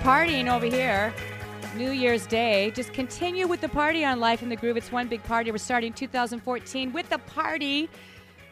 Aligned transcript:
partying 0.00 0.50
over 0.50 0.64
here. 0.64 1.12
New 1.76 1.90
Year's 1.90 2.26
Day. 2.26 2.70
Just 2.70 2.94
continue 2.94 3.46
with 3.46 3.60
the 3.60 3.68
party 3.68 4.02
on 4.02 4.18
Life 4.18 4.42
in 4.42 4.48
the 4.48 4.56
Groove. 4.56 4.78
It's 4.78 4.90
one 4.90 5.08
big 5.08 5.22
party. 5.24 5.50
We're 5.50 5.58
starting 5.58 5.92
2014 5.92 6.92
with 6.92 7.10
the 7.10 7.18
party. 7.18 7.86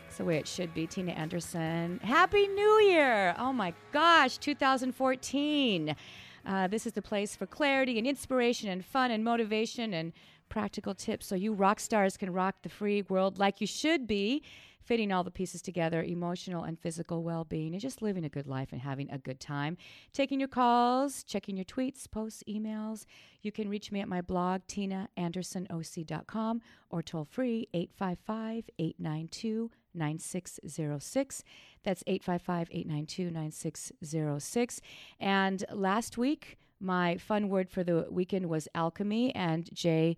That's 0.05 0.19
the 0.19 0.27
way 0.27 0.37
it 0.37 0.47
should 0.47 0.75
be. 0.75 0.87
Tina 0.87 1.13
Anderson. 1.13 2.01
Happy 2.03 2.47
New 2.49 2.81
Year! 2.81 3.35
Oh 3.39 3.55
my 3.55 3.73
gosh, 3.93 4.37
2014. 4.37 5.97
Uh, 6.45 6.67
this 6.69 6.87
is 6.87 6.93
the 6.93 7.03
place 7.03 7.35
for 7.35 7.47
clarity 7.47 7.97
and 7.97 8.07
inspiration 8.07 8.69
and 8.69 8.85
fun 8.85 9.11
and 9.11 9.25
motivation 9.25 9.95
and 9.95 10.13
practical 10.51 10.95
tips 10.95 11.27
so 11.27 11.35
you 11.35 11.55
rock 11.55 11.81
stars 11.81 12.19
can 12.19 12.33
rock 12.33 12.57
the 12.63 12.69
free 12.69 13.03
world 13.09 13.39
like 13.39 13.61
you 13.61 13.67
should 13.67 14.07
be 14.07 14.43
fitting 14.89 15.13
all 15.13 15.23
the 15.23 15.31
pieces 15.31 15.61
together 15.61 16.03
emotional 16.03 16.65
and 16.65 16.81
physical 16.81 17.23
well 17.23 17.45
being, 17.45 17.75
and 17.75 17.81
just 17.81 18.01
living 18.01 18.25
a 18.25 18.29
good 18.31 18.47
life 18.47 18.73
and 18.73 18.81
having 18.81 19.11
a 19.11 19.19
good 19.19 19.39
time. 19.39 19.77
Taking 20.15 20.41
your 20.41 20.49
calls, 20.49 21.23
checking 21.23 21.59
your 21.59 21.67
tweets, 21.67 22.11
posts, 22.11 22.43
emails. 22.49 23.05
You 23.43 23.53
can 23.53 23.69
reach 23.69 23.93
me 23.93 24.01
at 24.01 24.09
my 24.09 24.23
blog, 24.23 24.63
tinaandersonoc.com, 24.67 26.63
or 26.89 27.03
toll 27.03 27.27
free 27.27 27.69
855 27.75 28.65
892 28.79 29.71
9606. 29.95 31.45
That's 31.85 32.03
855 32.07 32.69
892 32.71 33.31
9606. 33.31 34.81
And 35.21 35.65
last 35.71 36.17
week, 36.17 36.57
my 36.81 37.19
fun 37.19 37.51
word 37.51 37.69
for 37.69 37.85
the 37.85 38.07
weekend 38.11 38.47
was 38.47 38.69
alchemy, 38.75 39.35
and 39.35 39.69
Jay 39.75 40.17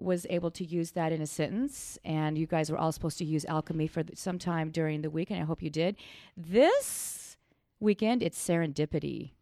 was 0.00 0.26
able 0.30 0.50
to 0.52 0.64
use 0.64 0.92
that 0.92 1.12
in 1.12 1.20
a 1.20 1.26
sentence, 1.26 1.98
and 2.04 2.38
you 2.38 2.46
guys 2.46 2.70
were 2.70 2.78
all 2.78 2.92
supposed 2.92 3.18
to 3.18 3.24
use 3.24 3.44
alchemy 3.46 3.86
for 3.86 4.02
some 4.14 4.38
time 4.38 4.70
during 4.70 5.02
the 5.02 5.10
week, 5.10 5.30
and 5.30 5.40
I 5.40 5.44
hope 5.44 5.62
you 5.62 5.70
did. 5.70 5.96
This 6.36 7.36
weekend, 7.80 8.22
it's 8.22 8.38
serendipity. 8.38 9.32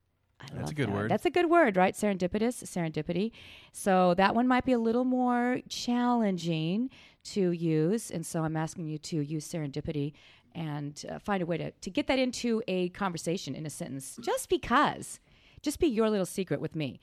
I 0.40 0.46
That's 0.54 0.70
a 0.70 0.74
good 0.74 0.88
that. 0.88 0.94
word. 0.94 1.10
That's 1.10 1.26
a 1.26 1.30
good 1.30 1.50
word, 1.50 1.76
right? 1.76 1.94
Serendipitous, 1.94 2.62
serendipity. 2.64 3.32
So 3.72 4.14
that 4.14 4.34
one 4.34 4.46
might 4.46 4.64
be 4.64 4.72
a 4.72 4.78
little 4.78 5.04
more 5.04 5.60
challenging 5.68 6.90
to 7.24 7.50
use, 7.50 8.10
and 8.10 8.24
so 8.24 8.44
I'm 8.44 8.56
asking 8.56 8.86
you 8.86 8.98
to 8.98 9.20
use 9.20 9.46
serendipity 9.46 10.12
and 10.54 11.04
uh, 11.10 11.18
find 11.18 11.42
a 11.42 11.46
way 11.46 11.58
to, 11.58 11.70
to 11.70 11.90
get 11.90 12.06
that 12.06 12.18
into 12.18 12.62
a 12.68 12.88
conversation 12.90 13.54
in 13.54 13.66
a 13.66 13.70
sentence, 13.70 14.18
just 14.22 14.48
because. 14.48 15.20
Just 15.60 15.80
be 15.80 15.88
your 15.88 16.08
little 16.08 16.26
secret 16.26 16.60
with 16.60 16.76
me. 16.76 17.00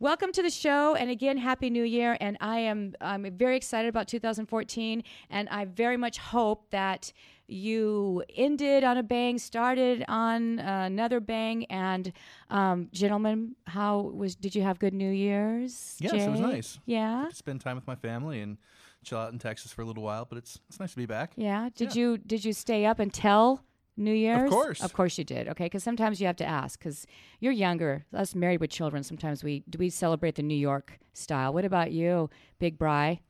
Welcome 0.00 0.30
to 0.32 0.42
the 0.44 0.50
show, 0.50 0.94
and 0.94 1.10
again, 1.10 1.38
Happy 1.38 1.70
New 1.70 1.82
Year! 1.82 2.16
And 2.20 2.36
I 2.40 2.60
am 2.60 2.94
I'm 3.00 3.28
very 3.36 3.56
excited 3.56 3.88
about 3.88 4.06
2014, 4.06 5.02
and 5.28 5.48
I 5.48 5.64
very 5.64 5.96
much 5.96 6.18
hope 6.18 6.70
that 6.70 7.12
you 7.48 8.22
ended 8.36 8.84
on 8.84 8.96
a 8.96 9.02
bang, 9.02 9.38
started 9.38 10.04
on 10.06 10.60
another 10.60 11.18
bang. 11.18 11.64
And 11.64 12.12
um, 12.48 12.88
gentlemen, 12.92 13.56
how 13.66 13.98
was? 13.98 14.36
Did 14.36 14.54
you 14.54 14.62
have 14.62 14.78
good 14.78 14.94
New 14.94 15.10
Year's? 15.10 15.96
Yes, 15.98 16.12
it 16.12 16.30
was 16.30 16.38
nice. 16.38 16.78
Yeah, 16.86 17.28
spend 17.32 17.60
time 17.60 17.74
with 17.74 17.88
my 17.88 17.96
family 17.96 18.40
and 18.40 18.56
chill 19.02 19.18
out 19.18 19.32
in 19.32 19.40
Texas 19.40 19.72
for 19.72 19.82
a 19.82 19.84
little 19.84 20.04
while, 20.04 20.24
but 20.24 20.38
it's 20.38 20.60
it's 20.68 20.78
nice 20.78 20.92
to 20.92 20.96
be 20.96 21.06
back. 21.06 21.32
yeah. 21.34 21.70
Did 21.74 21.96
Yeah. 21.96 22.02
you 22.02 22.18
did 22.18 22.44
you 22.44 22.52
stay 22.52 22.86
up 22.86 23.00
until 23.00 23.62
New 23.98 24.12
Year's? 24.12 24.44
Of 24.44 24.50
course. 24.50 24.82
of 24.82 24.92
course 24.92 25.18
you 25.18 25.24
did. 25.24 25.48
Okay, 25.48 25.64
because 25.66 25.82
sometimes 25.82 26.20
you 26.20 26.26
have 26.26 26.36
to 26.36 26.46
ask 26.46 26.78
because 26.78 27.06
you're 27.40 27.52
younger. 27.52 28.06
Us 28.14 28.34
married 28.34 28.60
with 28.60 28.70
children, 28.70 29.02
sometimes 29.02 29.42
we 29.44 29.64
do 29.68 29.76
we 29.78 29.90
celebrate 29.90 30.36
the 30.36 30.42
New 30.42 30.54
York 30.56 30.98
style. 31.12 31.52
What 31.52 31.64
about 31.64 31.90
you, 31.92 32.30
Big 32.58 32.78
Bry? 32.78 33.20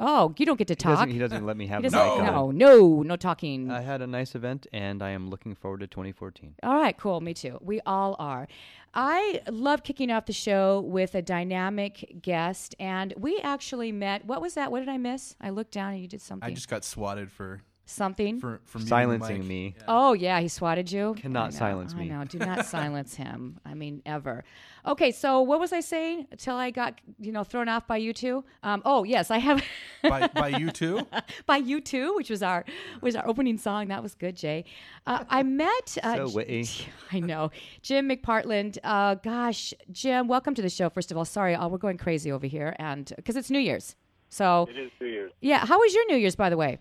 Oh, 0.00 0.32
you 0.38 0.46
don't 0.46 0.56
get 0.56 0.68
to 0.68 0.72
He 0.74 0.76
talk. 0.76 0.92
doesn't, 0.98 1.10
he 1.10 1.18
doesn't 1.18 1.44
let 1.44 1.56
me 1.56 1.66
have 1.66 1.82
He 1.82 1.88
doesn't- 1.88 2.22
mic 2.22 2.32
no, 2.32 2.52
no, 2.52 3.02
no 3.02 3.16
talking. 3.16 3.68
I 3.68 3.80
had 3.80 4.00
a 4.00 4.06
nice 4.06 4.36
event, 4.36 4.64
and 4.72 5.02
I 5.02 5.10
am 5.10 5.28
looking 5.28 5.56
forward 5.56 5.80
to 5.80 5.88
2014. 5.88 6.54
All 6.62 6.76
right, 6.76 6.96
cool. 6.96 7.20
Me 7.20 7.34
too. 7.34 7.58
We 7.60 7.80
all 7.84 8.14
are. 8.20 8.46
I 8.94 9.40
love 9.50 9.82
kicking 9.82 10.12
off 10.12 10.26
the 10.26 10.32
show 10.32 10.80
with 10.82 11.16
a 11.16 11.22
dynamic 11.22 12.18
guest, 12.22 12.76
and 12.78 13.12
we 13.16 13.40
actually 13.40 13.90
met. 13.90 14.24
What 14.24 14.40
was 14.40 14.54
that? 14.54 14.70
What 14.70 14.80
did 14.80 14.88
I 14.88 14.98
miss? 14.98 15.34
I 15.40 15.50
looked 15.50 15.72
down 15.72 15.94
and 15.94 16.00
you 16.00 16.06
did 16.06 16.22
something. 16.22 16.48
I 16.48 16.54
just 16.54 16.68
got 16.68 16.84
swatted 16.84 17.32
for 17.32 17.60
something. 17.88 18.38
for 18.40 18.60
for 18.64 18.78
Silencing 18.80 19.38
mic. 19.38 19.46
me. 19.48 19.74
Oh 19.88 20.12
yeah, 20.12 20.40
he 20.40 20.48
swatted 20.48 20.90
you. 20.92 21.14
Cannot 21.18 21.42
I 21.42 21.46
know, 21.46 21.50
silence 21.56 21.94
me. 21.94 22.08
know. 22.08 22.24
Do 22.24 22.38
not 22.50 22.66
silence 22.66 23.14
him. 23.14 23.58
I 23.64 23.74
mean, 23.74 24.02
ever. 24.06 24.44
Okay, 24.86 25.10
so 25.10 25.42
what 25.42 25.58
was 25.60 25.72
I 25.72 25.80
saying 25.80 26.26
until 26.30 26.56
I 26.56 26.70
got 26.70 27.00
you 27.18 27.32
know 27.32 27.44
thrown 27.44 27.68
off 27.68 27.86
by 27.86 27.96
you 27.96 28.12
two? 28.12 28.44
Um, 28.62 28.82
oh 28.84 29.04
yes, 29.04 29.30
I 29.30 29.38
have 29.38 29.62
by 30.02 30.26
by 30.28 30.48
you 30.62 30.70
too. 30.70 31.06
by 31.46 31.56
you 31.56 31.80
two, 31.80 32.14
which 32.16 32.30
was 32.30 32.42
our 32.42 32.64
was 33.00 33.16
our 33.16 33.26
opening 33.26 33.58
song. 33.58 33.88
That 33.88 34.02
was 34.02 34.14
good, 34.14 34.36
Jay. 34.36 34.64
Uh, 35.06 35.24
I 35.28 35.42
met. 35.42 35.98
Uh, 36.02 36.26
So 36.28 36.34
witty. 36.34 36.66
I 37.12 37.20
know 37.20 37.50
Jim 37.82 38.08
McPartland. 38.08 38.78
Uh, 38.84 39.14
gosh, 39.16 39.72
Jim, 39.90 40.28
welcome 40.28 40.54
to 40.54 40.62
the 40.62 40.70
show. 40.70 40.88
First 40.90 41.10
of 41.10 41.16
all, 41.16 41.24
sorry, 41.24 41.56
oh, 41.56 41.68
we're 41.68 41.78
going 41.78 41.96
crazy 41.98 42.30
over 42.30 42.46
here, 42.46 42.76
and 42.78 43.10
because 43.16 43.36
it's 43.36 43.50
New 43.50 43.58
Year's. 43.60 43.96
So 44.30 44.68
It 44.70 44.76
is 44.78 44.90
New 45.00 45.06
Year's. 45.06 45.32
yeah, 45.40 45.64
how 45.64 45.78
was 45.78 45.94
your 45.94 46.06
New 46.06 46.16
Year's, 46.16 46.36
by 46.36 46.50
the 46.50 46.56
way? 46.58 46.78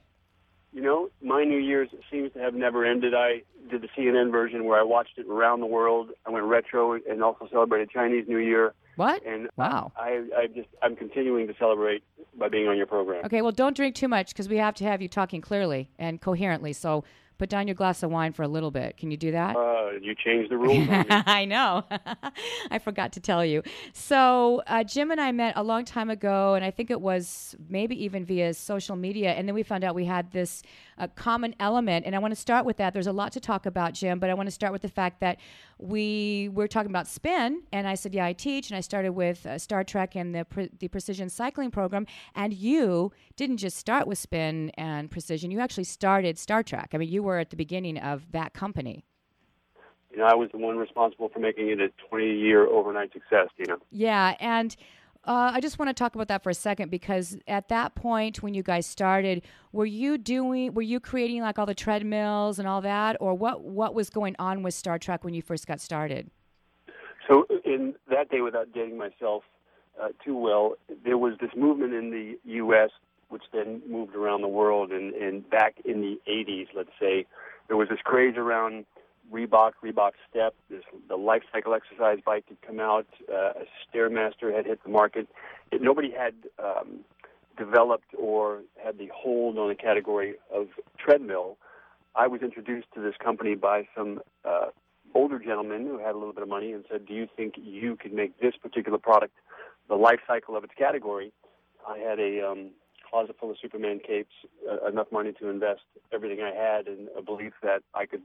You 0.77 0.83
know, 0.83 1.09
my 1.23 1.43
New 1.43 1.57
Year's 1.57 1.89
seems 2.11 2.33
to 2.33 2.39
have 2.39 2.53
never 2.53 2.85
ended. 2.85 3.15
I 3.15 3.41
did 3.71 3.81
the 3.81 3.87
CNN 3.97 4.31
version 4.31 4.65
where 4.65 4.79
I 4.79 4.83
watched 4.83 5.17
it 5.17 5.25
around 5.27 5.61
the 5.61 5.65
world. 5.65 6.11
I 6.23 6.29
went 6.29 6.45
retro 6.45 6.93
and 6.93 7.23
also 7.23 7.47
celebrated 7.51 7.89
Chinese 7.89 8.25
New 8.27 8.37
Year. 8.37 8.75
What? 8.95 9.25
And 9.25 9.49
Wow. 9.55 9.91
I, 9.97 10.27
I 10.37 10.45
just 10.45 10.67
I'm 10.83 10.95
continuing 10.95 11.47
to 11.47 11.55
celebrate 11.57 12.03
by 12.37 12.49
being 12.49 12.67
on 12.67 12.77
your 12.77 12.85
program. 12.85 13.25
Okay, 13.25 13.41
well, 13.41 13.51
don't 13.51 13.75
drink 13.75 13.95
too 13.95 14.07
much 14.07 14.27
because 14.27 14.47
we 14.47 14.57
have 14.57 14.75
to 14.75 14.83
have 14.83 15.01
you 15.01 15.07
talking 15.07 15.41
clearly 15.41 15.89
and 15.97 16.21
coherently. 16.21 16.73
So 16.73 17.03
put 17.37 17.49
down 17.49 17.67
your 17.67 17.75
glass 17.75 18.03
of 18.03 18.11
wine 18.11 18.33
for 18.33 18.43
a 18.43 18.47
little 18.47 18.71
bit. 18.71 18.97
Can 18.97 19.11
you 19.11 19.17
do 19.17 19.31
that? 19.31 19.55
Uh, 19.55 19.91
you 20.01 20.15
changed 20.15 20.51
the 20.51 20.57
rules. 20.57 20.87
I 21.09 21.45
know. 21.45 21.83
I 22.71 22.79
forgot 22.79 23.13
to 23.13 23.19
tell 23.19 23.45
you. 23.45 23.63
So, 23.93 24.61
uh, 24.67 24.83
Jim 24.83 25.11
and 25.11 25.21
I 25.21 25.31
met 25.31 25.53
a 25.55 25.63
long 25.63 25.85
time 25.85 26.09
ago, 26.09 26.55
and 26.55 26.65
I 26.65 26.71
think 26.71 26.89
it 26.89 27.01
was 27.01 27.55
maybe 27.69 28.03
even 28.03 28.25
via 28.25 28.53
social 28.53 28.95
media. 28.95 29.33
And 29.33 29.47
then 29.47 29.55
we 29.55 29.63
found 29.63 29.83
out 29.83 29.95
we 29.95 30.05
had 30.05 30.31
this 30.31 30.63
uh, 30.97 31.07
common 31.15 31.55
element. 31.59 32.05
And 32.05 32.15
I 32.15 32.19
want 32.19 32.31
to 32.31 32.39
start 32.39 32.65
with 32.65 32.77
that. 32.77 32.93
There's 32.93 33.07
a 33.07 33.11
lot 33.11 33.31
to 33.33 33.39
talk 33.39 33.65
about, 33.65 33.93
Jim, 33.93 34.19
but 34.19 34.29
I 34.29 34.33
want 34.33 34.47
to 34.47 34.51
start 34.51 34.73
with 34.73 34.81
the 34.81 34.89
fact 34.89 35.19
that 35.21 35.37
we 35.77 36.49
were 36.53 36.67
talking 36.67 36.89
about 36.89 37.07
spin. 37.07 37.63
And 37.71 37.87
I 37.87 37.95
said, 37.95 38.13
Yeah, 38.13 38.25
I 38.25 38.33
teach. 38.33 38.69
And 38.69 38.77
I 38.77 38.81
started 38.81 39.11
with 39.11 39.45
uh, 39.45 39.57
Star 39.57 39.83
Trac 39.83 40.15
and 40.15 40.33
the, 40.33 40.45
pre- 40.45 40.69
the 40.79 40.87
precision 40.87 41.29
cycling 41.29 41.71
program. 41.71 42.05
And 42.35 42.53
you 42.53 43.11
didn't 43.35 43.57
just 43.57 43.77
start 43.77 44.07
with 44.07 44.17
spin 44.17 44.71
and 44.75 45.11
precision, 45.11 45.51
you 45.51 45.59
actually 45.59 45.83
started 45.85 46.37
Star 46.37 46.63
Trac. 46.63 46.87
I 46.93 46.97
mean, 46.97 47.09
you 47.09 47.23
were 47.23 47.39
at 47.39 47.49
the 47.49 47.55
beginning 47.55 47.97
of 47.97 48.31
that 48.31 48.53
company. 48.53 49.05
you 50.11 50.17
know, 50.17 50.25
I 50.25 50.35
was 50.35 50.49
the 50.51 50.57
one 50.57 50.77
responsible 50.77 51.29
for 51.29 51.39
making 51.39 51.69
it 51.69 51.79
a 51.79 51.89
20 52.09 52.25
year 52.25 52.65
overnight 52.65 53.13
success. 53.13 53.49
You 53.57 53.65
know. 53.65 53.77
Yeah, 53.91 54.35
and 54.39 54.75
uh, 55.27 55.51
I 55.53 55.59
just 55.59 55.77
want 55.77 55.89
to 55.89 55.93
talk 55.93 56.15
about 56.15 56.29
that 56.29 56.41
for 56.41 56.49
a 56.49 56.53
second 56.53 56.89
because 56.89 57.37
at 57.47 57.67
that 57.67 57.95
point 57.95 58.41
when 58.41 58.53
you 58.53 58.63
guys 58.63 58.85
started, 58.85 59.43
were 59.73 59.85
you 59.85 60.17
doing, 60.17 60.73
were 60.73 60.81
you 60.81 61.01
creating 61.01 61.41
like 61.41 61.59
all 61.59 61.65
the 61.65 61.75
treadmills 61.75 62.59
and 62.59 62.67
all 62.67 62.81
that, 62.81 63.17
or 63.19 63.33
what? 63.33 63.61
What 63.61 63.93
was 63.93 64.09
going 64.09 64.35
on 64.39 64.63
with 64.63 64.73
Star 64.73 64.97
Trac 64.97 65.23
when 65.23 65.33
you 65.33 65.41
first 65.41 65.67
got 65.67 65.81
started? 65.81 66.31
So 67.29 67.45
in 67.65 67.95
that 68.09 68.29
day, 68.29 68.39
without 68.39 68.71
dating 68.71 68.97
myself 68.97 69.43
uh, 70.01 70.09
too 70.23 70.37
well, 70.37 70.75
there 71.03 71.17
was 71.17 71.33
this 71.41 71.51
movement 71.57 71.93
in 71.93 72.09
the 72.09 72.37
U.S. 72.53 72.91
which 73.27 73.43
then 73.51 73.81
moved 73.89 74.15
around 74.15 74.41
the 74.41 74.47
world. 74.47 74.91
And, 74.91 75.13
and 75.13 75.47
back 75.49 75.75
in 75.83 76.01
the 76.01 76.19
80s, 76.29 76.67
let's 76.73 76.91
say, 76.99 77.25
there 77.67 77.75
was 77.75 77.89
this 77.89 77.99
craze 78.03 78.35
around 78.37 78.85
Reebok, 79.31 79.73
Reebok 79.83 80.11
Step. 80.29 80.55
This, 80.69 80.83
the 81.07 81.15
life 81.15 81.43
cycle 81.51 81.73
exercise 81.73 82.19
bike 82.25 82.45
had 82.47 82.61
come 82.61 82.79
out. 82.79 83.07
Uh, 83.31 83.51
a 83.51 83.65
Stairmaster 83.85 84.55
had 84.55 84.65
hit 84.65 84.83
the 84.83 84.89
market. 84.89 85.27
It, 85.71 85.81
nobody 85.81 86.11
had 86.11 86.33
um, 86.63 86.99
developed 87.57 88.13
or 88.17 88.61
had 88.83 88.97
the 88.97 89.09
hold 89.13 89.57
on 89.57 89.69
the 89.69 89.75
category 89.75 90.35
of 90.53 90.67
treadmill. 90.97 91.57
I 92.15 92.27
was 92.27 92.41
introduced 92.41 92.87
to 92.95 93.01
this 93.01 93.15
company 93.23 93.55
by 93.55 93.87
some 93.95 94.21
uh, 94.45 94.67
older 95.13 95.39
gentleman 95.39 95.85
who 95.85 95.99
had 95.99 96.15
a 96.15 96.17
little 96.17 96.33
bit 96.33 96.43
of 96.43 96.49
money 96.49 96.71
and 96.71 96.83
said, 96.89 97.05
"Do 97.05 97.13
you 97.13 97.27
think 97.35 97.55
you 97.57 97.95
could 97.95 98.13
make 98.13 98.39
this 98.39 98.55
particular 98.61 98.97
product 98.97 99.33
the 99.87 99.95
life 99.95 100.19
cycle 100.25 100.55
of 100.55 100.63
its 100.63 100.73
category?" 100.77 101.31
I 101.87 101.99
had 101.99 102.19
a 102.19 102.47
um, 102.47 102.71
closet 103.09 103.35
full 103.39 103.51
of 103.51 103.57
Superman 103.61 103.99
capes, 104.05 104.33
uh, 104.69 104.87
enough 104.87 105.07
money 105.11 105.31
to 105.33 105.49
invest 105.49 105.81
everything 106.13 106.41
I 106.41 106.53
had, 106.53 106.87
and 106.87 107.07
a 107.17 107.21
belief 107.21 107.53
that 107.63 107.83
I 107.93 108.05
could 108.05 108.23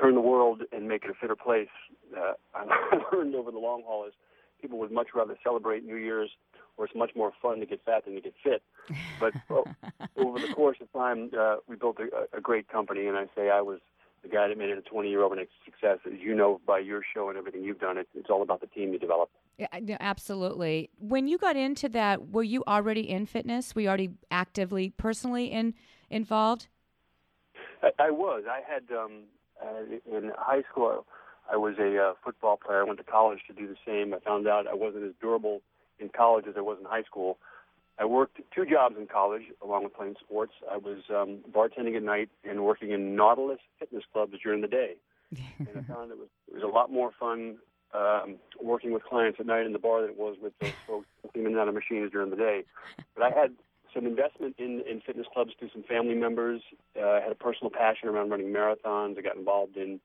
turn 0.00 0.14
the 0.14 0.20
world 0.20 0.62
and 0.72 0.88
make 0.88 1.04
it 1.04 1.10
a 1.10 1.14
fitter 1.14 1.36
place. 1.36 1.68
Uh, 2.16 2.32
I 2.54 2.98
learned 3.12 3.34
over 3.34 3.50
the 3.50 3.58
long 3.58 3.82
haul 3.86 4.06
is 4.06 4.12
people 4.60 4.78
would 4.78 4.92
much 4.92 5.08
rather 5.14 5.36
celebrate 5.42 5.84
New 5.84 5.96
Year's, 5.96 6.30
where 6.76 6.86
it's 6.86 6.94
much 6.94 7.10
more 7.14 7.32
fun 7.40 7.60
to 7.60 7.66
get 7.66 7.84
fat 7.84 8.04
than 8.04 8.14
to 8.14 8.20
get 8.20 8.34
fit. 8.42 8.62
But 9.18 9.32
oh, 9.50 9.64
over 10.16 10.38
the 10.38 10.52
course 10.54 10.78
of 10.80 10.92
time, 10.92 11.30
uh, 11.38 11.56
we 11.66 11.76
built 11.76 11.98
a, 12.00 12.36
a 12.36 12.40
great 12.40 12.68
company, 12.68 13.06
and 13.06 13.16
I 13.16 13.26
say 13.36 13.50
I 13.50 13.60
was 13.60 13.80
the 14.22 14.28
guy 14.28 14.48
that 14.48 14.58
made 14.58 14.68
it 14.68 14.78
a 14.78 14.94
20-year 14.94 15.22
overnight 15.22 15.48
success. 15.64 15.98
As 16.06 16.18
you 16.20 16.34
know 16.34 16.60
by 16.66 16.78
your 16.78 17.02
show 17.14 17.28
and 17.30 17.38
everything 17.38 17.64
you've 17.64 17.80
done, 17.80 17.96
it, 17.96 18.08
it's 18.14 18.28
all 18.28 18.42
about 18.42 18.60
the 18.60 18.66
team 18.66 18.92
you 18.92 18.98
develop. 18.98 19.30
Yeah, 19.58 19.96
absolutely. 20.00 20.90
When 20.98 21.26
you 21.26 21.38
got 21.38 21.56
into 21.56 21.88
that, 21.90 22.28
were 22.28 22.42
you 22.42 22.62
already 22.66 23.08
in 23.08 23.26
fitness? 23.26 23.74
Were 23.74 23.82
you 23.82 23.88
already 23.88 24.10
actively, 24.30 24.90
personally 24.90 25.46
in 25.46 25.74
involved? 26.10 26.68
I, 27.82 27.90
I 27.98 28.10
was. 28.10 28.44
I 28.50 28.60
had 28.66 28.84
um, 28.94 29.24
uh, 29.62 30.16
in 30.16 30.32
high 30.36 30.62
school. 30.70 31.06
I 31.50 31.56
was 31.56 31.74
a 31.78 31.98
uh, 31.98 32.12
football 32.24 32.56
player. 32.56 32.80
I 32.80 32.84
went 32.84 32.98
to 32.98 33.04
college 33.04 33.40
to 33.48 33.52
do 33.52 33.66
the 33.66 33.76
same. 33.84 34.14
I 34.14 34.18
found 34.20 34.46
out 34.46 34.66
I 34.66 34.74
wasn't 34.74 35.04
as 35.04 35.12
durable 35.20 35.62
in 35.98 36.08
college 36.08 36.46
as 36.48 36.54
I 36.56 36.60
was 36.60 36.78
in 36.80 36.86
high 36.86 37.02
school. 37.02 37.38
I 37.98 38.04
worked 38.04 38.40
two 38.54 38.64
jobs 38.64 38.96
in 38.98 39.06
college 39.06 39.42
along 39.62 39.84
with 39.84 39.94
playing 39.94 40.16
sports. 40.20 40.52
I 40.70 40.78
was 40.78 40.98
um, 41.10 41.40
bartending 41.52 41.96
at 41.96 42.02
night 42.02 42.30
and 42.48 42.64
working 42.64 42.92
in 42.92 43.14
Nautilus 43.14 43.58
fitness 43.78 44.04
clubs 44.12 44.34
during 44.42 44.62
the 44.62 44.68
day. 44.68 44.94
and 45.58 45.68
I 45.76 45.82
found 45.82 46.10
it 46.10 46.18
was 46.18 46.28
it 46.48 46.54
was 46.54 46.62
a 46.64 46.66
lot 46.66 46.90
more 46.90 47.10
fun 47.18 47.58
um, 47.94 48.36
working 48.60 48.92
with 48.92 49.04
clients 49.04 49.38
at 49.38 49.46
night 49.46 49.66
in 49.66 49.72
the 49.72 49.78
bar 49.78 50.00
than 50.00 50.10
it 50.10 50.18
was 50.18 50.36
with 50.42 50.52
those 50.60 50.72
folks 50.86 51.06
in 51.34 51.46
and 51.46 51.58
out 51.58 51.68
of 51.68 51.74
machines 51.74 52.10
during 52.10 52.30
the 52.30 52.36
day. 52.36 52.64
But 53.14 53.24
I 53.24 53.38
had 53.38 53.52
some 53.94 54.06
investment 54.06 54.56
in, 54.58 54.82
in 54.88 55.00
fitness 55.00 55.26
clubs 55.32 55.52
through 55.58 55.70
some 55.72 55.82
family 55.82 56.14
members. 56.14 56.62
Uh, 57.00 57.08
I 57.08 57.20
had 57.20 57.32
a 57.32 57.36
personal 57.36 57.70
passion 57.70 58.08
around 58.08 58.30
running 58.30 58.48
marathons. 58.52 59.18
I 59.18 59.22
got 59.22 59.36
involved 59.36 59.76
in 59.76 60.00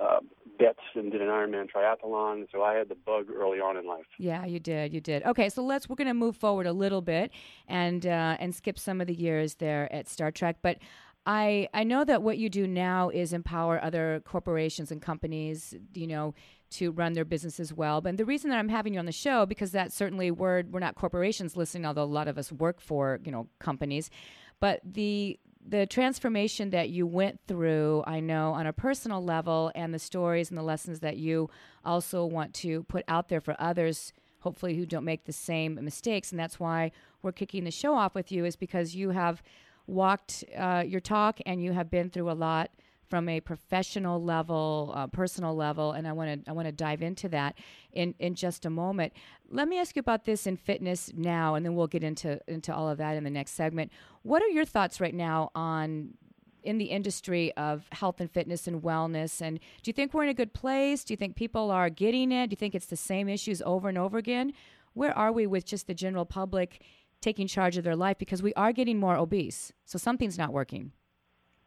uh, 0.00 0.20
bets 0.58 0.78
and 0.94 1.12
did 1.12 1.20
an 1.20 1.28
Ironman 1.28 1.68
triathlon. 1.70 2.46
So 2.50 2.62
I 2.62 2.74
had 2.74 2.88
the 2.88 2.94
bug 2.94 3.26
early 3.34 3.58
on 3.58 3.76
in 3.76 3.86
life. 3.86 4.06
Yeah, 4.18 4.44
you 4.46 4.58
did. 4.58 4.92
You 4.92 5.00
did. 5.00 5.24
Okay, 5.24 5.48
so 5.48 5.62
let's 5.62 5.88
we're 5.88 5.96
going 5.96 6.08
to 6.08 6.14
move 6.14 6.36
forward 6.36 6.66
a 6.66 6.72
little 6.72 7.02
bit 7.02 7.30
and 7.68 8.06
uh, 8.06 8.36
and 8.38 8.54
skip 8.54 8.78
some 8.78 9.00
of 9.00 9.06
the 9.06 9.14
years 9.14 9.54
there 9.54 9.92
at 9.92 10.08
Star 10.08 10.30
Trac, 10.32 10.56
but. 10.62 10.78
I, 11.24 11.68
I 11.72 11.84
know 11.84 12.04
that 12.04 12.22
what 12.22 12.38
you 12.38 12.48
do 12.48 12.66
now 12.66 13.08
is 13.08 13.32
empower 13.32 13.82
other 13.82 14.22
corporations 14.24 14.90
and 14.90 15.00
companies, 15.00 15.74
you 15.94 16.06
know, 16.06 16.34
to 16.72 16.90
run 16.90 17.12
their 17.12 17.24
businesses 17.24 17.72
well. 17.72 18.00
But 18.00 18.16
the 18.16 18.24
reason 18.24 18.50
that 18.50 18.58
I'm 18.58 18.68
having 18.68 18.94
you 18.94 18.98
on 18.98 19.06
the 19.06 19.12
show 19.12 19.46
because 19.46 19.72
that 19.72 19.92
certainly 19.92 20.30
we're 20.30 20.64
we're 20.70 20.80
not 20.80 20.94
corporations 20.94 21.56
listening, 21.56 21.86
although 21.86 22.02
a 22.02 22.04
lot 22.04 22.28
of 22.28 22.38
us 22.38 22.50
work 22.50 22.80
for 22.80 23.20
you 23.24 23.30
know 23.30 23.46
companies. 23.58 24.10
But 24.58 24.80
the 24.84 25.38
the 25.64 25.86
transformation 25.86 26.70
that 26.70 26.90
you 26.90 27.06
went 27.06 27.38
through, 27.46 28.02
I 28.04 28.18
know 28.18 28.52
on 28.52 28.66
a 28.66 28.72
personal 28.72 29.22
level, 29.22 29.70
and 29.74 29.94
the 29.94 29.98
stories 29.98 30.50
and 30.50 30.58
the 30.58 30.62
lessons 30.62 31.00
that 31.00 31.18
you 31.18 31.50
also 31.84 32.24
want 32.24 32.52
to 32.54 32.82
put 32.84 33.04
out 33.06 33.28
there 33.28 33.40
for 33.40 33.54
others, 33.60 34.12
hopefully 34.40 34.74
who 34.76 34.86
don't 34.86 35.04
make 35.04 35.24
the 35.24 35.32
same 35.32 35.78
mistakes. 35.82 36.32
And 36.32 36.40
that's 36.40 36.58
why 36.58 36.90
we're 37.22 37.32
kicking 37.32 37.64
the 37.64 37.70
show 37.70 37.94
off 37.94 38.14
with 38.14 38.32
you, 38.32 38.44
is 38.44 38.56
because 38.56 38.96
you 38.96 39.10
have 39.10 39.42
walked 39.86 40.44
uh, 40.56 40.84
your 40.86 41.00
talk 41.00 41.40
and 41.46 41.62
you 41.62 41.72
have 41.72 41.90
been 41.90 42.10
through 42.10 42.30
a 42.30 42.32
lot 42.32 42.70
from 43.12 43.28
a 43.28 43.40
professional 43.40 44.24
level, 44.24 44.90
uh, 44.94 45.06
personal 45.06 45.54
level, 45.54 45.92
and 45.92 46.08
I 46.08 46.12
want 46.12 46.46
to 46.46 46.50
I 46.50 46.54
want 46.54 46.66
to 46.66 46.72
dive 46.72 47.02
into 47.02 47.28
that 47.28 47.58
in 47.92 48.14
in 48.18 48.34
just 48.34 48.64
a 48.64 48.70
moment. 48.70 49.12
Let 49.50 49.68
me 49.68 49.78
ask 49.78 49.94
you 49.96 50.00
about 50.00 50.24
this 50.24 50.46
in 50.46 50.56
fitness 50.56 51.12
now, 51.14 51.54
and 51.54 51.66
then 51.66 51.74
we'll 51.74 51.88
get 51.88 52.02
into 52.02 52.40
into 52.48 52.74
all 52.74 52.88
of 52.88 52.96
that 52.96 53.18
in 53.18 53.24
the 53.24 53.28
next 53.28 53.50
segment. 53.50 53.92
What 54.22 54.42
are 54.42 54.48
your 54.48 54.64
thoughts 54.64 54.98
right 54.98 55.14
now 55.14 55.50
on 55.54 56.14
in 56.62 56.78
the 56.78 56.86
industry 56.86 57.54
of 57.58 57.86
health 57.92 58.18
and 58.18 58.30
fitness 58.30 58.66
and 58.66 58.82
wellness? 58.82 59.42
And 59.42 59.58
do 59.58 59.90
you 59.90 59.92
think 59.92 60.14
we're 60.14 60.22
in 60.22 60.30
a 60.30 60.34
good 60.34 60.54
place? 60.54 61.04
Do 61.04 61.12
you 61.12 61.18
think 61.18 61.36
people 61.36 61.70
are 61.70 61.90
getting 61.90 62.32
it? 62.32 62.46
Do 62.46 62.54
you 62.54 62.56
think 62.56 62.74
it's 62.74 62.86
the 62.86 62.96
same 62.96 63.28
issues 63.28 63.60
over 63.60 63.90
and 63.90 63.98
over 63.98 64.16
again? 64.16 64.54
Where 64.94 65.16
are 65.16 65.32
we 65.32 65.46
with 65.46 65.66
just 65.66 65.86
the 65.86 65.94
general 65.94 66.24
public 66.24 66.80
taking 67.22 67.46
charge 67.46 67.78
of 67.78 67.84
their 67.84 67.96
life? 67.96 68.18
Because 68.18 68.42
we 68.42 68.52
are 68.54 68.72
getting 68.72 68.98
more 68.98 69.16
obese, 69.16 69.72
so 69.86 69.96
something's 69.96 70.36
not 70.36 70.52
working 70.52 70.92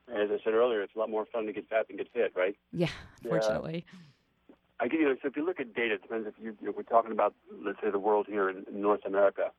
as 0.09 0.29
I 0.31 0.37
said 0.43 0.53
earlier, 0.53 0.81
it's 0.81 0.95
a 0.95 0.99
lot 0.99 1.09
more 1.09 1.25
fun 1.25 1.45
to 1.45 1.53
get 1.53 1.67
fat 1.69 1.87
than 1.87 1.97
get 1.97 2.11
fit, 2.13 2.33
right? 2.35 2.55
Yeah, 2.71 2.89
fortunately. 3.27 3.85
I 4.79 4.87
give 4.87 4.99
you 4.99 5.07
know, 5.07 5.15
so 5.21 5.27
if 5.29 5.37
you 5.37 5.45
look 5.45 5.59
at 5.59 5.73
data, 5.73 5.95
it 5.95 6.01
depends 6.01 6.27
if 6.27 6.33
you, 6.41 6.55
you 6.59 6.67
know, 6.67 6.73
we're 6.75 6.83
talking 6.83 7.11
about, 7.11 7.33
let's 7.63 7.79
say, 7.81 7.89
the 7.89 7.99
world 7.99 8.27
here 8.27 8.49
in, 8.49 8.65
in 8.71 8.81
North 8.81 9.05
America. 9.05 9.51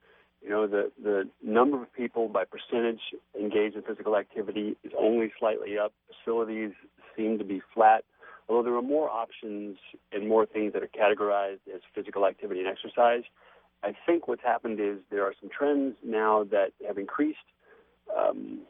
You 0.43 0.51
know, 0.51 0.67
the 0.67 0.93
the 1.03 1.29
number 1.43 1.83
of 1.83 1.93
people 1.93 2.29
by 2.29 2.45
percentage 2.45 3.01
engaged 3.39 3.75
in 3.77 3.83
physical 3.83 4.17
activity 4.17 4.77
is 4.85 4.93
only 4.97 5.33
slightly 5.39 5.79
up. 5.79 5.93
Facilities 6.09 6.73
seem 7.17 7.39
to 7.39 7.45
be 7.45 7.63
flat, 7.75 8.05
although 8.49 8.63
there 8.63 8.77
are 8.77 8.83
more 8.83 9.09
options 9.09 9.79
and 10.13 10.29
more 10.29 10.45
things 10.45 10.75
that 10.75 10.83
are 10.83 10.89
categorized 10.89 11.61
as 11.75 11.81
physical 11.95 12.27
activity 12.27 12.61
and 12.61 12.69
exercise. 12.69 13.23
I 13.83 13.95
think 14.07 14.27
what's 14.29 14.43
happened 14.43 14.81
is 14.81 14.99
there 15.11 15.25
are 15.25 15.35
some 15.41 15.51
trends 15.51 15.97
now 16.03 16.45
that 16.45 16.73
have 16.87 16.99
increased 16.99 17.39
um, 18.17 18.61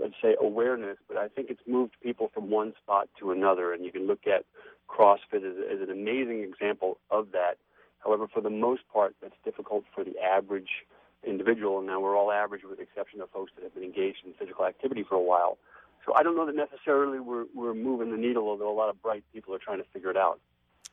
let's 0.00 0.14
say, 0.22 0.36
awareness, 0.40 0.98
but 1.08 1.16
I 1.16 1.28
think 1.28 1.50
it's 1.50 1.60
moved 1.66 1.94
people 2.02 2.30
from 2.32 2.50
one 2.50 2.74
spot 2.82 3.08
to 3.20 3.30
another. 3.30 3.72
And 3.72 3.84
you 3.84 3.92
can 3.92 4.06
look 4.06 4.26
at 4.26 4.44
CrossFit 4.88 5.44
as, 5.44 5.56
as 5.72 5.80
an 5.80 5.90
amazing 5.90 6.42
example 6.42 6.98
of 7.10 7.32
that. 7.32 7.58
However, 7.98 8.26
for 8.32 8.40
the 8.40 8.50
most 8.50 8.82
part, 8.92 9.14
that's 9.20 9.34
difficult 9.44 9.84
for 9.94 10.04
the 10.04 10.14
average 10.18 10.86
individual. 11.26 11.78
And 11.78 11.86
now 11.86 12.00
we're 12.00 12.16
all 12.16 12.30
average 12.30 12.62
with 12.68 12.78
the 12.78 12.84
exception 12.84 13.20
of 13.20 13.30
folks 13.30 13.52
that 13.56 13.64
have 13.64 13.74
been 13.74 13.84
engaged 13.84 14.18
in 14.24 14.32
physical 14.34 14.64
activity 14.64 15.04
for 15.08 15.16
a 15.16 15.22
while. 15.22 15.58
So 16.04 16.14
I 16.14 16.22
don't 16.22 16.36
know 16.36 16.46
that 16.46 16.54
necessarily 16.54 17.18
we're, 17.18 17.46
we're 17.54 17.74
moving 17.74 18.10
the 18.12 18.16
needle, 18.16 18.48
although 18.48 18.70
a 18.70 18.76
lot 18.76 18.90
of 18.90 19.02
bright 19.02 19.24
people 19.32 19.54
are 19.54 19.58
trying 19.58 19.78
to 19.78 19.88
figure 19.92 20.10
it 20.10 20.16
out. 20.16 20.40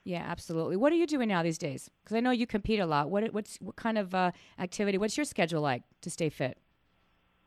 Yeah, 0.06 0.24
absolutely. 0.28 0.76
What 0.76 0.92
are 0.92 0.96
you 0.96 1.08
doing 1.08 1.30
now 1.30 1.44
these 1.44 1.58
days? 1.58 1.90
Because 2.04 2.18
I 2.18 2.20
know 2.20 2.32
you 2.32 2.46
compete 2.46 2.80
a 2.80 2.86
lot. 2.86 3.10
What 3.10 3.34
what's 3.34 3.58
what 3.62 3.78
kind 3.78 3.98
of 3.98 4.14
uh, 4.14 4.32
activity? 4.60 4.98
What's 4.98 5.18
your 5.18 5.26
schedule 5.26 5.62
like 5.62 5.84
to 6.02 6.10
stay 6.10 6.30
fit? 6.30 6.58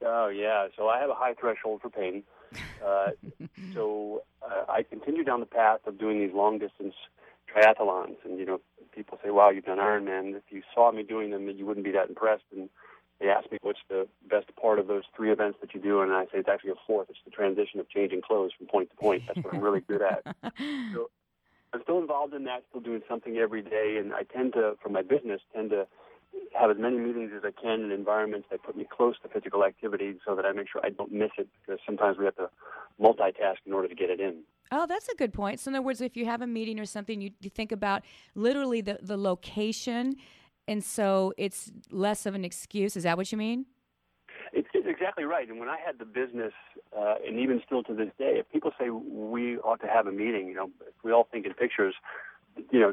Oh 0.04 0.28
yeah, 0.28 0.68
so 0.76 0.88
I 0.88 0.98
have 1.00 1.10
a 1.10 1.14
high 1.14 1.34
threshold 1.34 1.82
for 1.82 1.90
pain. 1.90 2.22
Uh, 2.84 3.10
so 3.74 4.22
uh, 4.42 4.64
I 4.70 4.82
continue 4.82 5.24
down 5.24 5.40
the 5.40 5.46
path 5.46 5.80
of 5.86 5.98
doing 5.98 6.20
these 6.20 6.34
long 6.34 6.58
distance 6.58 6.94
triathlons, 7.54 8.16
and 8.24 8.38
you 8.38 8.46
know, 8.46 8.60
people 8.94 9.18
say, 9.22 9.30
"Wow, 9.30 9.50
you've 9.50 9.64
done 9.64 9.78
Ironman." 9.78 10.34
If 10.34 10.44
you 10.50 10.62
saw 10.74 10.92
me 10.92 11.02
doing 11.02 11.30
them, 11.30 11.48
you 11.50 11.66
wouldn't 11.66 11.84
be 11.84 11.92
that 11.92 12.08
impressed. 12.08 12.44
And 12.54 12.70
they 13.20 13.28
ask 13.28 13.50
me, 13.52 13.58
"What's 13.60 13.80
the 13.90 14.08
best 14.28 14.46
part 14.56 14.78
of 14.78 14.86
those 14.86 15.04
three 15.14 15.30
events 15.30 15.58
that 15.60 15.74
you 15.74 15.80
do?" 15.80 16.00
And 16.00 16.12
I 16.12 16.24
say, 16.24 16.38
"It's 16.38 16.48
actually 16.48 16.70
a 16.70 16.86
fourth. 16.86 17.10
It's 17.10 17.18
the 17.24 17.30
transition 17.30 17.80
of 17.80 17.88
changing 17.90 18.22
clothes 18.22 18.52
from 18.56 18.66
point 18.66 18.90
to 18.90 18.96
point. 18.96 19.24
That's 19.26 19.44
what 19.44 19.54
I'm 19.54 19.60
really 19.60 19.80
good 19.80 20.00
at." 20.00 20.24
So 20.92 21.10
I'm 21.76 21.82
still 21.82 21.98
involved 21.98 22.32
in 22.32 22.44
that, 22.44 22.64
still 22.70 22.80
doing 22.80 23.02
something 23.08 23.36
every 23.36 23.62
day, 23.62 23.98
and 24.00 24.14
I 24.14 24.22
tend 24.22 24.54
to, 24.54 24.76
for 24.82 24.88
my 24.88 25.02
business, 25.02 25.40
tend 25.54 25.70
to 25.70 25.86
have 26.58 26.70
as 26.70 26.76
many 26.78 26.96
meetings 26.96 27.32
as 27.36 27.42
I 27.44 27.50
can 27.50 27.82
in 27.82 27.90
environments 27.90 28.48
that 28.50 28.62
put 28.62 28.76
me 28.76 28.86
close 28.90 29.14
to 29.22 29.28
physical 29.28 29.62
activity 29.62 30.16
so 30.26 30.34
that 30.34 30.46
I 30.46 30.52
make 30.52 30.68
sure 30.70 30.80
I 30.84 30.88
don't 30.90 31.12
miss 31.12 31.30
it 31.36 31.48
because 31.60 31.78
sometimes 31.84 32.16
we 32.18 32.24
have 32.24 32.36
to 32.36 32.48
multitask 33.00 33.56
in 33.66 33.74
order 33.74 33.88
to 33.88 33.94
get 33.94 34.08
it 34.08 34.20
in. 34.20 34.42
Oh, 34.72 34.86
that's 34.86 35.08
a 35.08 35.14
good 35.16 35.32
point. 35.32 35.60
So, 35.60 35.70
in 35.70 35.74
other 35.74 35.82
words, 35.82 36.00
if 36.00 36.16
you 36.16 36.24
have 36.24 36.40
a 36.40 36.46
meeting 36.46 36.80
or 36.80 36.86
something, 36.86 37.20
you, 37.20 37.30
you 37.40 37.50
think 37.50 37.72
about 37.72 38.02
literally 38.34 38.80
the, 38.80 38.98
the 39.02 39.16
location, 39.16 40.16
and 40.66 40.82
so 40.82 41.34
it's 41.36 41.70
less 41.90 42.24
of 42.24 42.34
an 42.34 42.44
excuse. 42.44 42.96
Is 42.96 43.04
that 43.04 43.18
what 43.18 43.30
you 43.30 43.38
mean? 43.38 43.66
Exactly 44.86 45.24
right. 45.24 45.48
And 45.48 45.58
when 45.58 45.68
I 45.68 45.78
had 45.84 45.98
the 45.98 46.04
business, 46.04 46.52
uh, 46.96 47.16
and 47.26 47.38
even 47.38 47.60
still 47.66 47.82
to 47.84 47.94
this 47.94 48.10
day, 48.18 48.38
if 48.38 48.50
people 48.52 48.70
say 48.78 48.90
we 48.90 49.58
ought 49.58 49.80
to 49.80 49.86
have 49.88 50.06
a 50.06 50.12
meeting, 50.12 50.48
you 50.48 50.54
know, 50.54 50.70
we 51.02 51.12
all 51.12 51.26
think 51.30 51.46
in 51.46 51.54
pictures, 51.54 51.94
you 52.70 52.80
know, 52.80 52.92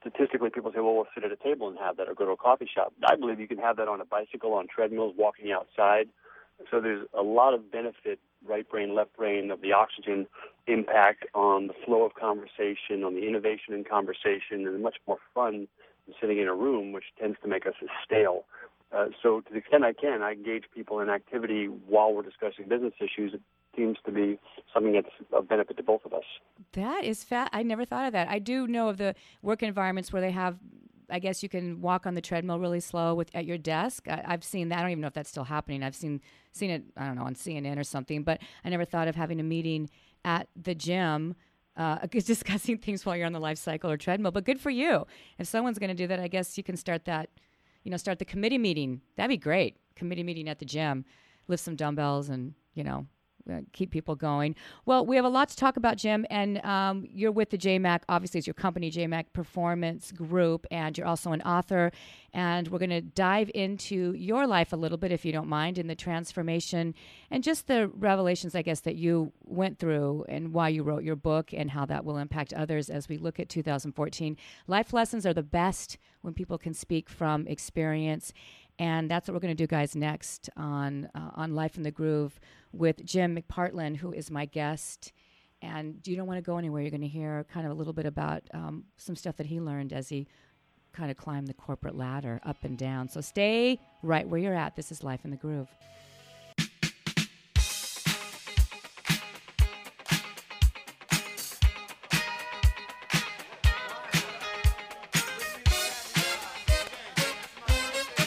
statistically, 0.00 0.50
people 0.50 0.72
say, 0.72 0.80
well, 0.80 0.94
we'll 0.94 1.06
sit 1.14 1.24
at 1.24 1.32
a 1.32 1.36
table 1.36 1.68
and 1.68 1.78
have 1.78 1.96
that 1.98 2.08
or 2.08 2.14
go 2.14 2.24
to 2.24 2.30
a 2.32 2.36
coffee 2.36 2.68
shop. 2.72 2.92
I 3.08 3.16
believe 3.16 3.38
you 3.38 3.48
can 3.48 3.58
have 3.58 3.76
that 3.76 3.88
on 3.88 4.00
a 4.00 4.04
bicycle, 4.04 4.54
on 4.54 4.66
treadmills, 4.68 5.14
walking 5.16 5.52
outside. 5.52 6.08
So 6.70 6.80
there's 6.80 7.06
a 7.12 7.22
lot 7.22 7.52
of 7.52 7.70
benefit, 7.70 8.18
right 8.46 8.68
brain, 8.68 8.94
left 8.94 9.14
brain, 9.16 9.50
of 9.50 9.60
the 9.60 9.72
oxygen 9.72 10.26
impact 10.66 11.26
on 11.34 11.66
the 11.66 11.74
flow 11.84 12.04
of 12.04 12.14
conversation, 12.14 13.04
on 13.04 13.14
the 13.14 13.26
innovation 13.28 13.74
in 13.74 13.84
conversation, 13.84 14.66
and 14.66 14.82
much 14.82 14.96
more 15.06 15.18
fun 15.34 15.68
than 16.06 16.14
sitting 16.18 16.38
in 16.38 16.48
a 16.48 16.54
room, 16.54 16.92
which 16.92 17.04
tends 17.20 17.36
to 17.42 17.48
make 17.48 17.66
us 17.66 17.74
stale. 18.04 18.44
Uh, 18.94 19.06
so 19.22 19.40
to 19.40 19.52
the 19.52 19.58
extent 19.58 19.84
I 19.84 19.92
can, 19.92 20.22
I 20.22 20.32
engage 20.32 20.64
people 20.74 21.00
in 21.00 21.08
activity 21.10 21.66
while 21.66 22.12
we're 22.12 22.22
discussing 22.22 22.68
business 22.68 22.94
issues 23.00 23.34
It 23.34 23.42
seems 23.74 23.98
to 24.06 24.12
be 24.12 24.38
something 24.72 24.92
that's 24.92 25.08
of 25.32 25.48
benefit 25.48 25.76
to 25.76 25.82
both 25.82 26.04
of 26.04 26.12
us. 26.12 26.24
That 26.72 27.04
is 27.04 27.24
fat. 27.24 27.50
I 27.52 27.62
never 27.62 27.84
thought 27.84 28.06
of 28.06 28.12
that. 28.12 28.28
I 28.28 28.38
do 28.38 28.66
know 28.66 28.88
of 28.88 28.96
the 28.96 29.14
work 29.42 29.62
environments 29.62 30.12
where 30.12 30.22
they 30.22 30.30
have. 30.30 30.58
I 31.08 31.20
guess 31.20 31.40
you 31.40 31.48
can 31.48 31.80
walk 31.80 32.04
on 32.04 32.14
the 32.14 32.20
treadmill 32.20 32.58
really 32.58 32.80
slow 32.80 33.14
with 33.14 33.30
at 33.32 33.44
your 33.44 33.58
desk. 33.58 34.08
I, 34.08 34.22
have 34.26 34.42
seen 34.42 34.70
that. 34.70 34.78
I 34.78 34.82
don't 34.82 34.90
even 34.90 35.02
know 35.02 35.06
if 35.06 35.14
that's 35.14 35.30
still 35.30 35.44
happening. 35.44 35.84
I've 35.84 35.94
seen 35.94 36.20
seen 36.52 36.70
it. 36.70 36.84
I 36.96 37.06
don't 37.06 37.16
know 37.16 37.22
on 37.22 37.34
CNN 37.34 37.78
or 37.78 37.84
something. 37.84 38.22
But 38.22 38.40
I 38.64 38.70
never 38.70 38.84
thought 38.84 39.06
of 39.08 39.14
having 39.14 39.38
a 39.40 39.44
meeting 39.44 39.90
at 40.24 40.48
the 40.60 40.74
gym. 40.74 41.34
Uh, 41.76 41.98
discussing 42.10 42.78
things 42.78 43.04
while 43.04 43.14
you're 43.14 43.26
on 43.26 43.34
the 43.34 43.40
life 43.40 43.58
cycle 43.58 43.90
or 43.90 43.98
treadmill, 43.98 44.32
but 44.32 44.44
good 44.44 44.58
for 44.58 44.70
you. 44.70 45.06
If 45.38 45.46
someone's 45.46 45.78
going 45.78 45.90
to 45.90 45.94
do 45.94 46.06
that, 46.06 46.18
I 46.18 46.26
guess 46.26 46.56
you 46.56 46.64
can 46.64 46.74
start 46.74 47.04
that, 47.04 47.28
you 47.86 47.90
know, 47.90 47.96
start 47.96 48.18
the 48.18 48.24
committee 48.24 48.58
meeting. 48.58 49.00
That'd 49.14 49.28
be 49.28 49.36
great. 49.36 49.76
Committee 49.94 50.24
meeting 50.24 50.48
at 50.48 50.58
the 50.58 50.64
gym, 50.64 51.04
lift 51.46 51.62
some 51.62 51.76
dumbbells, 51.76 52.28
and 52.28 52.52
you 52.74 52.82
know, 52.82 53.06
keep 53.72 53.90
people 53.90 54.14
going. 54.14 54.54
Well, 54.84 55.04
we 55.04 55.16
have 55.16 55.24
a 55.24 55.30
lot 55.30 55.48
to 55.50 55.56
talk 55.56 55.76
about, 55.76 55.96
Jim, 55.96 56.26
and 56.30 56.64
um, 56.64 57.06
you're 57.10 57.32
with 57.32 57.50
the 57.50 57.58
JMAC. 57.58 58.02
Obviously, 58.08 58.38
it's 58.38 58.46
your 58.46 58.54
company, 58.54 58.90
JMAC 58.90 59.26
Performance 59.32 60.12
Group, 60.12 60.66
and 60.70 60.96
you're 60.96 61.06
also 61.06 61.32
an 61.32 61.42
author. 61.42 61.92
And 62.32 62.68
we're 62.68 62.78
going 62.78 62.90
to 62.90 63.00
dive 63.00 63.50
into 63.54 64.12
your 64.12 64.46
life 64.46 64.72
a 64.72 64.76
little 64.76 64.98
bit, 64.98 65.10
if 65.10 65.24
you 65.24 65.32
don't 65.32 65.48
mind, 65.48 65.78
in 65.78 65.86
the 65.86 65.94
transformation 65.94 66.94
and 67.30 67.42
just 67.42 67.66
the 67.66 67.88
revelations, 67.88 68.54
I 68.54 68.62
guess, 68.62 68.80
that 68.80 68.96
you 68.96 69.32
went 69.44 69.78
through 69.78 70.26
and 70.28 70.52
why 70.52 70.68
you 70.68 70.82
wrote 70.82 71.02
your 71.02 71.16
book 71.16 71.54
and 71.54 71.70
how 71.70 71.86
that 71.86 72.04
will 72.04 72.18
impact 72.18 72.52
others 72.52 72.90
as 72.90 73.08
we 73.08 73.16
look 73.16 73.40
at 73.40 73.48
2014. 73.48 74.36
Life 74.66 74.92
lessons 74.92 75.24
are 75.24 75.34
the 75.34 75.42
best 75.42 75.96
when 76.20 76.34
people 76.34 76.58
can 76.58 76.74
speak 76.74 77.08
from 77.08 77.46
experience 77.46 78.32
and 78.78 79.10
that's 79.10 79.26
what 79.26 79.34
we're 79.34 79.40
going 79.40 79.56
to 79.56 79.62
do, 79.62 79.66
guys, 79.66 79.96
next 79.96 80.50
on 80.56 81.08
uh, 81.14 81.30
on 81.34 81.54
Life 81.54 81.76
in 81.76 81.82
the 81.82 81.90
Groove 81.90 82.38
with 82.72 83.04
Jim 83.04 83.36
McPartland, 83.36 83.96
who 83.96 84.12
is 84.12 84.30
my 84.30 84.44
guest. 84.44 85.12
And 85.62 86.06
you 86.06 86.16
don't 86.16 86.26
want 86.26 86.36
to 86.36 86.42
go 86.42 86.58
anywhere. 86.58 86.82
You're 86.82 86.90
going 86.90 87.00
to 87.00 87.08
hear 87.08 87.46
kind 87.50 87.64
of 87.64 87.72
a 87.72 87.74
little 87.74 87.94
bit 87.94 88.04
about 88.04 88.42
um, 88.52 88.84
some 88.98 89.16
stuff 89.16 89.36
that 89.38 89.46
he 89.46 89.58
learned 89.58 89.92
as 89.92 90.10
he 90.10 90.28
kind 90.92 91.10
of 91.10 91.16
climbed 91.16 91.46
the 91.46 91.54
corporate 91.54 91.96
ladder 91.96 92.40
up 92.44 92.62
and 92.62 92.76
down. 92.76 93.08
So 93.08 93.20
stay 93.20 93.80
right 94.02 94.28
where 94.28 94.38
you're 94.38 94.54
at. 94.54 94.76
This 94.76 94.92
is 94.92 95.02
Life 95.02 95.24
in 95.24 95.30
the 95.30 95.36
Groove. 95.36 95.68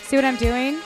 See 0.09 0.15
what 0.15 0.25
I'm 0.25 0.37
doing? 0.37 0.81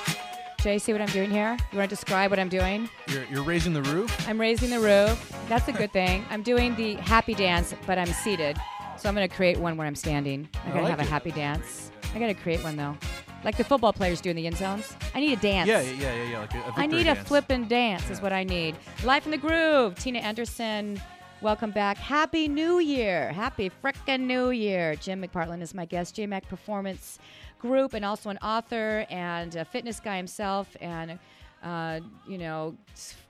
Jay, 0.59 0.77
see 0.77 0.91
what 0.91 1.01
I'm 1.01 1.07
doing 1.07 1.31
here? 1.31 1.57
You 1.71 1.77
want 1.77 1.89
to 1.89 1.95
describe 1.95 2.29
what 2.29 2.39
I'm 2.39 2.49
doing? 2.49 2.89
You're, 3.07 3.23
you're 3.31 3.43
raising 3.43 3.71
the 3.71 3.81
roof. 3.83 4.27
I'm 4.27 4.37
raising 4.37 4.69
the 4.69 4.81
roof. 4.81 5.33
That's 5.47 5.65
a 5.69 5.71
good 5.71 5.93
thing. 5.93 6.25
I'm 6.29 6.43
doing 6.43 6.75
the 6.75 6.95
happy 6.95 7.33
dance, 7.33 7.73
but 7.87 7.97
I'm 7.97 8.07
seated. 8.07 8.57
So 8.97 9.07
I'm 9.07 9.15
going 9.15 9.25
to 9.25 9.33
create 9.33 9.57
one 9.57 9.77
where 9.77 9.87
I'm 9.87 9.95
standing. 9.95 10.49
I 10.65 10.71
got 10.71 10.73
to 10.73 10.81
like 10.81 10.89
have 10.89 10.99
a 10.99 11.05
happy 11.05 11.31
dance. 11.31 11.89
I 12.13 12.19
got 12.19 12.27
to 12.27 12.33
create 12.33 12.61
one 12.65 12.75
though. 12.75 12.97
Like 13.45 13.55
the 13.55 13.63
football 13.63 13.93
players 13.93 14.19
do 14.19 14.29
in 14.29 14.35
the 14.35 14.45
end 14.45 14.57
zones. 14.57 14.93
I 15.15 15.21
need 15.21 15.37
a 15.37 15.41
dance. 15.41 15.69
Yeah, 15.69 15.79
yeah, 15.79 16.13
yeah, 16.15 16.23
yeah. 16.29 16.39
Like 16.39 16.55
a, 16.55 16.57
a 16.57 16.73
I 16.75 16.85
need 16.85 17.07
a 17.07 17.15
dance. 17.15 17.25
flippin' 17.25 17.69
dance 17.69 18.09
is 18.09 18.21
what 18.21 18.33
I 18.33 18.43
need. 18.43 18.75
Life 19.05 19.23
in 19.23 19.31
the 19.31 19.37
Groove. 19.37 19.95
Tina 19.95 20.19
Anderson, 20.19 21.01
welcome 21.41 21.71
back. 21.71 21.95
Happy 21.97 22.49
New 22.49 22.79
Year. 22.79 23.31
Happy 23.31 23.71
frickin' 23.81 24.19
New 24.19 24.49
Year. 24.49 24.97
Jim 24.97 25.23
McPartland 25.23 25.61
is 25.61 25.73
my 25.73 25.85
guest. 25.85 26.13
JMac 26.17 26.49
Performance 26.49 27.19
Group 27.63 27.93
and 27.93 28.03
also 28.03 28.29
an 28.29 28.37
author 28.39 29.05
and 29.09 29.55
a 29.55 29.63
fitness 29.63 30.01
guy 30.01 30.17
himself 30.17 30.75
and, 30.81 31.17
uh, 31.63 32.01
you 32.27 32.37
know, 32.37 32.75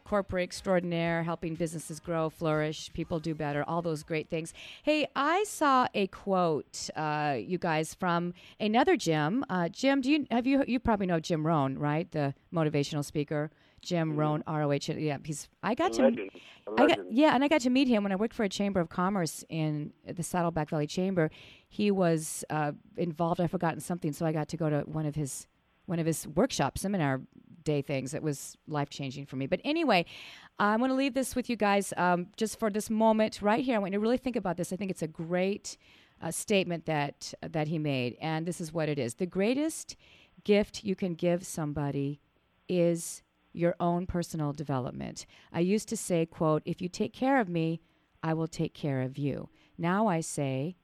corporate 0.05 0.43
extraordinaire, 0.43 1.21
helping 1.21 1.53
businesses 1.53 1.99
grow, 1.99 2.31
flourish, 2.31 2.91
people 2.93 3.19
do 3.19 3.35
better, 3.35 3.63
all 3.67 3.83
those 3.83 4.01
great 4.01 4.31
things. 4.31 4.51
Hey, 4.81 5.07
I 5.15 5.43
saw 5.43 5.87
a 5.93 6.07
quote, 6.07 6.89
uh, 6.95 7.37
you 7.37 7.59
guys, 7.59 7.93
from 7.93 8.33
another 8.59 8.97
Jim. 8.97 9.45
Uh, 9.51 9.69
Jim, 9.69 10.01
do 10.01 10.09
you 10.09 10.25
have 10.31 10.47
you 10.47 10.63
you 10.67 10.79
probably 10.79 11.05
know 11.05 11.19
Jim 11.19 11.45
Rohn, 11.45 11.77
right? 11.77 12.11
The 12.11 12.33
motivational 12.51 13.05
speaker, 13.05 13.51
Jim 13.83 14.15
Rohn, 14.15 14.43
R 14.47 14.63
O 14.63 14.71
H. 14.71 14.89
Yeah, 14.89 15.17
he's. 15.23 15.49
I 15.61 15.75
got 15.75 15.93
to. 15.93 16.03
legend. 16.03 16.31
I 16.77 16.87
got, 16.87 16.99
yeah, 17.11 17.35
and 17.35 17.43
I 17.43 17.47
got 17.47 17.61
to 17.61 17.69
meet 17.69 17.87
him 17.87 18.03
when 18.03 18.11
I 18.11 18.15
worked 18.15 18.33
for 18.33 18.43
a 18.43 18.49
chamber 18.49 18.79
of 18.79 18.89
commerce 18.89 19.43
in 19.49 19.91
the 20.07 20.23
Saddleback 20.23 20.69
Valley 20.69 20.87
Chamber. 20.87 21.29
He 21.67 21.91
was 21.91 22.45
uh, 22.49 22.71
involved. 22.97 23.41
I've 23.41 23.51
forgotten 23.51 23.81
something, 23.81 24.13
so 24.13 24.25
I 24.25 24.31
got 24.31 24.47
to 24.49 24.57
go 24.57 24.69
to 24.69 24.79
one 24.81 25.05
of 25.05 25.15
his 25.15 25.47
one 25.85 25.99
of 25.99 26.05
his 26.05 26.25
workshop 26.27 26.77
seminar 26.77 27.21
day 27.63 27.81
things. 27.81 28.13
It 28.13 28.23
was 28.23 28.57
life 28.67 28.89
changing 28.89 29.25
for 29.25 29.35
me. 29.35 29.47
But 29.47 29.59
anyway, 29.63 30.05
I'm 30.59 30.79
going 30.79 30.89
to 30.89 30.95
leave 30.95 31.13
this 31.13 31.35
with 31.35 31.49
you 31.49 31.55
guys 31.55 31.93
um, 31.97 32.27
just 32.37 32.59
for 32.59 32.69
this 32.69 32.89
moment 32.89 33.41
right 33.41 33.63
here. 33.63 33.75
I 33.75 33.79
want 33.79 33.93
you 33.93 33.99
to 33.99 34.01
really 34.01 34.17
think 34.17 34.35
about 34.35 34.57
this. 34.57 34.71
I 34.71 34.75
think 34.75 34.91
it's 34.91 35.01
a 35.01 35.07
great 35.07 35.77
uh, 36.21 36.31
statement 36.31 36.85
that 36.85 37.33
that 37.41 37.67
he 37.67 37.77
made, 37.77 38.17
and 38.21 38.45
this 38.45 38.61
is 38.61 38.71
what 38.71 38.87
it 38.87 38.97
is: 38.97 39.15
the 39.15 39.25
greatest 39.25 39.97
gift 40.43 40.83
you 40.83 40.95
can 40.95 41.13
give 41.13 41.45
somebody 41.45 42.21
is 42.69 43.21
your 43.53 43.75
own 43.79 44.05
personal 44.05 44.51
development. 44.53 45.25
I 45.51 45.59
used 45.61 45.87
to 45.89 45.97
say, 45.97 46.25
quote, 46.25 46.63
if 46.65 46.81
you 46.81 46.89
take 46.89 47.13
care 47.13 47.39
of 47.39 47.47
me, 47.49 47.81
I 48.21 48.33
will 48.33 48.47
take 48.47 48.73
care 48.73 49.01
of 49.01 49.17
you. 49.17 49.49
Now 49.77 50.07
I 50.07 50.21
say, 50.21 50.75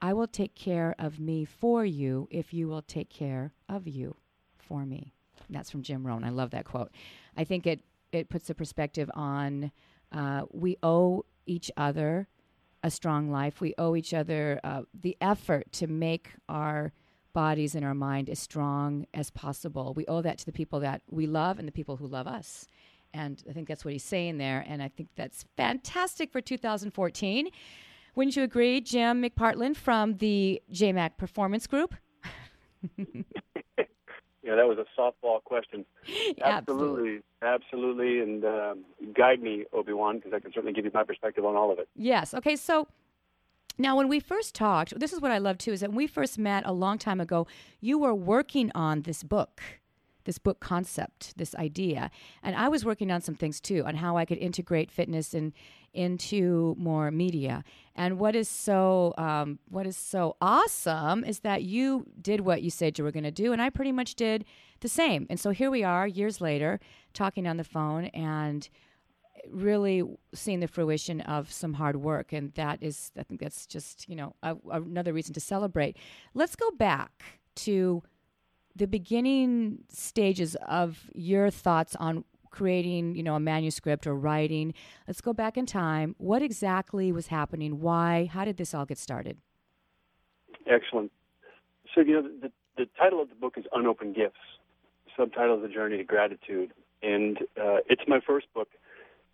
I 0.00 0.12
will 0.12 0.26
take 0.26 0.54
care 0.54 0.94
of 0.98 1.18
me 1.18 1.44
for 1.44 1.84
you 1.84 2.28
if 2.30 2.52
you 2.52 2.68
will 2.68 2.82
take 2.82 3.08
care 3.08 3.52
of 3.68 3.88
you 3.88 4.16
for 4.58 4.84
me. 4.84 5.14
That's 5.48 5.70
from 5.70 5.82
Jim 5.82 6.06
Rohn. 6.06 6.24
I 6.24 6.30
love 6.30 6.50
that 6.50 6.64
quote. 6.64 6.92
I 7.36 7.44
think 7.44 7.66
it, 7.66 7.80
it 8.12 8.28
puts 8.28 8.50
a 8.50 8.54
perspective 8.54 9.10
on 9.14 9.72
uh, 10.12 10.42
we 10.52 10.76
owe 10.82 11.24
each 11.46 11.70
other 11.76 12.28
a 12.82 12.90
strong 12.90 13.30
life. 13.30 13.60
We 13.60 13.74
owe 13.78 13.96
each 13.96 14.12
other 14.12 14.60
uh, 14.62 14.82
the 14.98 15.16
effort 15.20 15.72
to 15.72 15.86
make 15.86 16.32
our 16.48 16.92
bodies 17.34 17.74
and 17.74 17.84
our 17.84 17.94
mind 17.94 18.30
as 18.30 18.38
strong 18.38 19.06
as 19.12 19.28
possible. 19.28 19.92
We 19.94 20.06
owe 20.06 20.22
that 20.22 20.38
to 20.38 20.46
the 20.46 20.52
people 20.52 20.80
that 20.80 21.02
we 21.10 21.26
love 21.26 21.58
and 21.58 21.68
the 21.68 21.72
people 21.72 21.98
who 21.98 22.06
love 22.06 22.26
us. 22.26 22.66
And 23.12 23.42
I 23.48 23.52
think 23.52 23.68
that's 23.68 23.84
what 23.84 23.92
he's 23.92 24.02
saying 24.04 24.38
there. 24.38 24.64
And 24.66 24.82
I 24.82 24.88
think 24.88 25.10
that's 25.14 25.44
fantastic 25.56 26.32
for 26.32 26.40
2014. 26.40 27.48
Wouldn't 28.14 28.36
you 28.36 28.42
agree, 28.42 28.80
Jim 28.80 29.22
McPartland 29.22 29.76
from 29.76 30.16
the 30.16 30.62
JMac 30.72 31.18
Performance 31.18 31.66
Group? 31.66 31.94
Yeah, 34.44 34.56
that 34.56 34.68
was 34.68 34.76
a 34.76 35.00
softball 35.00 35.42
question. 35.42 35.86
Absolutely. 36.44 36.44
Absolutely, 36.44 37.22
absolutely, 37.42 38.20
and 38.20 38.44
um, 38.44 38.84
guide 39.16 39.40
me, 39.40 39.64
Obi 39.72 39.94
Wan, 39.94 40.16
because 40.16 40.32
I 40.34 40.38
can 40.38 40.52
certainly 40.52 40.74
give 40.74 40.84
you 40.84 40.90
my 40.92 41.02
perspective 41.02 41.44
on 41.46 41.56
all 41.56 41.72
of 41.72 41.78
it. 41.78 41.88
Yes. 41.96 42.34
Okay. 42.34 42.56
So 42.56 42.86
now, 43.76 43.96
when 43.96 44.08
we 44.08 44.20
first 44.20 44.54
talked, 44.54 44.98
this 44.98 45.12
is 45.12 45.20
what 45.20 45.32
I 45.32 45.38
love 45.38 45.58
too 45.58 45.72
is 45.72 45.80
that 45.80 45.90
when 45.90 45.96
we 45.96 46.06
first 46.06 46.38
met 46.38 46.64
a 46.64 46.72
long 46.72 46.98
time 46.98 47.20
ago, 47.20 47.46
you 47.80 47.98
were 47.98 48.14
working 48.14 48.70
on 48.74 49.02
this 49.02 49.22
book, 49.24 49.60
this 50.24 50.38
book 50.38 50.60
concept, 50.60 51.36
this 51.36 51.54
idea, 51.56 52.10
and 52.42 52.54
I 52.54 52.68
was 52.68 52.84
working 52.84 53.10
on 53.10 53.20
some 53.20 53.34
things 53.34 53.60
too 53.60 53.84
on 53.84 53.96
how 53.96 54.16
I 54.16 54.24
could 54.24 54.38
integrate 54.38 54.92
fitness 54.92 55.34
and 55.34 55.52
into 55.92 56.74
more 56.78 57.10
media. 57.10 57.64
And 57.94 58.18
what 58.18 58.34
is 58.34 58.48
so 58.48 59.14
um, 59.18 59.58
what 59.68 59.86
is 59.86 59.96
so 59.96 60.36
awesome 60.40 61.24
is 61.24 61.40
that 61.40 61.62
you 61.62 62.06
did 62.20 62.40
what 62.40 62.62
you 62.62 62.70
said 62.70 62.96
you 62.96 63.04
were 63.04 63.12
going 63.12 63.24
to 63.24 63.30
do, 63.30 63.52
and 63.52 63.60
I 63.60 63.70
pretty 63.70 63.92
much 63.92 64.14
did 64.14 64.44
the 64.80 64.88
same. 64.88 65.26
And 65.28 65.40
so 65.40 65.50
here 65.50 65.70
we 65.70 65.82
are, 65.82 66.06
years 66.06 66.40
later, 66.40 66.78
talking 67.12 67.46
on 67.46 67.56
the 67.56 67.64
phone 67.64 68.06
and 68.06 68.68
really 69.50 70.02
seeing 70.34 70.60
the 70.60 70.68
fruition 70.68 71.20
of 71.22 71.50
some 71.50 71.74
hard 71.74 71.96
work 71.96 72.32
and 72.32 72.52
that 72.54 72.82
is 72.82 73.10
i 73.18 73.22
think 73.22 73.40
that's 73.40 73.66
just 73.66 74.08
you 74.08 74.16
know 74.16 74.34
a, 74.42 74.56
another 74.70 75.12
reason 75.12 75.34
to 75.34 75.40
celebrate 75.40 75.96
let's 76.34 76.56
go 76.56 76.70
back 76.72 77.22
to 77.54 78.02
the 78.76 78.86
beginning 78.86 79.78
stages 79.88 80.56
of 80.66 81.10
your 81.14 81.50
thoughts 81.50 81.94
on 81.96 82.24
creating 82.50 83.16
you 83.16 83.22
know 83.22 83.34
a 83.34 83.40
manuscript 83.40 84.06
or 84.06 84.14
writing 84.14 84.72
let's 85.08 85.20
go 85.20 85.32
back 85.32 85.56
in 85.56 85.66
time 85.66 86.14
what 86.18 86.42
exactly 86.42 87.10
was 87.10 87.26
happening 87.26 87.80
why 87.80 88.28
how 88.32 88.44
did 88.44 88.56
this 88.56 88.72
all 88.72 88.84
get 88.86 88.98
started 88.98 89.36
Excellent. 90.66 91.12
So, 91.94 92.00
you 92.00 92.14
know, 92.14 92.22
the, 92.22 92.50
the 92.76 92.88
title 92.98 93.20
of 93.20 93.28
the 93.28 93.34
book 93.34 93.54
is 93.56 93.64
Unopened 93.72 94.14
Gifts. 94.16 94.36
Subtitle 95.16 95.60
The 95.60 95.68
Journey 95.68 95.98
to 95.98 96.04
Gratitude. 96.04 96.72
And 97.02 97.38
uh, 97.60 97.78
it's 97.88 98.02
my 98.08 98.20
first 98.26 98.46
book. 98.54 98.68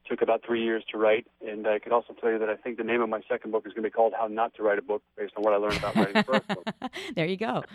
Took 0.08 0.22
about 0.22 0.42
three 0.44 0.62
years 0.62 0.82
to 0.90 0.98
write. 0.98 1.26
And 1.46 1.66
I 1.66 1.78
could 1.78 1.92
also 1.92 2.14
tell 2.14 2.30
you 2.30 2.38
that 2.38 2.48
I 2.48 2.56
think 2.56 2.78
the 2.78 2.84
name 2.84 3.00
of 3.00 3.08
my 3.08 3.20
second 3.28 3.52
book 3.52 3.64
is 3.66 3.72
going 3.72 3.84
to 3.84 3.88
be 3.88 3.92
called 3.92 4.12
How 4.18 4.26
Not 4.26 4.54
to 4.54 4.62
Write 4.62 4.78
a 4.78 4.82
Book, 4.82 5.02
based 5.16 5.34
on 5.36 5.44
what 5.44 5.52
I 5.52 5.56
learned 5.56 5.76
about 5.76 5.94
writing 5.94 6.14
the 6.14 6.22
first 6.24 6.48
book. 6.48 6.64
there 7.14 7.26
you 7.26 7.36
go 7.36 7.62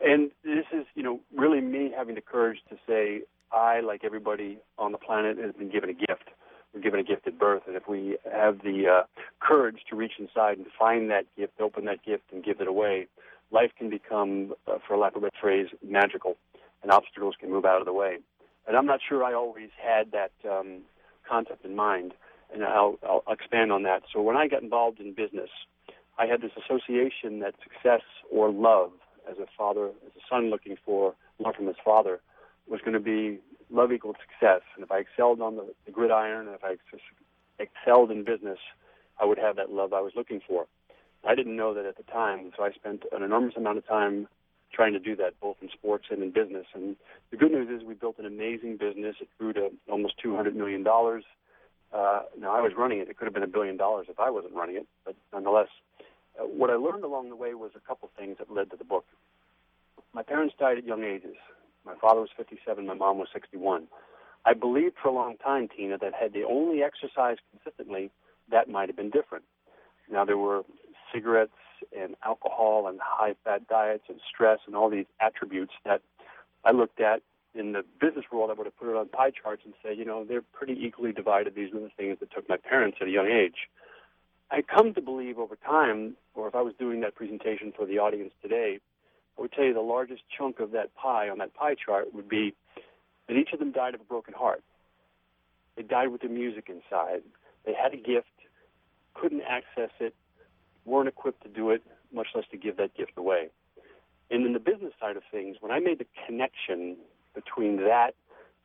And 0.00 0.30
this 0.44 0.66
is, 0.72 0.84
you 0.94 1.02
know, 1.02 1.20
really 1.36 1.60
me 1.60 1.92
having 1.96 2.16
the 2.16 2.20
courage 2.20 2.58
to 2.68 2.76
say, 2.86 3.22
I, 3.52 3.80
like 3.80 4.02
everybody 4.04 4.58
on 4.78 4.92
the 4.92 4.98
planet, 4.98 5.38
has 5.38 5.54
been 5.54 5.70
given 5.70 5.90
a 5.90 5.94
gift. 5.94 6.30
We're 6.74 6.80
given 6.80 7.00
a 7.00 7.04
gift 7.04 7.26
at 7.26 7.38
birth, 7.38 7.62
and 7.66 7.76
if 7.76 7.86
we 7.86 8.16
have 8.32 8.62
the 8.62 8.86
uh, 8.88 9.02
courage 9.40 9.80
to 9.90 9.96
reach 9.96 10.12
inside 10.18 10.56
and 10.56 10.66
find 10.78 11.10
that 11.10 11.26
gift, 11.36 11.60
open 11.60 11.84
that 11.84 12.02
gift, 12.02 12.24
and 12.32 12.42
give 12.42 12.60
it 12.60 12.66
away, 12.66 13.08
life 13.50 13.72
can 13.78 13.90
become, 13.90 14.54
uh, 14.66 14.78
for 14.86 14.96
lack 14.96 15.14
of 15.14 15.22
a 15.22 15.26
better 15.26 15.36
phrase, 15.38 15.66
magical, 15.86 16.36
and 16.82 16.90
obstacles 16.90 17.34
can 17.38 17.50
move 17.50 17.66
out 17.66 17.80
of 17.80 17.84
the 17.84 17.92
way. 17.92 18.18
And 18.66 18.76
I'm 18.76 18.86
not 18.86 19.00
sure 19.06 19.22
I 19.22 19.34
always 19.34 19.68
had 19.80 20.12
that 20.12 20.32
um, 20.50 20.80
concept 21.28 21.64
in 21.64 21.74
mind, 21.74 22.14
and 22.52 22.64
I'll, 22.64 22.98
I'll 23.02 23.22
expand 23.28 23.72
on 23.72 23.82
that. 23.84 24.02
So 24.12 24.20
when 24.20 24.36
I 24.36 24.48
got 24.48 24.62
involved 24.62 25.00
in 25.00 25.14
business, 25.14 25.50
I 26.18 26.26
had 26.26 26.42
this 26.42 26.52
association 26.56 27.40
that 27.40 27.54
success 27.62 28.02
or 28.30 28.50
love, 28.50 28.92
as 29.30 29.38
a 29.38 29.46
father, 29.56 29.86
as 29.86 30.12
a 30.16 30.20
son 30.28 30.50
looking 30.50 30.76
for 30.84 31.14
love 31.38 31.54
from 31.54 31.66
his 31.66 31.76
father, 31.84 32.20
was 32.68 32.80
going 32.80 32.94
to 32.94 33.00
be 33.00 33.38
love 33.70 33.92
equaled 33.92 34.16
success. 34.20 34.62
And 34.74 34.84
if 34.84 34.90
I 34.90 34.98
excelled 34.98 35.40
on 35.40 35.56
the, 35.56 35.72
the 35.86 35.92
gridiron, 35.92 36.48
if 36.48 36.62
I 36.62 36.72
ex- 36.72 37.02
excelled 37.58 38.10
in 38.10 38.24
business, 38.24 38.58
I 39.20 39.24
would 39.24 39.38
have 39.38 39.56
that 39.56 39.70
love 39.70 39.92
I 39.92 40.00
was 40.00 40.12
looking 40.14 40.40
for. 40.46 40.66
I 41.26 41.34
didn't 41.34 41.56
know 41.56 41.72
that 41.74 41.86
at 41.86 41.96
the 41.96 42.02
time, 42.02 42.50
so 42.56 42.64
I 42.64 42.72
spent 42.72 43.04
an 43.12 43.22
enormous 43.22 43.54
amount 43.56 43.78
of 43.78 43.86
time 43.86 44.26
trying 44.72 44.92
to 44.94 44.98
do 44.98 45.16
that, 45.16 45.38
both 45.40 45.56
in 45.62 45.68
sports 45.70 46.06
and 46.10 46.22
in 46.22 46.30
business. 46.30 46.66
And 46.74 46.96
the 47.30 47.36
good 47.36 47.52
news 47.52 47.68
is 47.68 47.86
we 47.86 47.94
built 47.94 48.18
an 48.18 48.26
amazing 48.26 48.76
business. 48.78 49.16
It 49.20 49.28
grew 49.38 49.52
to 49.54 49.70
almost 49.90 50.14
$200 50.24 50.54
million. 50.54 50.86
Uh, 50.86 52.22
now, 52.38 52.54
I 52.54 52.60
was 52.60 52.72
running 52.76 53.00
it. 53.00 53.08
It 53.08 53.18
could 53.18 53.26
have 53.26 53.34
been 53.34 53.42
a 53.42 53.48
billion 53.48 53.76
dollars 53.76 54.06
if 54.08 54.18
I 54.18 54.30
wasn't 54.30 54.54
running 54.54 54.76
it, 54.76 54.86
but 55.04 55.14
nonetheless, 55.32 55.68
uh, 56.40 56.44
what 56.44 56.70
I 56.70 56.74
learned 56.74 57.04
along 57.04 57.28
the 57.28 57.36
way 57.36 57.54
was 57.54 57.72
a 57.76 57.80
couple 57.80 58.10
things 58.18 58.38
that 58.38 58.50
led 58.50 58.70
to 58.70 58.76
the 58.76 58.84
book. 58.84 59.04
My 60.14 60.22
parents 60.22 60.54
died 60.58 60.78
at 60.78 60.84
young 60.84 61.04
ages. 61.04 61.36
My 61.84 61.94
father 62.00 62.20
was 62.20 62.30
57, 62.36 62.86
my 62.86 62.94
mom 62.94 63.18
was 63.18 63.28
61. 63.32 63.88
I 64.44 64.54
believed 64.54 64.96
for 65.02 65.08
a 65.08 65.12
long 65.12 65.36
time, 65.36 65.68
Tina, 65.68 65.98
that 65.98 66.14
had 66.14 66.32
they 66.32 66.44
only 66.44 66.82
exercised 66.82 67.40
consistently, 67.50 68.10
that 68.50 68.68
might 68.68 68.88
have 68.88 68.96
been 68.96 69.10
different. 69.10 69.44
Now, 70.10 70.24
there 70.24 70.38
were 70.38 70.62
cigarettes 71.12 71.52
and 71.96 72.14
alcohol 72.24 72.86
and 72.86 73.00
high 73.02 73.34
fat 73.44 73.66
diets 73.68 74.04
and 74.08 74.20
stress 74.28 74.60
and 74.66 74.76
all 74.76 74.90
these 74.90 75.06
attributes 75.20 75.72
that 75.84 76.02
I 76.64 76.72
looked 76.72 77.00
at 77.00 77.22
in 77.54 77.72
the 77.72 77.84
business 78.00 78.24
world, 78.32 78.50
I 78.50 78.54
would 78.54 78.66
have 78.66 78.76
put 78.78 78.88
it 78.88 78.96
on 78.96 79.08
pie 79.08 79.30
charts 79.30 79.62
and 79.64 79.74
say, 79.82 79.94
you 79.94 80.04
know, 80.04 80.24
they're 80.24 80.42
pretty 80.42 80.76
equally 80.80 81.12
divided. 81.12 81.54
These 81.54 81.74
are 81.74 81.80
the 81.80 81.90
things 81.96 82.18
that 82.20 82.32
took 82.32 82.48
my 82.48 82.56
parents 82.56 82.98
at 83.00 83.08
a 83.08 83.10
young 83.10 83.26
age. 83.26 83.68
I 84.50 84.62
come 84.62 84.94
to 84.94 85.00
believe 85.00 85.38
over 85.38 85.56
time, 85.56 86.14
or 86.34 86.48
if 86.48 86.54
I 86.54 86.62
was 86.62 86.74
doing 86.78 87.00
that 87.00 87.14
presentation 87.14 87.72
for 87.76 87.86
the 87.86 87.98
audience 87.98 88.32
today, 88.42 88.80
I 89.36 89.40
would 89.40 89.52
tell 89.52 89.64
you 89.64 89.74
the 89.74 89.80
largest 89.80 90.22
chunk 90.36 90.60
of 90.60 90.72
that 90.72 90.94
pie 90.94 91.28
on 91.28 91.38
that 91.38 91.54
pie 91.54 91.74
chart 91.74 92.12
would 92.14 92.28
be 92.28 92.54
that 93.28 93.36
each 93.36 93.52
of 93.52 93.58
them 93.58 93.72
died 93.72 93.94
of 93.94 94.00
a 94.00 94.04
broken 94.04 94.34
heart. 94.34 94.62
They 95.76 95.82
died 95.82 96.08
with 96.08 96.20
the 96.20 96.28
music 96.28 96.68
inside. 96.68 97.22
They 97.64 97.72
had 97.72 97.94
a 97.94 97.96
gift, 97.96 98.26
couldn't 99.14 99.42
access 99.42 99.90
it, 100.00 100.14
weren't 100.84 101.08
equipped 101.08 101.42
to 101.42 101.48
do 101.48 101.70
it, 101.70 101.82
much 102.12 102.28
less 102.34 102.44
to 102.50 102.56
give 102.56 102.76
that 102.76 102.94
gift 102.94 103.12
away. 103.16 103.48
And 104.30 104.46
in 104.46 104.52
the 104.52 104.60
business 104.60 104.92
side 105.00 105.16
of 105.16 105.22
things, 105.30 105.56
when 105.60 105.72
I 105.72 105.78
made 105.78 105.98
the 105.98 106.06
connection 106.26 106.96
between 107.34 107.76
that 107.78 108.14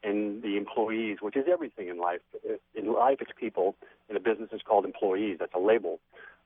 and 0.03 0.41
the 0.43 0.57
employees, 0.57 1.17
which 1.21 1.35
is 1.35 1.45
everything 1.51 1.87
in 1.87 1.99
life. 1.99 2.19
In 2.75 2.93
life, 2.93 3.17
it's 3.19 3.31
people. 3.37 3.75
In 4.09 4.15
a 4.15 4.19
business, 4.19 4.49
it's 4.51 4.63
called 4.63 4.85
employees. 4.85 5.37
That's 5.39 5.53
a 5.55 5.59
label. 5.59 5.99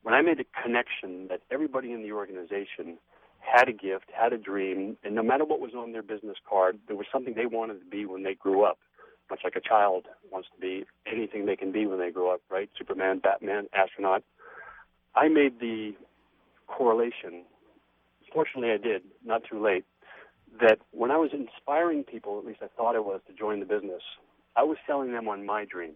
When 0.04 0.16
I 0.16 0.22
made 0.22 0.40
the 0.40 0.46
connection 0.64 1.28
that 1.28 1.42
everybody 1.52 1.92
in 1.92 2.02
the 2.02 2.12
organization 2.12 2.98
had 3.40 3.68
a 3.68 3.74
gift, 3.74 4.06
had 4.14 4.34
a 4.34 4.38
dream, 4.38 4.98
and 5.04 5.16
no 5.16 5.24
matter 5.24 5.46
what 5.46 5.60
was 5.60 5.74
on 5.74 5.92
their 5.92 6.04
business 6.04 6.38
card, 6.48 6.80
there 6.88 6.96
was 6.96 7.08
something 7.12 7.34
they 7.34 7.46
wanted 7.46 7.80
to 7.80 7.86
be 7.86 8.06
when 8.06 8.24
they 8.24 8.36
grew 8.36 8.64
up, 8.64 8.80
much 9.30 9.42
like 9.44 9.56
a 9.56 9.62
child 9.62 10.06
wants 10.32 10.48
to 10.54 10.62
be 10.62 10.86
anything 11.12 11.46
they 11.46 11.56
can 11.56 11.72
be 11.72 11.86
when 11.86 12.00
they 12.00 12.12
grow 12.12 12.34
up, 12.34 12.42
right? 12.50 12.70
Superman, 12.78 13.20
Batman, 13.20 13.68
astronaut. 13.74 14.24
I 15.16 15.28
made 15.28 15.60
the 15.60 15.94
correlation. 16.68 17.44
Fortunately, 18.34 18.72
I 18.72 18.78
did, 18.78 19.04
not 19.26 19.42
too 19.50 19.62
late, 19.62 19.86
that 20.60 20.80
when 20.92 21.12
I 21.12 21.18
was 21.18 21.32
inspiring 21.34 22.04
people, 22.04 22.40
at 22.40 22.46
least 22.46 22.60
I 22.62 22.68
thought 22.76 22.96
I 22.96 23.00
was, 23.00 23.22
to 23.28 23.34
join 23.34 23.60
the 23.60 23.66
business, 23.66 24.02
I 24.56 24.64
was 24.64 24.78
selling 24.88 25.12
them 25.12 25.28
on 25.28 25.46
my 25.46 25.66
dream. 25.66 25.94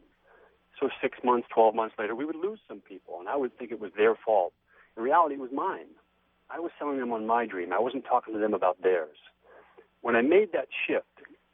So 0.79 0.89
six 1.01 1.17
months, 1.23 1.47
12 1.53 1.75
months 1.75 1.95
later, 1.97 2.15
we 2.15 2.25
would 2.25 2.35
lose 2.35 2.59
some 2.67 2.79
people, 2.79 3.19
and 3.19 3.29
I 3.29 3.35
would 3.35 3.57
think 3.57 3.71
it 3.71 3.79
was 3.79 3.91
their 3.97 4.15
fault. 4.15 4.53
In 4.97 5.03
reality, 5.03 5.35
it 5.35 5.41
was 5.41 5.51
mine. 5.53 5.87
I 6.49 6.59
was 6.59 6.71
selling 6.77 6.99
them 6.99 7.11
on 7.11 7.25
my 7.25 7.45
dream. 7.45 7.73
I 7.73 7.79
wasn't 7.79 8.05
talking 8.05 8.33
to 8.33 8.39
them 8.39 8.53
about 8.53 8.81
theirs. 8.81 9.17
When 10.01 10.15
I 10.15 10.21
made 10.21 10.51
that 10.51 10.67
shift 10.87 11.05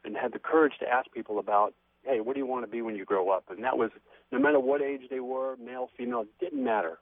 and 0.03 0.17
had 0.17 0.33
the 0.33 0.39
courage 0.39 0.73
to 0.79 0.87
ask 0.87 1.11
people 1.11 1.39
about, 1.39 1.73
hey, 2.03 2.19
what 2.19 2.33
do 2.33 2.39
you 2.39 2.45
want 2.45 2.65
to 2.65 2.71
be 2.71 2.81
when 2.81 2.95
you 2.95 3.05
grow 3.05 3.29
up? 3.29 3.45
And 3.49 3.63
that 3.63 3.77
was 3.77 3.91
no 4.31 4.39
matter 4.39 4.59
what 4.59 4.81
age 4.81 5.01
they 5.09 5.19
were, 5.19 5.55
male, 5.57 5.89
female, 5.97 6.21
it 6.21 6.27
didn't 6.39 6.63
matter. 6.63 6.97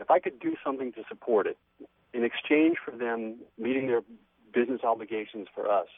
If 0.00 0.10
I 0.10 0.18
could 0.18 0.40
do 0.40 0.56
something 0.64 0.92
to 0.92 1.02
support 1.08 1.46
it, 1.46 1.58
in 2.12 2.24
exchange 2.24 2.76
for 2.84 2.90
them 2.90 3.36
meeting 3.58 3.86
their 3.86 4.02
business 4.52 4.80
obligations 4.82 5.46
for 5.54 5.70
us, 5.70 5.88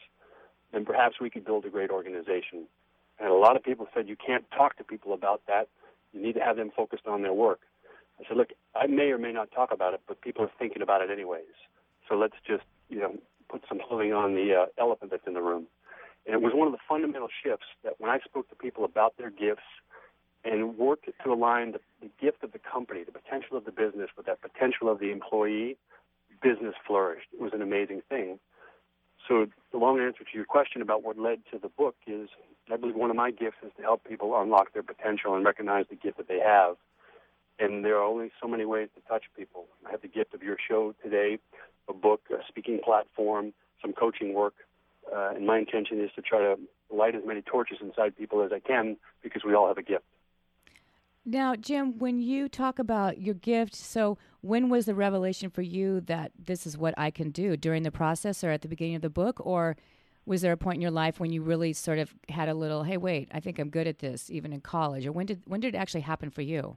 then 0.72 0.84
perhaps 0.84 1.16
we 1.20 1.30
could 1.30 1.44
build 1.44 1.64
a 1.64 1.70
great 1.70 1.90
organization. 1.90 2.66
And 3.18 3.28
a 3.30 3.34
lot 3.34 3.56
of 3.56 3.62
people 3.62 3.86
said 3.94 4.08
you 4.08 4.16
can't 4.16 4.44
talk 4.50 4.76
to 4.78 4.84
people 4.84 5.12
about 5.12 5.42
that. 5.46 5.68
You 6.12 6.22
need 6.22 6.34
to 6.34 6.40
have 6.40 6.56
them 6.56 6.70
focused 6.74 7.06
on 7.06 7.22
their 7.22 7.32
work. 7.32 7.60
I 8.20 8.28
said, 8.28 8.36
look, 8.36 8.50
I 8.74 8.86
may 8.86 9.10
or 9.10 9.18
may 9.18 9.32
not 9.32 9.50
talk 9.52 9.72
about 9.72 9.94
it, 9.94 10.00
but 10.06 10.20
people 10.20 10.44
are 10.44 10.50
thinking 10.58 10.82
about 10.82 11.02
it 11.02 11.10
anyways. 11.10 11.56
So 12.08 12.16
let's 12.16 12.36
just, 12.46 12.64
you 12.88 13.00
know, 13.00 13.14
put 13.48 13.62
some 13.68 13.80
clothing 13.86 14.12
on 14.12 14.34
the 14.34 14.54
uh, 14.54 14.66
elephant 14.82 15.10
that's 15.10 15.26
in 15.26 15.34
the 15.34 15.42
room. 15.42 15.66
And 16.26 16.34
it 16.34 16.42
was 16.42 16.52
one 16.54 16.66
of 16.66 16.72
the 16.72 16.78
fundamental 16.88 17.28
shifts 17.42 17.66
that 17.84 17.94
when 17.98 18.10
I 18.10 18.18
spoke 18.24 18.48
to 18.50 18.54
people 18.54 18.84
about 18.84 19.16
their 19.16 19.30
gifts 19.30 19.66
and 20.44 20.76
worked 20.76 21.06
to 21.06 21.30
align 21.30 21.72
the, 21.72 21.80
the 22.00 22.10
gift 22.20 22.42
of 22.42 22.52
the 22.52 22.58
company, 22.58 23.04
the 23.04 23.12
potential 23.12 23.56
of 23.56 23.64
the 23.64 23.70
business 23.70 24.10
with 24.16 24.26
that 24.26 24.40
potential 24.40 24.90
of 24.90 24.98
the 24.98 25.10
employee, 25.10 25.76
business 26.42 26.74
flourished. 26.86 27.28
It 27.32 27.40
was 27.40 27.52
an 27.52 27.62
amazing 27.62 28.02
thing. 28.08 28.38
So 29.28 29.46
the 29.70 29.78
long 29.78 30.00
answer 30.00 30.24
to 30.24 30.30
your 30.34 30.44
question 30.44 30.82
about 30.82 31.04
what 31.04 31.16
led 31.16 31.40
to 31.52 31.58
the 31.58 31.68
book 31.68 31.94
is 32.06 32.28
I 32.72 32.76
believe 32.76 32.96
one 32.96 33.10
of 33.10 33.16
my 33.16 33.30
gifts 33.30 33.58
is 33.64 33.70
to 33.76 33.82
help 33.82 34.04
people 34.04 34.40
unlock 34.40 34.72
their 34.72 34.82
potential 34.82 35.34
and 35.34 35.44
recognize 35.44 35.86
the 35.88 35.96
gift 35.96 36.16
that 36.18 36.28
they 36.28 36.40
have. 36.40 36.76
And 37.58 37.84
there 37.84 37.96
are 37.98 38.04
only 38.04 38.32
so 38.40 38.48
many 38.48 38.64
ways 38.64 38.88
to 38.96 39.08
touch 39.08 39.24
people. 39.36 39.66
I 39.86 39.90
have 39.90 40.02
the 40.02 40.08
gift 40.08 40.34
of 40.34 40.42
your 40.42 40.56
show 40.68 40.94
today, 41.02 41.38
a 41.88 41.92
book, 41.92 42.22
a 42.30 42.38
speaking 42.48 42.80
platform, 42.84 43.52
some 43.80 43.92
coaching 43.92 44.32
work. 44.34 44.54
Uh, 45.14 45.32
and 45.34 45.46
my 45.46 45.58
intention 45.58 46.00
is 46.00 46.10
to 46.16 46.22
try 46.22 46.38
to 46.38 46.58
light 46.90 47.14
as 47.14 47.22
many 47.26 47.42
torches 47.42 47.78
inside 47.80 48.16
people 48.16 48.42
as 48.42 48.52
I 48.52 48.60
can 48.60 48.96
because 49.22 49.42
we 49.44 49.54
all 49.54 49.68
have 49.68 49.78
a 49.78 49.82
gift. 49.82 50.04
Now, 51.24 51.54
Jim, 51.54 51.98
when 51.98 52.20
you 52.20 52.48
talk 52.48 52.80
about 52.80 53.20
your 53.20 53.34
gift, 53.34 53.76
so 53.76 54.18
when 54.40 54.68
was 54.68 54.86
the 54.86 54.94
revelation 54.94 55.50
for 55.50 55.62
you 55.62 56.00
that 56.02 56.32
this 56.36 56.66
is 56.66 56.76
what 56.76 56.94
I 56.96 57.12
can 57.12 57.30
do 57.30 57.56
during 57.56 57.84
the 57.84 57.92
process 57.92 58.42
or 58.42 58.50
at 58.50 58.62
the 58.62 58.68
beginning 58.68 58.96
of 58.96 59.02
the 59.02 59.10
book? 59.10 59.38
Or 59.44 59.76
was 60.26 60.42
there 60.42 60.52
a 60.52 60.56
point 60.56 60.76
in 60.76 60.82
your 60.82 60.90
life 60.90 61.20
when 61.20 61.32
you 61.32 61.42
really 61.42 61.72
sort 61.72 62.00
of 62.00 62.12
had 62.28 62.48
a 62.48 62.54
little, 62.54 62.82
hey, 62.82 62.96
wait, 62.96 63.28
I 63.32 63.38
think 63.38 63.60
I'm 63.60 63.70
good 63.70 63.86
at 63.86 64.00
this, 64.00 64.30
even 64.30 64.52
in 64.52 64.60
college? 64.62 65.06
Or 65.06 65.12
when 65.12 65.26
did, 65.26 65.42
when 65.46 65.60
did 65.60 65.74
it 65.74 65.78
actually 65.78 66.00
happen 66.00 66.28
for 66.30 66.42
you? 66.42 66.76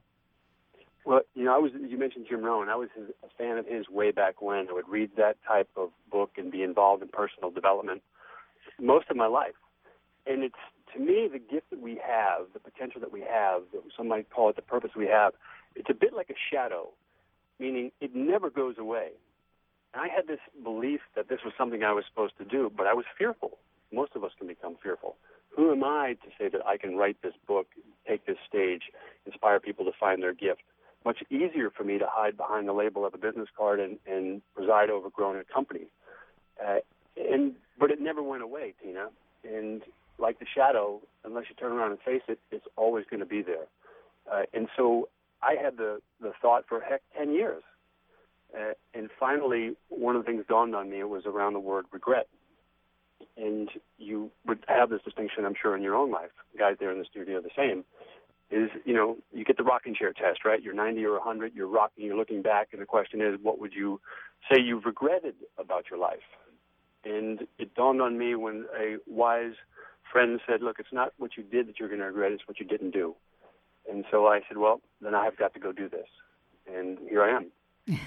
Well, 1.04 1.22
you 1.34 1.44
know, 1.44 1.54
I 1.54 1.58
was, 1.58 1.72
you 1.74 1.98
mentioned 1.98 2.26
Jim 2.28 2.42
Rohn. 2.42 2.68
I 2.68 2.76
was 2.76 2.88
a 2.98 3.28
fan 3.36 3.58
of 3.58 3.66
his 3.66 3.88
way 3.88 4.12
back 4.12 4.40
when. 4.40 4.68
I 4.68 4.72
would 4.72 4.88
read 4.88 5.10
that 5.16 5.38
type 5.46 5.68
of 5.76 5.90
book 6.10 6.32
and 6.36 6.52
be 6.52 6.62
involved 6.62 7.02
in 7.02 7.08
personal 7.08 7.50
development 7.50 8.02
most 8.80 9.10
of 9.10 9.16
my 9.16 9.26
life. 9.26 9.54
And 10.24 10.42
it's 10.44 10.54
to 10.96 11.02
me, 11.02 11.28
the 11.30 11.38
gift 11.38 11.70
that 11.70 11.80
we 11.80 12.00
have, 12.06 12.46
the 12.52 12.60
potential 12.60 13.00
that 13.00 13.12
we 13.12 13.20
have, 13.20 13.62
some 13.96 14.08
might 14.08 14.30
call 14.30 14.48
it 14.50 14.56
the 14.56 14.62
purpose 14.62 14.90
we 14.96 15.06
have, 15.06 15.32
it's 15.74 15.90
a 15.90 15.94
bit 15.94 16.14
like 16.14 16.30
a 16.30 16.34
shadow, 16.50 16.88
meaning 17.58 17.92
it 18.00 18.14
never 18.14 18.50
goes 18.50 18.76
away. 18.78 19.10
And 19.94 20.02
I 20.02 20.14
had 20.14 20.26
this 20.26 20.40
belief 20.62 21.00
that 21.14 21.28
this 21.28 21.40
was 21.44 21.52
something 21.56 21.82
I 21.82 21.92
was 21.92 22.04
supposed 22.08 22.36
to 22.38 22.44
do, 22.44 22.70
but 22.74 22.86
I 22.86 22.94
was 22.94 23.04
fearful. 23.16 23.58
Most 23.92 24.12
of 24.14 24.24
us 24.24 24.32
can 24.38 24.46
become 24.46 24.76
fearful. 24.82 25.16
Who 25.56 25.72
am 25.72 25.84
I 25.84 26.16
to 26.24 26.28
say 26.38 26.48
that 26.48 26.66
I 26.66 26.76
can 26.76 26.96
write 26.96 27.22
this 27.22 27.34
book, 27.46 27.66
take 28.06 28.26
this 28.26 28.36
stage, 28.48 28.82
inspire 29.24 29.60
people 29.60 29.84
to 29.84 29.92
find 29.98 30.22
their 30.22 30.34
gift? 30.34 30.62
Much 31.04 31.18
easier 31.30 31.70
for 31.70 31.84
me 31.84 31.98
to 31.98 32.06
hide 32.08 32.36
behind 32.36 32.68
the 32.68 32.72
label 32.72 33.06
of 33.06 33.14
a 33.14 33.18
business 33.18 33.48
card 33.56 33.80
and, 33.80 33.98
and 34.06 34.42
preside 34.54 34.90
over 34.90 35.08
growing 35.08 35.38
a 35.38 35.44
company. 35.44 35.86
Uh, 36.62 36.78
and 37.16 37.54
but 37.78 37.90
it 37.90 38.00
never 38.00 38.22
went 38.22 38.42
away, 38.42 38.74
Tina. 38.82 39.08
And 39.44 39.82
like 40.18 40.38
the 40.38 40.46
shadow, 40.52 41.00
unless 41.24 41.44
you 41.48 41.54
turn 41.54 41.72
around 41.72 41.90
and 41.90 42.00
face 42.00 42.22
it, 42.28 42.38
it's 42.50 42.66
always 42.76 43.04
going 43.10 43.20
to 43.20 43.26
be 43.26 43.42
there. 43.42 43.66
Uh, 44.30 44.42
and 44.52 44.68
so 44.76 45.08
I 45.42 45.54
had 45.62 45.76
the, 45.76 46.00
the 46.20 46.32
thought 46.40 46.64
for 46.68 46.80
heck 46.80 47.02
10 47.16 47.32
years. 47.32 47.62
Uh, 48.54 48.72
and 48.94 49.10
finally, 49.18 49.76
one 49.88 50.16
of 50.16 50.24
the 50.24 50.30
things 50.30 50.44
dawned 50.48 50.74
on 50.74 50.88
me. 50.88 51.02
Was 51.04 51.26
around 51.26 51.52
the 51.52 51.60
word 51.60 51.86
regret. 51.92 52.28
And 53.36 53.68
you 53.98 54.30
would 54.46 54.64
have 54.68 54.88
this 54.90 55.02
distinction, 55.02 55.44
I'm 55.44 55.54
sure, 55.60 55.76
in 55.76 55.82
your 55.82 55.94
own 55.94 56.10
life. 56.10 56.30
Guys 56.58 56.76
there 56.78 56.92
in 56.92 56.98
the 56.98 57.04
studio, 57.04 57.40
the 57.40 57.50
same. 57.56 57.84
Is 58.48 58.70
you 58.84 58.94
know 58.94 59.16
you 59.32 59.44
get 59.44 59.56
the 59.56 59.64
rocking 59.64 59.94
chair 59.94 60.12
test, 60.12 60.44
right? 60.44 60.62
You're 60.62 60.74
90 60.74 61.04
or 61.04 61.14
100. 61.14 61.52
You're 61.54 61.66
rocking. 61.66 62.04
You're 62.04 62.16
looking 62.16 62.42
back, 62.42 62.68
and 62.72 62.80
the 62.80 62.86
question 62.86 63.20
is, 63.20 63.38
what 63.42 63.58
would 63.58 63.72
you 63.74 64.00
say 64.48 64.60
you've 64.60 64.84
regretted 64.84 65.34
about 65.58 65.86
your 65.90 65.98
life? 65.98 66.18
And 67.04 67.40
it 67.58 67.74
dawned 67.74 68.00
on 68.00 68.16
me 68.16 68.36
when 68.36 68.66
a 68.78 68.96
wise 69.08 69.54
friend 70.10 70.40
said, 70.46 70.62
"Look, 70.62 70.78
it's 70.78 70.92
not 70.92 71.12
what 71.18 71.36
you 71.36 71.42
did 71.42 71.68
that 71.68 71.78
you're 71.78 71.88
going 71.88 72.00
to 72.00 72.06
regret; 72.06 72.32
it's 72.32 72.46
what 72.46 72.60
you 72.60 72.66
didn't 72.66 72.92
do." 72.92 73.14
And 73.90 74.04
so 74.10 74.26
I 74.26 74.40
said, 74.48 74.58
"Well, 74.58 74.80
then 75.00 75.14
I 75.14 75.24
have 75.24 75.36
got 75.36 75.54
to 75.54 75.60
go 75.60 75.72
do 75.72 75.88
this," 75.88 76.08
and 76.66 76.98
here 77.08 77.22
I 77.22 77.36
am. 77.36 77.52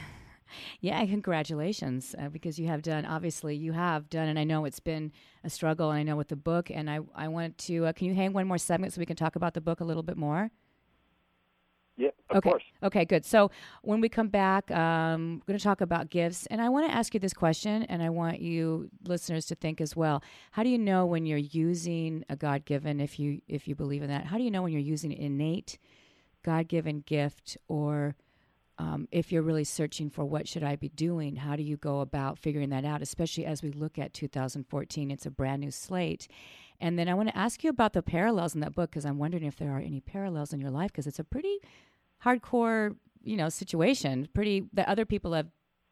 yeah, 0.81 1.05
congratulations, 1.05 2.15
uh, 2.19 2.29
because 2.29 2.59
you 2.59 2.67
have 2.67 2.81
done. 2.81 3.05
Obviously, 3.05 3.55
you 3.55 3.73
have 3.73 4.09
done, 4.09 4.27
and 4.27 4.37
I 4.37 4.43
know 4.43 4.65
it's 4.65 4.79
been 4.79 5.11
a 5.43 5.49
struggle. 5.49 5.91
And 5.91 5.99
I 5.99 6.03
know 6.03 6.15
with 6.15 6.29
the 6.29 6.35
book, 6.35 6.69
and 6.71 6.89
I 6.89 6.99
I 7.15 7.27
want 7.27 7.57
to. 7.59 7.87
Uh, 7.87 7.93
can 7.93 8.07
you 8.07 8.15
hang 8.15 8.33
one 8.33 8.47
more 8.47 8.57
segment 8.57 8.93
so 8.93 8.99
we 8.99 9.05
can 9.05 9.15
talk 9.15 9.35
about 9.35 9.53
the 9.53 9.61
book 9.61 9.79
a 9.79 9.85
little 9.85 10.03
bit 10.03 10.17
more? 10.17 10.51
Yeah, 11.99 12.11
of 12.29 12.37
okay. 12.37 12.49
course. 12.49 12.63
Okay, 12.81 13.03
good. 13.03 13.25
So 13.25 13.51
when 13.81 13.99
we 13.99 14.07
come 14.07 14.29
back, 14.29 14.71
um, 14.71 15.41
we're 15.41 15.51
going 15.51 15.59
to 15.59 15.63
talk 15.63 15.81
about 15.81 16.09
gifts, 16.09 16.45
and 16.45 16.61
I 16.61 16.69
want 16.69 16.89
to 16.89 16.95
ask 16.95 17.13
you 17.13 17.19
this 17.19 17.33
question, 17.33 17.83
and 17.83 18.01
I 18.01 18.09
want 18.09 18.39
you 18.39 18.89
listeners 19.05 19.45
to 19.47 19.55
think 19.55 19.81
as 19.81 19.97
well. 19.97 20.23
How 20.51 20.63
do 20.63 20.69
you 20.69 20.77
know 20.77 21.05
when 21.05 21.25
you're 21.25 21.37
using 21.37 22.23
a 22.29 22.37
God 22.37 22.63
given, 22.63 23.01
if 23.01 23.19
you 23.19 23.41
if 23.49 23.67
you 23.67 23.75
believe 23.75 24.01
in 24.01 24.07
that? 24.07 24.27
How 24.27 24.37
do 24.37 24.43
you 24.43 24.49
know 24.49 24.61
when 24.61 24.71
you're 24.71 24.79
using 24.79 25.11
an 25.11 25.19
innate, 25.19 25.77
God 26.41 26.69
given 26.69 27.01
gift, 27.01 27.57
or 27.67 28.15
um, 28.77 29.09
if 29.11 29.29
you're 29.29 29.41
really 29.41 29.65
searching 29.65 30.09
for 30.09 30.23
what 30.23 30.47
should 30.47 30.63
I 30.63 30.77
be 30.77 30.87
doing? 30.87 31.35
How 31.35 31.57
do 31.57 31.63
you 31.63 31.75
go 31.75 31.99
about 31.99 32.39
figuring 32.39 32.69
that 32.69 32.85
out? 32.85 33.01
Especially 33.01 33.45
as 33.45 33.61
we 33.61 33.73
look 33.73 33.99
at 33.99 34.13
2014, 34.13 35.11
it's 35.11 35.25
a 35.25 35.31
brand 35.31 35.59
new 35.59 35.71
slate. 35.71 36.29
And 36.79 36.97
then 36.97 37.09
I 37.09 37.13
want 37.13 37.27
to 37.27 37.37
ask 37.37 37.61
you 37.61 37.69
about 37.69 37.91
the 37.91 38.01
parallels 38.01 38.55
in 38.55 38.61
that 38.61 38.73
book 38.73 38.89
because 38.89 39.05
I'm 39.05 39.17
wondering 39.17 39.43
if 39.43 39.57
there 39.57 39.71
are 39.71 39.79
any 39.79 39.99
parallels 39.99 40.53
in 40.53 40.61
your 40.61 40.71
life 40.71 40.93
because 40.93 41.07
it's 41.07 41.19
a 41.19 41.25
pretty 41.25 41.59
hardcore, 42.23 42.95
you 43.21 43.37
know, 43.37 43.49
situation, 43.49 44.27
pretty 44.33 44.65
that 44.73 44.87
other 44.87 45.05
people 45.05 45.33
have 45.33 45.47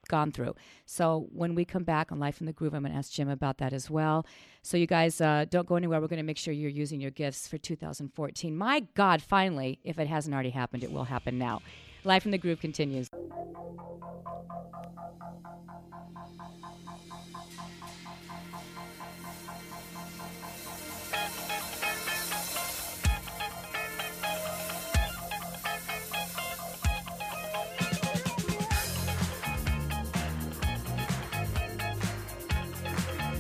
gone 0.08 0.32
through. 0.32 0.56
So 0.86 1.28
when 1.32 1.54
we 1.54 1.66
come 1.66 1.84
back 1.84 2.12
on 2.12 2.20
Life 2.20 2.40
in 2.40 2.46
the 2.46 2.54
Groove, 2.54 2.74
I'm 2.74 2.82
going 2.82 2.94
to 2.94 2.98
ask 2.98 3.12
Jim 3.12 3.30
about 3.30 3.58
that 3.58 3.74
as 3.74 3.90
well. 3.90 4.26
So 4.62 4.78
you 4.78 4.88
guys 4.88 5.22
uh, 5.22 5.46
don't 5.50 5.68
go 5.68 5.76
anywhere. 5.76 6.02
We're 6.02 6.08
going 6.08 6.18
to 6.18 6.24
make 6.24 6.38
sure 6.38 6.54
you're 6.54 6.70
using 6.70 7.02
your 7.02 7.12
gifts 7.12 7.48
for 7.48 7.58
2014. 7.58 8.56
My 8.56 8.86
God, 8.96 9.22
finally, 9.22 9.80
if 9.84 10.00
it 10.00 10.08
hasn't 10.08 10.34
already 10.34 10.52
happened, 10.52 10.84
it 10.84 10.92
will 10.92 11.06
happen 11.06 11.38
now. 11.38 11.62
Life 12.04 12.26
in 12.26 12.32
the 12.32 12.38
Groove 12.38 12.62
continues. 12.62 13.10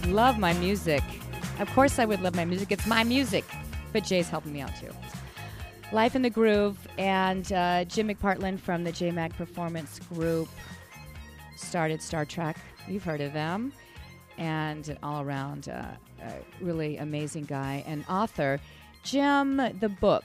Love 0.07 0.39
my 0.39 0.53
music. 0.53 1.03
Of 1.59 1.69
course, 1.73 1.99
I 1.99 2.05
would 2.05 2.21
love 2.21 2.33
my 2.35 2.45
music. 2.45 2.71
It's 2.71 2.87
my 2.87 3.03
music, 3.03 3.43
but 3.91 4.03
Jay's 4.03 4.29
helping 4.29 4.53
me 4.53 4.61
out 4.61 4.71
too. 4.79 4.89
Life 5.91 6.15
in 6.15 6.21
the 6.21 6.29
Groove 6.29 6.77
and 6.97 7.51
uh, 7.51 7.83
Jim 7.85 8.07
McPartland 8.07 8.59
from 8.59 8.83
the 8.83 8.91
JMac 8.91 9.33
Performance 9.33 9.99
Group 10.13 10.47
started 11.57 12.01
Star 12.01 12.25
Trac. 12.25 12.55
You've 12.87 13.03
heard 13.03 13.21
of 13.21 13.33
them. 13.33 13.73
And 14.37 14.87
an 14.87 14.97
all 15.01 15.23
around 15.23 15.67
uh, 15.67 15.95
really 16.61 16.97
amazing 16.97 17.45
guy 17.45 17.83
and 17.87 18.05
author. 18.07 18.59
Jim, 19.03 19.57
the 19.57 19.89
book, 19.89 20.23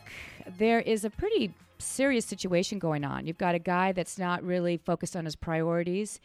there 0.59 0.81
is 0.81 1.05
a 1.05 1.11
pretty 1.11 1.55
serious 1.79 2.27
situation 2.27 2.79
going 2.79 3.05
on. 3.05 3.27
You've 3.27 3.39
got 3.39 3.55
a 3.55 3.59
guy 3.59 3.93
that's 3.93 4.19
not 4.19 4.45
really 4.45 4.77
focused 4.77 5.17
on 5.17 5.25
his 5.25 5.35
priorities, 5.35 6.21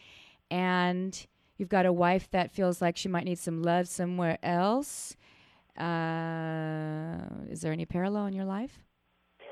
and 0.52 1.26
you've 1.58 1.70
got 1.70 1.86
a 1.86 1.94
wife 1.94 2.30
that 2.32 2.52
feels 2.52 2.82
like 2.82 2.98
she 2.98 3.10
might 3.10 3.26
need 3.26 3.40
some 3.40 3.62
love 3.64 3.88
somewhere 3.88 4.38
else. 4.44 5.16
Uh, 5.78 7.18
is 7.50 7.62
there 7.62 7.72
any 7.72 7.86
parallel 7.86 8.26
in 8.26 8.34
your 8.34 8.46
life? 8.46 8.80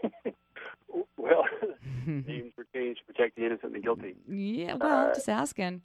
well, 1.17 1.45
names 2.07 2.53
were 2.57 2.65
changed 2.73 3.01
to 3.01 3.13
protect 3.13 3.35
the 3.35 3.45
innocent 3.45 3.73
and 3.73 3.75
the 3.75 3.79
guilty. 3.79 4.15
Yeah, 4.27 4.75
well, 4.75 5.09
Uh, 5.09 5.13
just 5.13 5.29
asking. 5.29 5.81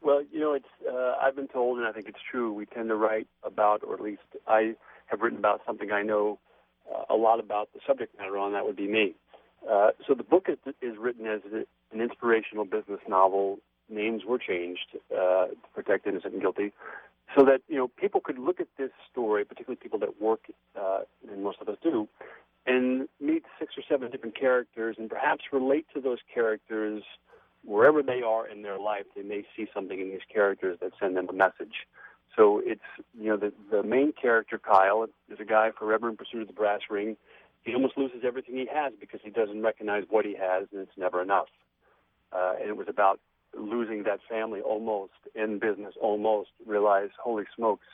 Well, 0.00 0.22
you 0.32 0.40
know, 0.40 0.52
it's 0.52 0.66
uh, 0.88 1.14
I've 1.20 1.34
been 1.34 1.48
told, 1.48 1.78
and 1.78 1.86
I 1.86 1.92
think 1.92 2.08
it's 2.08 2.18
true. 2.30 2.52
We 2.52 2.66
tend 2.66 2.88
to 2.88 2.94
write 2.94 3.26
about, 3.42 3.82
or 3.82 3.94
at 3.94 4.00
least 4.00 4.22
I 4.46 4.74
have 5.06 5.20
written 5.20 5.38
about 5.38 5.60
something 5.66 5.90
I 5.90 6.02
know 6.02 6.38
uh, 6.92 7.12
a 7.12 7.16
lot 7.16 7.40
about 7.40 7.68
the 7.72 7.80
subject 7.86 8.16
matter 8.16 8.38
on. 8.38 8.52
That 8.52 8.64
would 8.64 8.76
be 8.76 8.86
me. 8.86 9.14
Uh, 9.68 9.90
so 10.06 10.14
the 10.14 10.22
book 10.22 10.46
is, 10.48 10.58
is 10.80 10.96
written 10.98 11.26
as 11.26 11.40
an 11.92 12.00
inspirational 12.00 12.64
business 12.64 13.00
novel. 13.08 13.58
Names 13.88 14.22
were 14.26 14.38
changed 14.38 14.96
uh, 15.12 15.46
to 15.46 15.56
protect 15.74 16.06
innocent 16.06 16.34
and 16.34 16.42
guilty, 16.42 16.72
so 17.36 17.44
that 17.44 17.60
you 17.68 17.76
know 17.76 17.88
people 17.88 18.20
could 18.20 18.38
look 18.38 18.60
at 18.60 18.68
this 18.76 18.90
story, 19.10 19.44
particularly 19.44 19.78
people 19.82 19.98
that 20.00 20.20
work, 20.20 20.40
uh, 20.78 21.00
and 21.30 21.42
most 21.42 21.58
of 21.60 21.68
us 21.68 21.76
do, 21.82 22.08
and 22.66 23.08
meet 23.20 23.44
six 23.58 23.74
or 23.76 23.82
seven 23.88 24.10
different 24.10 24.38
characters, 24.38 24.96
and 24.98 25.08
perhaps 25.08 25.44
relate 25.52 25.86
to 25.94 26.00
those 26.00 26.18
characters 26.32 27.02
wherever 27.64 28.02
they 28.02 28.22
are 28.22 28.46
in 28.46 28.62
their 28.62 28.78
life, 28.78 29.04
they 29.14 29.22
may 29.22 29.44
see 29.56 29.66
something 29.74 30.00
in 30.00 30.10
these 30.10 30.26
characters 30.32 30.78
that 30.80 30.92
send 31.00 31.16
them 31.16 31.28
a 31.28 31.32
message. 31.32 31.86
So 32.36 32.62
it's 32.64 32.80
you 33.18 33.28
know 33.30 33.36
the 33.36 33.52
the 33.70 33.82
main 33.82 34.12
character 34.12 34.58
Kyle 34.58 35.06
is 35.28 35.38
a 35.40 35.44
guy 35.44 35.70
forever 35.76 36.08
in 36.08 36.16
pursuit 36.16 36.42
of 36.42 36.46
the 36.46 36.54
brass 36.54 36.82
ring. 36.88 37.16
He 37.64 37.74
almost 37.74 37.98
loses 37.98 38.20
everything 38.24 38.56
he 38.56 38.68
has 38.72 38.92
because 38.98 39.20
he 39.22 39.30
doesn't 39.30 39.60
recognize 39.60 40.04
what 40.08 40.24
he 40.24 40.36
has, 40.36 40.68
and 40.72 40.80
it's 40.80 40.96
never 40.96 41.20
enough. 41.20 41.48
Uh, 42.32 42.54
and 42.60 42.68
it 42.68 42.76
was 42.76 42.86
about 42.88 43.20
losing 43.56 44.04
that 44.04 44.20
family 44.28 44.60
almost 44.60 45.12
in 45.34 45.58
business, 45.58 45.94
almost 46.00 46.50
realize, 46.66 47.10
holy 47.22 47.44
smokes, 47.54 47.86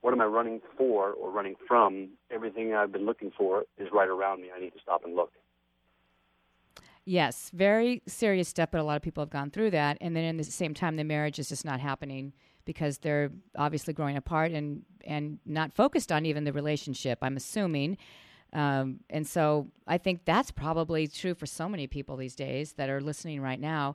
what 0.00 0.12
am 0.12 0.20
I 0.20 0.26
running 0.26 0.60
for 0.76 1.10
or 1.10 1.30
running 1.30 1.54
from? 1.66 2.10
Everything 2.30 2.74
I've 2.74 2.92
been 2.92 3.06
looking 3.06 3.32
for 3.36 3.64
is 3.78 3.88
right 3.92 4.08
around 4.08 4.40
me. 4.40 4.48
I 4.54 4.60
need 4.60 4.72
to 4.74 4.80
stop 4.80 5.04
and 5.04 5.16
look. 5.16 5.32
Yes, 7.04 7.50
very 7.54 8.02
serious 8.06 8.48
step, 8.48 8.72
but 8.72 8.80
a 8.80 8.84
lot 8.84 8.96
of 8.96 9.02
people 9.02 9.22
have 9.22 9.30
gone 9.30 9.50
through 9.50 9.70
that. 9.70 9.96
And 10.00 10.14
then 10.16 10.24
in 10.24 10.36
the 10.36 10.44
same 10.44 10.74
time, 10.74 10.96
the 10.96 11.04
marriage 11.04 11.38
is 11.38 11.48
just 11.48 11.64
not 11.64 11.78
happening 11.78 12.32
because 12.64 12.98
they're 12.98 13.30
obviously 13.56 13.94
growing 13.94 14.16
apart 14.16 14.50
and 14.50 14.82
and 15.04 15.38
not 15.46 15.72
focused 15.72 16.10
on 16.10 16.26
even 16.26 16.42
the 16.42 16.52
relationship. 16.52 17.18
I'm 17.22 17.36
assuming. 17.36 17.96
Um, 18.52 19.00
and 19.08 19.26
so 19.26 19.68
I 19.86 19.98
think 19.98 20.24
that's 20.24 20.50
probably 20.50 21.06
true 21.06 21.34
for 21.34 21.46
so 21.46 21.68
many 21.68 21.86
people 21.86 22.16
these 22.16 22.34
days 22.34 22.72
that 22.72 22.90
are 22.90 23.00
listening 23.00 23.40
right 23.40 23.60
now. 23.60 23.94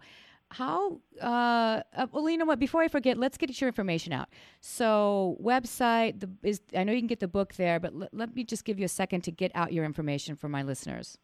How, 0.52 1.00
uh, 1.22 1.82
uh, 1.96 2.08
well, 2.12 2.30
you 2.30 2.38
know 2.38 2.46
what? 2.46 2.60
Before 2.60 2.82
I 2.82 2.90
forget, 2.90 3.18
let's 3.18 3.38
get 3.38 3.62
your 3.62 3.70
information 3.70 4.12
out. 4.12 4.28
So, 4.60 5.38
website 5.42 6.20
the, 6.20 6.30
is 6.44 6.60
I 6.76 6.84
know 6.84 6.92
you 6.92 7.00
can 7.00 7.08
get 7.08 7.22
the 7.22 7.28
book 7.30 7.56
there, 7.56 7.80
but 7.80 7.94
l- 7.94 8.10
let 8.12 8.36
me 8.36 8.44
just 8.44 8.66
give 8.66 8.78
you 8.78 8.84
a 8.84 8.90
second 8.90 9.22
to 9.22 9.32
get 9.32 9.52
out 9.56 9.72
your 9.72 9.86
information 9.86 10.36
for 10.36 10.50
my 10.50 10.62
listeners. 10.62 11.18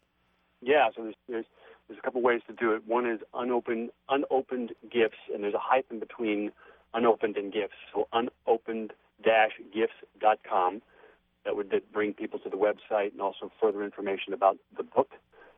Yeah, 0.62 0.88
so 0.96 1.02
there's 1.02 1.14
there's 1.28 1.44
there's 1.88 1.98
a 1.98 2.02
couple 2.02 2.22
ways 2.22 2.40
to 2.46 2.54
do 2.54 2.72
it. 2.72 2.86
One 2.86 3.06
is 3.06 3.20
unopened 3.34 3.90
unopened 4.08 4.72
gifts, 4.90 5.18
and 5.32 5.42
there's 5.44 5.54
a 5.54 5.60
hyphen 5.60 5.98
between 5.98 6.50
unopened 6.94 7.36
and 7.36 7.52
gifts. 7.52 7.76
So 7.92 8.08
unopened 8.12 8.92
gifts.com. 9.22 10.82
That 11.44 11.56
would 11.56 11.72
bring 11.92 12.12
people 12.14 12.38
to 12.40 12.50
the 12.50 12.56
website 12.56 13.12
and 13.12 13.20
also 13.20 13.50
further 13.60 13.82
information 13.82 14.32
about 14.32 14.58
the 14.76 14.82
book. 14.82 15.12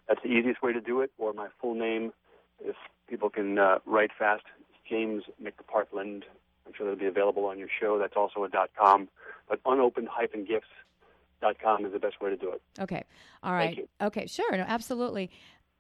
That's 0.09 0.21
the 0.23 0.29
easiest 0.29 0.63
way 0.63 0.73
to 0.73 0.81
do 0.81 1.01
it. 1.01 1.11
Or 1.19 1.33
my 1.33 1.49
full 1.61 1.75
name, 1.75 2.13
if 2.61 2.77
people 3.09 3.31
can 3.31 3.59
uh, 3.59 3.79
write 3.87 4.11
fast, 4.19 4.45
James 4.89 5.25
McPartland. 5.43 6.23
I'm 6.67 6.73
sure 6.77 6.87
that'll 6.87 6.99
be 6.99 7.07
available 7.07 7.47
on 7.47 7.59
your 7.59 7.69
show. 7.81 7.99
That's 7.99 8.17
also 8.17 8.45
a 8.45 8.49
dot 8.49 8.71
com. 8.79 9.09
But 9.49 9.61
unopened 9.67 10.09
hyphen 10.09 10.45
gifts.com 10.45 11.85
is 11.87 11.93
the 11.93 11.99
best 11.99 12.21
way 12.21 12.31
to 12.31 12.37
do 12.37 12.53
it. 12.53 12.63
Okay. 12.79 13.05
All 13.43 13.53
right. 13.53 13.89
Okay, 14.01 14.27
sure. 14.27 14.57
No, 14.57 14.65
absolutely. 14.67 15.31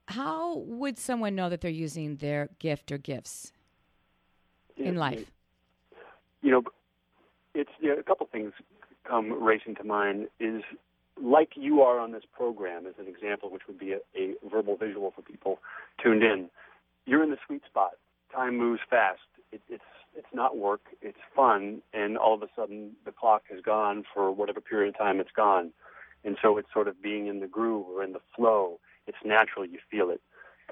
How 0.08 0.58
would 0.58 0.98
someone 0.98 1.36
know 1.36 1.48
that 1.48 1.60
they're 1.60 1.70
using 1.70 2.16
their 2.16 2.48
gift 2.58 2.90
or 2.90 2.98
gifts 2.98 3.52
in 4.76 4.96
life? 4.96 5.30
you 6.42 6.50
know, 6.50 6.62
it's 7.54 7.70
you 7.80 7.88
know, 7.88 7.98
a 7.98 8.02
couple 8.02 8.26
things 8.30 8.52
come 9.04 9.42
racing 9.42 9.74
to 9.76 9.84
mind. 9.84 10.28
Is 10.38 10.62
like 11.20 11.50
you 11.54 11.82
are 11.82 11.98
on 11.98 12.12
this 12.12 12.24
program, 12.32 12.86
as 12.86 12.94
an 12.98 13.06
example, 13.06 13.50
which 13.50 13.62
would 13.66 13.78
be 13.78 13.92
a, 13.92 13.98
a 14.16 14.34
verbal 14.50 14.76
visual 14.76 15.12
for 15.14 15.22
people 15.22 15.60
tuned 16.02 16.22
in. 16.22 16.48
You're 17.06 17.22
in 17.22 17.30
the 17.30 17.38
sweet 17.46 17.62
spot. 17.66 17.92
Time 18.34 18.56
moves 18.56 18.80
fast. 18.88 19.20
It, 19.52 19.62
it's 19.68 19.82
it's 20.16 20.28
not 20.32 20.58
work. 20.58 20.82
It's 21.00 21.18
fun, 21.34 21.82
and 21.92 22.18
all 22.18 22.34
of 22.34 22.42
a 22.42 22.48
sudden 22.56 22.92
the 23.04 23.12
clock 23.12 23.42
has 23.50 23.60
gone 23.60 24.04
for 24.12 24.32
whatever 24.32 24.60
period 24.60 24.88
of 24.88 24.98
time 24.98 25.20
it's 25.20 25.30
gone, 25.34 25.72
and 26.24 26.36
so 26.42 26.58
it's 26.58 26.72
sort 26.72 26.88
of 26.88 27.00
being 27.00 27.26
in 27.26 27.40
the 27.40 27.46
groove 27.46 27.86
or 27.88 28.02
in 28.02 28.12
the 28.12 28.20
flow. 28.34 28.80
It's 29.06 29.18
natural. 29.24 29.64
You 29.64 29.78
feel 29.90 30.10
it. 30.10 30.20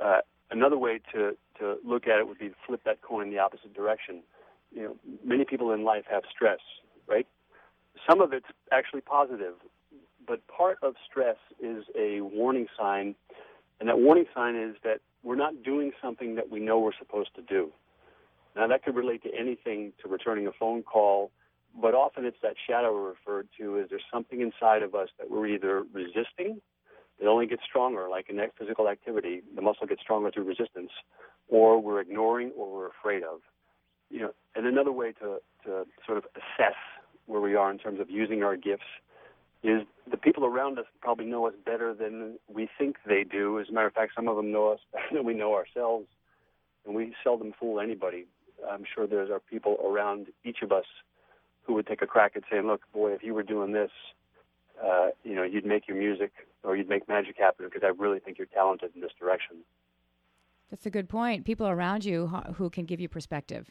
Uh, 0.03 0.21
another 0.51 0.79
way 0.79 1.01
to 1.13 1.37
to 1.59 1.77
look 1.85 2.07
at 2.07 2.19
it 2.19 2.29
would 2.29 2.39
be 2.39 2.49
to 2.49 2.55
flip 2.67 2.83
that 2.85 3.03
coin 3.03 3.29
in 3.29 3.31
the 3.31 3.39
opposite 3.39 3.75
direction 3.75 4.23
you 4.73 4.83
know, 4.83 4.97
many 5.25 5.45
people 5.45 5.73
in 5.73 5.85
life 5.85 6.05
have 6.11 6.23
stress, 6.31 6.61
right? 7.07 7.27
Some 8.09 8.21
of 8.21 8.33
it's 8.33 8.47
actually 8.71 9.01
positive, 9.01 9.55
but 10.27 10.47
part 10.47 10.79
of 10.83 10.95
stress 11.09 11.37
is 11.61 11.85
a 11.97 12.21
warning 12.21 12.67
sign, 12.79 13.15
and 13.81 13.89
that 13.89 13.99
warning 13.99 14.27
sign 14.35 14.57
is 14.57 14.77
that 14.85 15.01
we're 15.23 15.37
not 15.37 15.63
doing 15.63 15.93
something 16.03 16.37
that 16.37 16.51
we 16.51 16.61
know 16.61 16.79
we're 16.79 16.93
supposed 16.99 17.35
to 17.37 17.43
do. 17.43 17.71
Now, 18.57 18.67
that 18.67 18.83
could 18.83 18.95
relate 18.95 19.23
to 19.25 19.31
anything, 19.39 19.93
to 20.03 20.09
returning 20.09 20.47
a 20.47 20.53
phone 20.53 20.83
call, 20.83 21.31
but 21.81 21.95
often 21.95 22.25
it's 22.25 22.39
that 22.43 22.55
shadow 22.67 22.93
referred 22.95 23.49
to 23.59 23.79
is 23.79 23.89
there's 23.91 24.03
something 24.13 24.41
inside 24.41 24.83
of 24.83 24.95
us 24.95 25.09
that 25.19 25.31
we're 25.31 25.47
either 25.47 25.85
resisting, 25.93 26.61
it 27.21 27.27
only 27.27 27.47
gets 27.47 27.63
stronger, 27.69 28.09
like 28.09 28.31
in 28.31 28.41
physical 28.59 28.89
activity, 28.89 29.43
the 29.55 29.63
muscle 29.63 29.87
gets 29.87 30.01
stronger 30.01 30.31
through 30.31 30.45
resistance, 30.45 30.91
or 31.49 31.81
we're 31.81 32.01
ignoring 32.01 32.53
or 32.57 32.73
we're 32.73 32.89
afraid 32.89 33.23
of 33.23 33.41
you 34.11 34.21
know, 34.21 34.31
and 34.55 34.67
another 34.67 34.93
way 34.93 35.13
to, 35.13 35.39
to 35.65 35.85
sort 36.07 36.19
of 36.19 36.25
assess 36.35 36.77
where 37.27 37.41
we 37.41 37.55
are 37.55 37.71
in 37.71 37.79
terms 37.79 38.01
of 38.01 38.11
using 38.11 38.43
our 38.43 38.57
gifts 38.57 38.89
is 39.63 39.83
the 40.11 40.17
people 40.17 40.45
around 40.45 40.79
us 40.79 40.87
probably 41.01 41.27
know 41.27 41.47
us 41.47 41.55
better 41.65 41.93
than 41.93 42.39
we 42.53 42.69
think 42.79 42.97
they 43.07 43.25
do. 43.25 43.59
As 43.59 43.69
a 43.69 43.73
matter 43.73 43.87
of 43.87 43.93
fact, 43.93 44.13
some 44.15 44.29
of 44.29 44.37
them 44.37 44.53
know 44.53 44.69
us 44.69 44.81
better 44.93 45.07
than 45.13 45.25
we 45.25 45.35
know 45.35 45.55
ourselves, 45.55 46.07
and 46.87 46.95
we 46.95 47.15
seldom 47.25 47.53
fool 47.59 47.81
anybody. 47.81 48.27
I'm 48.69 48.85
sure 48.93 49.07
there's 49.07 49.31
are 49.31 49.41
people 49.41 49.79
around 49.85 50.29
each 50.45 50.63
of 50.63 50.73
us 50.73 50.87
who 51.65 51.75
would 51.75 51.87
take 51.87 52.03
a 52.03 52.07
crack 52.07 52.33
at 52.37 52.43
saying, 52.51 52.67
"Look, 52.67 52.83
boy, 52.93 53.13
if 53.13 53.23
you 53.23 53.35
were 53.35 53.43
doing 53.43 53.73
this, 53.73 53.91
uh, 54.83 55.09
you 55.25 55.35
know, 55.35 55.43
you'd 55.43 55.67
make 55.67 55.87
your 55.87 55.97
music 55.97 56.33
or 56.65 56.77
you'd 56.77 56.89
make 56.89 57.09
magic 57.09 57.37
happen 57.39 57.67
because 57.67 57.83
I 57.85 57.89
really 57.89 58.19
think 58.21 58.39
you're 58.39 58.47
talented 58.47 58.93
in 58.95 59.01
this 59.01 59.13
direction." 59.19 59.59
That's 60.71 60.87
a 60.87 60.91
good 60.91 61.09
point. 61.09 61.45
People 61.45 61.67
around 61.67 62.05
you 62.05 62.27
who- 62.27 62.53
who 62.55 62.71
can 62.71 62.85
give 62.85 63.01
you 63.01 63.09
perspective. 63.09 63.71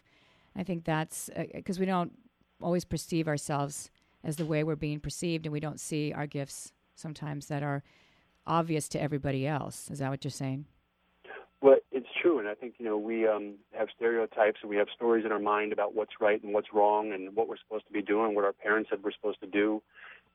I 0.55 0.63
think 0.63 0.83
that's 0.83 1.29
because 1.53 1.79
we 1.79 1.85
don't 1.85 2.11
always 2.61 2.85
perceive 2.85 3.27
ourselves 3.27 3.91
as 4.23 4.35
the 4.35 4.45
way 4.45 4.63
we're 4.63 4.75
being 4.75 4.99
perceived, 4.99 5.45
and 5.45 5.53
we 5.53 5.59
don't 5.59 5.79
see 5.79 6.13
our 6.13 6.27
gifts 6.27 6.71
sometimes 6.95 7.47
that 7.47 7.63
are 7.63 7.83
obvious 8.45 8.87
to 8.89 9.01
everybody 9.01 9.45
else. 9.47 9.89
Is 9.91 9.99
that 9.99 10.09
what 10.09 10.23
you're 10.23 10.31
saying? 10.31 10.65
Well, 11.61 11.77
it's 11.91 12.07
true, 12.21 12.39
and 12.39 12.47
I 12.47 12.53
think 12.53 12.75
you 12.77 12.85
know 12.85 12.97
we 12.97 13.27
um, 13.27 13.55
have 13.71 13.87
stereotypes 13.95 14.59
and 14.61 14.69
we 14.69 14.75
have 14.77 14.87
stories 14.95 15.25
in 15.25 15.31
our 15.31 15.39
mind 15.39 15.73
about 15.73 15.95
what's 15.95 16.13
right 16.21 16.41
and 16.43 16.53
what's 16.53 16.73
wrong 16.73 17.11
and 17.11 17.35
what 17.35 17.47
we're 17.47 17.57
supposed 17.57 17.87
to 17.87 17.93
be 17.93 18.01
doing, 18.01 18.35
what 18.35 18.45
our 18.45 18.53
parents 18.53 18.89
said 18.89 18.99
we're 19.03 19.11
supposed 19.11 19.39
to 19.41 19.47
do. 19.47 19.81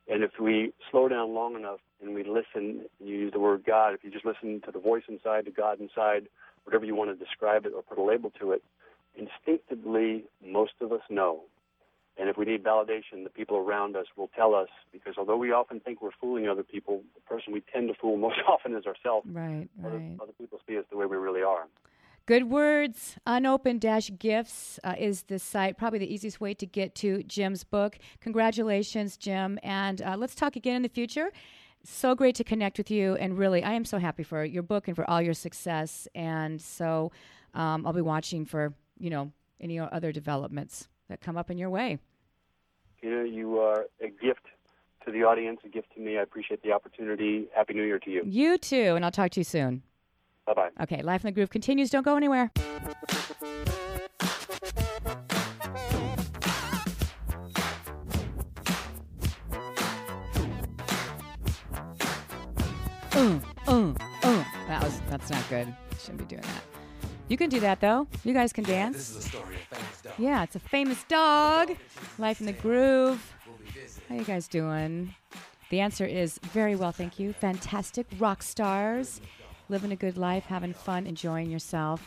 And 0.09 0.25
if 0.25 0.33
we 0.41 0.73
slow 0.91 1.09
down 1.09 1.33
long 1.33 1.55
enough 1.55 1.79
and 2.03 2.15
we 2.15 2.25
listen, 2.25 2.83
and 2.99 3.09
you 3.09 3.17
use 3.17 3.33
the 3.33 3.39
word 3.39 3.65
God. 3.65 3.95
If 3.95 4.05
you 4.05 4.11
just 4.11 4.25
listen 4.25 4.61
to 4.65 4.73
the 4.73 4.81
voice 4.81 5.05
inside, 5.09 5.45
to 5.45 5.51
God 5.51 5.81
inside, 5.81 6.29
whatever 6.65 6.85
you 6.85 6.95
want 6.95 7.17
to 7.17 7.25
describe 7.25 7.65
it 7.67 7.73
or 7.75 7.83
put 7.83 7.99
a 7.99 8.03
label 8.03 8.31
to 8.41 8.53
it, 8.53 8.63
instinctively 9.15 10.25
most 10.45 10.73
of 10.81 10.93
us 10.93 11.03
know. 11.09 11.43
And 12.19 12.29
if 12.29 12.37
we 12.37 12.45
need 12.45 12.63
validation, 12.63 13.25
the 13.25 13.31
people 13.31 13.57
around 13.57 13.97
us 13.97 14.07
will 14.17 14.29
tell 14.37 14.55
us 14.55 14.69
because 14.93 15.15
although 15.17 15.37
we 15.37 15.51
often 15.51 15.81
think 15.81 16.03
we're 16.03 16.11
fooling 16.21 16.47
other 16.47 16.63
people, 16.63 17.03
the 17.15 17.21
person 17.23 17.53
we 17.53 17.63
tend 17.73 17.89
to 17.89 17.95
fool 17.95 18.17
most 18.29 18.39
often 18.47 18.77
is 18.77 18.85
ourselves. 18.87 19.27
Right, 19.31 19.69
Other, 19.81 19.97
right. 19.97 20.19
other 20.21 20.33
people 20.33 20.61
see 20.69 20.79
us 20.79 20.85
the 20.91 20.97
way 20.97 21.07
we 21.07 21.17
really 21.17 21.43
are. 21.43 21.67
Good 22.25 22.45
Words, 22.45 23.17
Unopened 23.27 23.81
Dash 23.81 24.09
Gifts 24.17 24.79
uh, 24.85 24.95
is 24.97 25.25
the 25.25 25.41
site, 25.41 25.77
probably 25.77 25.99
the 25.99 26.13
easiest 26.13 26.41
way 26.41 26.55
to 26.55 26.67
get 26.67 26.95
to 26.97 27.25
Jim's 27.25 27.65
book. 27.65 27.99
Congratulations, 28.21 29.17
Jim. 29.17 29.59
And 29.65 30.01
uh, 30.03 30.17
let's 30.17 30.37
talk 30.37 30.55
again 30.55 30.77
in 30.77 30.83
the 30.83 30.89
future. 30.89 31.33
So 31.83 32.15
great 32.15 32.37
to 32.37 32.45
connect 32.45 32.79
with 32.79 32.93
you. 32.93 33.17
And 33.17 33.37
really, 33.37 33.65
I 33.65 33.73
am 33.73 33.85
so 33.85 33.99
happy 33.99 34.23
for 34.23 34.45
your 34.45 34.63
book 34.63 34.87
and 34.87 34.95
for 34.95 35.09
all 35.11 35.21
your 35.21 35.35
success. 35.35 36.07
And 36.15 36.61
so 36.61 37.11
um, 37.55 37.85
I'll 37.85 37.93
be 37.93 38.03
watching 38.03 38.45
for, 38.45 38.73
you 38.99 39.11
know, 39.11 39.33
any 39.61 39.81
other 39.81 40.13
developments 40.13 40.89
that 41.13 41.21
come 41.21 41.37
up 41.37 41.51
in 41.51 41.59
your 41.59 41.69
way. 41.69 41.99
You 43.03 43.11
know, 43.11 43.23
you 43.23 43.59
are 43.59 43.87
a 44.01 44.09
gift 44.09 44.47
to 45.05 45.13
the 45.13 45.25
audience, 45.25 45.61
a 45.65 45.69
gift 45.69 45.93
to 45.95 46.01
me. 46.01 46.17
I 46.17 46.23
appreciate 46.23 46.63
the 46.63 46.73
opportunity. 46.73 47.49
Happy 47.55 47.75
New 47.75 47.85
Year 47.85 47.99
to 47.99 48.11
you. 48.11 48.23
You 48.25 48.57
too. 48.57 48.95
And 48.97 49.05
I'll 49.05 49.11
talk 49.11 49.31
to 49.33 49.41
you 49.41 49.45
soon. 49.45 49.83
Bye 50.47 50.55
bye. 50.55 50.69
Okay, 50.81 51.03
Life 51.03 51.23
in 51.23 51.29
the 51.29 51.33
Groove 51.33 51.51
continues. 51.51 51.91
Don't 51.91 52.05
go 52.05 52.17
anywhere. 52.17 52.51
Uh, 63.15 63.39
uh, 63.69 63.93
uh. 64.23 64.45
That 64.69 64.83
was 64.83 65.01
that's 65.11 65.31
not 65.31 65.49
good. 65.51 65.75
Shouldn't 66.01 66.19
be 66.19 66.25
doing 66.25 66.43
that. 66.43 66.72
You 67.29 67.37
can 67.37 67.49
do 67.49 67.61
that 67.61 67.81
though. 67.81 68.07
You 68.25 68.35
guys 68.35 68.53
can 68.53 68.65
dance. 68.65 69.31
Yeah, 70.19 70.43
it's 70.43 70.57
a 70.57 70.61
famous 70.61 71.03
dog. 71.05 71.73
Life 72.19 72.41
in 72.41 72.47
the 72.47 72.53
Groove. 72.53 73.35
How 74.09 74.15
you 74.15 74.25
guys 74.25 74.49
doing? 74.49 75.15
The 75.71 75.81
answer 75.81 76.05
is 76.05 76.39
very 76.39 76.77
well, 76.77 76.93
thank 76.93 77.19
you. 77.19 77.33
Fantastic 77.33 78.07
rock 78.19 78.43
stars 78.43 79.21
living 79.69 79.93
a 79.93 79.97
good 79.97 80.19
life, 80.19 80.45
having 80.45 80.75
fun, 80.75 81.07
enjoying 81.07 81.51
yourself. 81.51 82.03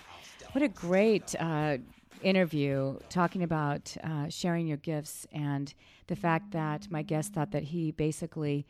What 0.51 0.62
a 0.62 0.67
great 0.67 1.34
uh, 1.39 1.78
interview 2.21 2.97
talking 3.10 3.43
about 3.43 3.95
uh, 4.04 4.30
sharing 4.30 4.67
your 4.67 4.78
gifts 4.78 5.25
and 5.32 5.73
the 6.08 6.15
fact 6.15 6.51
that 6.51 6.89
my 6.91 7.01
guest 7.01 7.34
thought 7.34 7.51
that 7.51 7.63
he 7.63 7.91
basically 7.91 8.65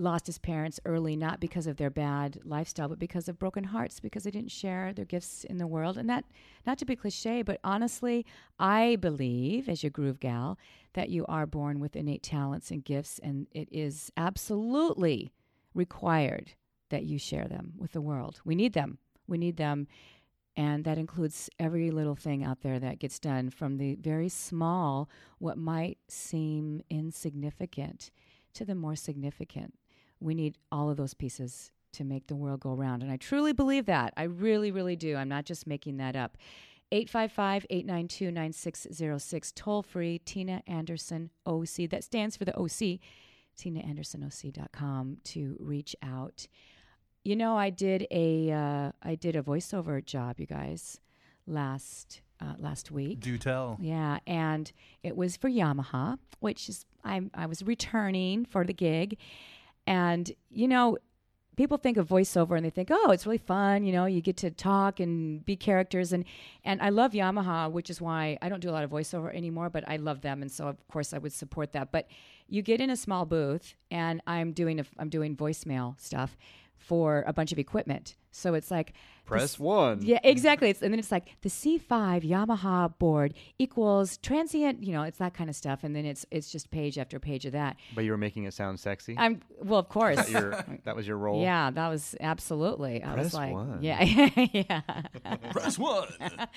lost 0.00 0.26
his 0.26 0.38
parents 0.38 0.80
early, 0.84 1.14
not 1.14 1.40
because 1.40 1.66
of 1.66 1.76
their 1.76 1.90
bad 1.90 2.40
lifestyle, 2.44 2.88
but 2.88 2.98
because 2.98 3.28
of 3.28 3.38
broken 3.38 3.64
hearts, 3.64 4.00
because 4.00 4.24
they 4.24 4.30
didn't 4.30 4.50
share 4.50 4.92
their 4.92 5.04
gifts 5.04 5.44
in 5.44 5.58
the 5.58 5.66
world. 5.66 5.98
And 5.98 6.08
that, 6.08 6.24
not 6.66 6.78
to 6.78 6.84
be 6.84 6.96
cliche, 6.96 7.42
but 7.42 7.60
honestly, 7.62 8.24
I 8.58 8.96
believe, 8.96 9.68
as 9.68 9.82
your 9.82 9.90
groove 9.90 10.20
gal, 10.20 10.58
that 10.94 11.10
you 11.10 11.26
are 11.26 11.46
born 11.46 11.80
with 11.80 11.96
innate 11.96 12.22
talents 12.22 12.70
and 12.70 12.84
gifts, 12.84 13.20
and 13.22 13.46
it 13.52 13.68
is 13.70 14.10
absolutely 14.16 15.32
required 15.74 16.52
that 16.88 17.04
you 17.04 17.18
share 17.18 17.46
them 17.46 17.74
with 17.76 17.92
the 17.92 18.00
world. 18.00 18.40
We 18.44 18.54
need 18.54 18.72
them. 18.72 18.98
We 19.28 19.38
need 19.38 19.56
them. 19.56 19.86
And 20.56 20.84
that 20.84 20.98
includes 20.98 21.48
every 21.58 21.90
little 21.90 22.16
thing 22.16 22.42
out 22.42 22.62
there 22.62 22.80
that 22.80 22.98
gets 22.98 23.18
done 23.20 23.50
from 23.50 23.76
the 23.76 23.94
very 23.94 24.28
small, 24.28 25.08
what 25.38 25.56
might 25.56 25.98
seem 26.08 26.82
insignificant, 26.90 28.10
to 28.54 28.64
the 28.64 28.74
more 28.74 28.96
significant. 28.96 29.74
We 30.20 30.34
need 30.34 30.58
all 30.70 30.90
of 30.90 30.96
those 30.96 31.14
pieces 31.14 31.70
to 31.92 32.04
make 32.04 32.26
the 32.26 32.36
world 32.36 32.60
go 32.60 32.74
round. 32.74 33.02
And 33.02 33.10
I 33.10 33.16
truly 33.16 33.52
believe 33.52 33.86
that. 33.86 34.12
I 34.16 34.24
really, 34.24 34.70
really 34.70 34.96
do. 34.96 35.16
I'm 35.16 35.28
not 35.28 35.44
just 35.44 35.66
making 35.66 35.96
that 35.96 36.16
up. 36.16 36.36
855 36.92 37.66
892 37.70 38.32
9606, 38.32 39.52
toll 39.52 39.82
free, 39.82 40.18
Tina 40.18 40.62
Anderson 40.66 41.30
OC. 41.46 41.88
That 41.90 42.02
stands 42.02 42.36
for 42.36 42.44
the 42.44 42.56
OC, 42.58 42.98
tinaandersonoc.com 43.56 45.18
to 45.24 45.56
reach 45.60 45.94
out. 46.02 46.48
You 47.22 47.36
know, 47.36 47.56
I 47.56 47.70
did 47.70 48.06
a 48.10 48.50
uh, 48.50 48.92
I 49.02 49.14
did 49.14 49.36
a 49.36 49.42
voiceover 49.42 50.04
job, 50.04 50.40
you 50.40 50.46
guys, 50.46 51.00
last 51.46 52.22
uh, 52.40 52.54
last 52.58 52.90
week. 52.90 53.20
Do 53.20 53.38
tell. 53.38 53.78
Yeah, 53.80 54.18
and 54.26 54.72
it 55.02 55.16
was 55.16 55.36
for 55.36 55.48
Yamaha, 55.50 56.18
which 56.40 56.68
is 56.68 56.86
I 57.04 57.20
I 57.34 57.46
was 57.46 57.62
returning 57.62 58.46
for 58.46 58.64
the 58.64 58.72
gig, 58.72 59.18
and 59.86 60.30
you 60.50 60.68
know, 60.68 60.98
people 61.56 61.76
think 61.76 61.96
of 61.96 62.08
voiceover 62.08 62.56
and 62.56 62.64
they 62.64 62.70
think, 62.70 62.88
oh, 62.90 63.10
it's 63.10 63.26
really 63.26 63.38
fun. 63.38 63.84
You 63.84 63.92
know, 63.92 64.06
you 64.06 64.20
get 64.20 64.38
to 64.38 64.50
talk 64.50 64.98
and 64.98 65.44
be 65.44 65.56
characters, 65.56 66.12
and 66.12 66.24
and 66.64 66.80
I 66.80 66.88
love 66.90 67.12
Yamaha, 67.12 67.70
which 67.70 67.90
is 67.90 68.00
why 68.00 68.38
I 68.42 68.48
don't 68.48 68.60
do 68.60 68.70
a 68.70 68.72
lot 68.72 68.84
of 68.84 68.90
voiceover 68.90 69.34
anymore. 69.34 69.70
But 69.70 69.84
I 69.88 69.96
love 69.96 70.22
them, 70.22 70.42
and 70.42 70.50
so 70.50 70.68
of 70.68 70.76
course 70.88 71.12
I 71.12 71.18
would 71.18 71.32
support 71.32 71.72
that. 71.72 71.92
But 71.92 72.08
you 72.48 72.62
get 72.62 72.80
in 72.80 72.90
a 72.90 72.96
small 72.96 73.26
booth, 73.26 73.74
and 73.90 74.20
I'm 74.26 74.52
doing 74.52 74.80
a, 74.80 74.84
I'm 74.98 75.08
doing 75.08 75.36
voicemail 75.36 76.00
stuff 76.00 76.36
for 76.78 77.24
a 77.26 77.32
bunch 77.32 77.52
of 77.52 77.58
equipment. 77.58 78.16
So 78.32 78.54
it's 78.54 78.70
like 78.70 78.94
Press 79.30 79.42
this- 79.42 79.58
one. 79.58 80.00
Yeah, 80.02 80.18
exactly. 80.24 80.70
It's, 80.70 80.82
and 80.82 80.92
then 80.92 80.98
it's 80.98 81.10
like 81.12 81.26
the 81.42 81.48
C5 81.48 82.22
Yamaha 82.28 82.96
board 82.98 83.34
equals 83.58 84.18
transient. 84.18 84.82
You 84.82 84.92
know, 84.92 85.02
it's 85.02 85.18
that 85.18 85.34
kind 85.34 85.48
of 85.48 85.56
stuff. 85.56 85.80
And 85.84 85.94
then 85.96 86.04
it's 86.04 86.26
it's 86.30 86.50
just 86.50 86.70
page 86.70 86.98
after 86.98 87.18
page 87.18 87.46
of 87.46 87.52
that. 87.52 87.76
But 87.94 88.04
you 88.04 88.10
were 88.10 88.16
making 88.18 88.44
it 88.44 88.54
sound 88.54 88.78
sexy. 88.80 89.14
I'm 89.18 89.40
well, 89.62 89.78
of 89.80 89.88
course. 89.88 90.16
that, 90.16 90.30
your, 90.30 90.64
that 90.84 90.96
was 90.96 91.06
your 91.06 91.16
role. 91.16 91.42
Yeah, 91.42 91.70
that 91.70 91.88
was 91.88 92.14
absolutely. 92.20 93.02
I 93.02 93.14
was 93.14 93.30
Press 93.30 93.34
like, 93.34 93.52
one. 93.52 93.78
yeah, 93.82 94.02
yeah. 94.52 94.80
Press 95.52 95.78
one. 95.78 96.08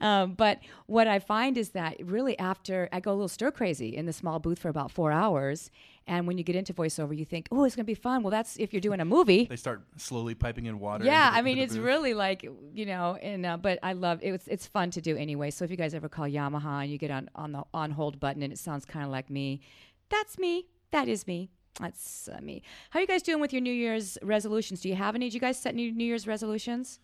Um, 0.00 0.32
but 0.34 0.58
what 0.86 1.06
I 1.06 1.18
find 1.18 1.56
is 1.58 1.70
that 1.70 1.96
really 2.04 2.38
after 2.38 2.88
I 2.92 3.00
go 3.00 3.10
a 3.10 3.14
little 3.14 3.28
stir 3.28 3.50
crazy 3.50 3.96
in 3.96 4.06
the 4.06 4.12
small 4.12 4.38
booth 4.38 4.58
for 4.58 4.68
about 4.68 4.90
four 4.90 5.12
hours, 5.12 5.70
and 6.06 6.26
when 6.26 6.36
you 6.38 6.44
get 6.44 6.56
into 6.56 6.74
voiceover, 6.74 7.16
you 7.16 7.24
think, 7.24 7.48
oh, 7.50 7.64
it's 7.64 7.74
going 7.76 7.84
to 7.84 7.90
be 7.90 7.94
fun. 7.94 8.22
Well, 8.22 8.30
that's 8.30 8.56
if 8.58 8.72
you're 8.72 8.80
doing 8.80 9.00
a 9.00 9.04
movie. 9.04 9.46
They 9.46 9.56
start 9.56 9.82
slowly 9.96 10.34
piping 10.34 10.66
in 10.66 10.78
water. 10.78 11.04
Yeah, 11.04 11.30
the- 11.30 11.36
I 11.38 11.42
mean 11.42 11.58
it's 11.58 11.74
booth. 11.76 11.84
really 11.84 12.13
like 12.14 12.46
you 12.72 12.86
know, 12.86 13.16
and 13.22 13.44
uh, 13.46 13.56
but 13.56 13.78
I 13.82 13.92
love 13.92 14.20
it. 14.22 14.28
It's 14.34 14.48
it's 14.48 14.66
fun 14.66 14.90
to 14.92 15.00
do 15.00 15.16
anyway. 15.16 15.50
So 15.50 15.64
if 15.64 15.70
you 15.70 15.76
guys 15.76 15.94
ever 15.94 16.08
call 16.08 16.26
Yamaha 16.26 16.82
and 16.82 16.90
you 16.90 16.98
get 16.98 17.10
on 17.10 17.28
on 17.34 17.52
the 17.52 17.64
on 17.74 17.90
hold 17.90 18.18
button 18.20 18.42
and 18.42 18.52
it 18.52 18.58
sounds 18.58 18.84
kind 18.84 19.04
of 19.04 19.10
like 19.10 19.30
me, 19.30 19.60
that's 20.08 20.38
me. 20.38 20.66
That 20.92 21.08
is 21.08 21.26
me. 21.26 21.50
That's 21.80 22.28
uh, 22.28 22.40
me. 22.40 22.62
How 22.90 22.98
are 22.98 23.02
you 23.02 23.08
guys 23.08 23.22
doing 23.22 23.40
with 23.40 23.52
your 23.52 23.60
New 23.62 23.72
Year's 23.72 24.16
resolutions? 24.22 24.80
Do 24.80 24.88
you 24.88 24.94
have 24.94 25.14
any? 25.14 25.28
Do 25.28 25.34
you 25.34 25.40
guys 25.40 25.58
set 25.58 25.74
new 25.74 25.90
New 25.92 26.04
Year's 26.04 26.26
resolutions? 26.26 27.00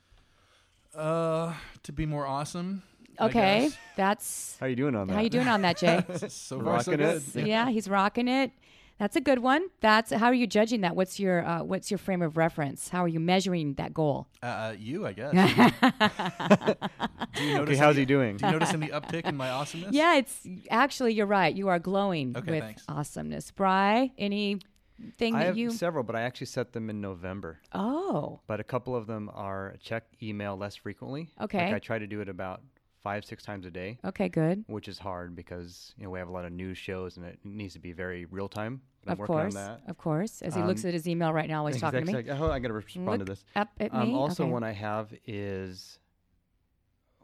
Uh, 0.94 1.53
to 1.83 1.92
be 1.92 2.07
more 2.07 2.27
awesome. 2.27 2.83
Okay, 3.20 3.68
that's 3.96 4.57
How 4.61 4.66
you 4.66 4.77
doing 4.77 4.94
on 4.96 5.07
that? 5.09 5.14
how 5.14 5.20
you 5.20 5.29
doing 5.29 5.49
on 5.49 5.61
that, 5.62 5.77
Jay? 5.77 6.03
so 6.29 6.59
far 6.61 6.81
so 6.83 6.92
Rocking 6.92 6.96
good. 6.96 7.23
it. 7.37 7.46
yeah, 7.46 7.68
he's 7.68 7.87
rocking 7.88 8.29
it. 8.29 8.51
That's 9.00 9.16
a 9.16 9.20
good 9.22 9.38
one. 9.38 9.62
That's 9.80 10.12
how 10.12 10.26
are 10.26 10.34
you 10.34 10.46
judging 10.46 10.82
that? 10.82 10.94
What's 10.94 11.18
your 11.18 11.42
uh, 11.42 11.62
what's 11.62 11.90
your 11.90 11.96
frame 11.96 12.20
of 12.20 12.36
reference? 12.36 12.90
How 12.90 13.02
are 13.02 13.08
you 13.08 13.18
measuring 13.18 13.72
that 13.74 13.94
goal? 13.94 14.28
Uh, 14.42 14.46
uh, 14.46 14.74
you, 14.78 15.06
I 15.06 15.14
guess. 15.14 15.32
do 17.34 17.44
you 17.44 17.54
notice 17.54 17.70
Okay, 17.70 17.76
how's 17.76 17.94
any, 17.96 18.00
he 18.00 18.04
doing? 18.04 18.36
Do 18.36 18.44
you 18.44 18.52
notice 18.52 18.74
any 18.74 18.88
uptick 18.88 19.24
in 19.24 19.38
my 19.38 19.48
awesomeness? 19.48 19.94
Yeah, 19.94 20.16
it's 20.16 20.46
actually 20.70 21.14
you're 21.14 21.24
right. 21.24 21.54
You 21.54 21.68
are 21.68 21.78
glowing 21.78 22.36
Okay, 22.36 22.50
with 22.50 22.60
thanks. 22.62 22.84
awesomeness. 22.90 23.50
Bry, 23.52 24.12
anything 24.18 24.60
I 25.34 25.38
that 25.38 25.46
have 25.46 25.56
you? 25.56 25.70
several, 25.70 26.04
but 26.04 26.14
I 26.14 26.20
actually 26.20 26.48
set 26.48 26.74
them 26.74 26.90
in 26.90 27.00
November. 27.00 27.58
oh, 27.72 28.40
But 28.46 28.60
a 28.60 28.64
couple 28.64 28.94
of 28.94 29.06
them 29.06 29.30
are 29.32 29.76
check 29.82 30.04
email 30.22 30.58
less 30.58 30.76
frequently. 30.76 31.30
Okay. 31.40 31.66
Like 31.66 31.74
I 31.74 31.78
try 31.78 31.98
to 31.98 32.06
do 32.06 32.20
it 32.20 32.28
about 32.28 32.60
five, 33.02 33.24
six 33.24 33.42
times 33.42 33.64
a 33.64 33.70
day, 33.70 33.98
okay, 34.04 34.28
good. 34.28 34.62
which 34.66 34.88
is 34.88 34.98
hard 34.98 35.34
because 35.34 35.94
you 35.96 36.04
know 36.04 36.10
we 36.10 36.18
have 36.18 36.28
a 36.28 36.32
lot 36.32 36.44
of 36.44 36.52
news 36.52 36.76
shows 36.76 37.16
and 37.16 37.24
it 37.24 37.38
needs 37.44 37.72
to 37.72 37.80
be 37.80 37.92
very 37.92 38.26
real 38.26 38.48
time. 38.48 38.82
I'm 39.06 39.12
Of 39.12 39.26
course, 39.26 39.56
of 39.56 39.96
course. 39.98 40.42
As 40.42 40.54
he 40.54 40.62
looks 40.62 40.84
Um, 40.84 40.88
at 40.88 40.94
his 40.94 41.08
email 41.08 41.32
right 41.32 41.48
now 41.48 41.64
he's 41.66 41.80
talking 41.80 42.00
to 42.04 42.06
me. 42.12 42.18
Exactly. 42.18 42.46
Oh, 42.46 42.50
I 42.50 42.58
got 42.58 42.68
to 42.68 42.74
respond 42.74 43.06
Look 43.06 43.18
to 43.20 43.24
this. 43.24 43.44
up 43.56 43.70
at 43.80 43.94
Um, 43.94 44.08
me. 44.08 44.14
also, 44.14 44.44
okay. 44.44 44.52
one 44.52 44.62
I 44.62 44.72
have 44.72 45.14
is 45.26 45.98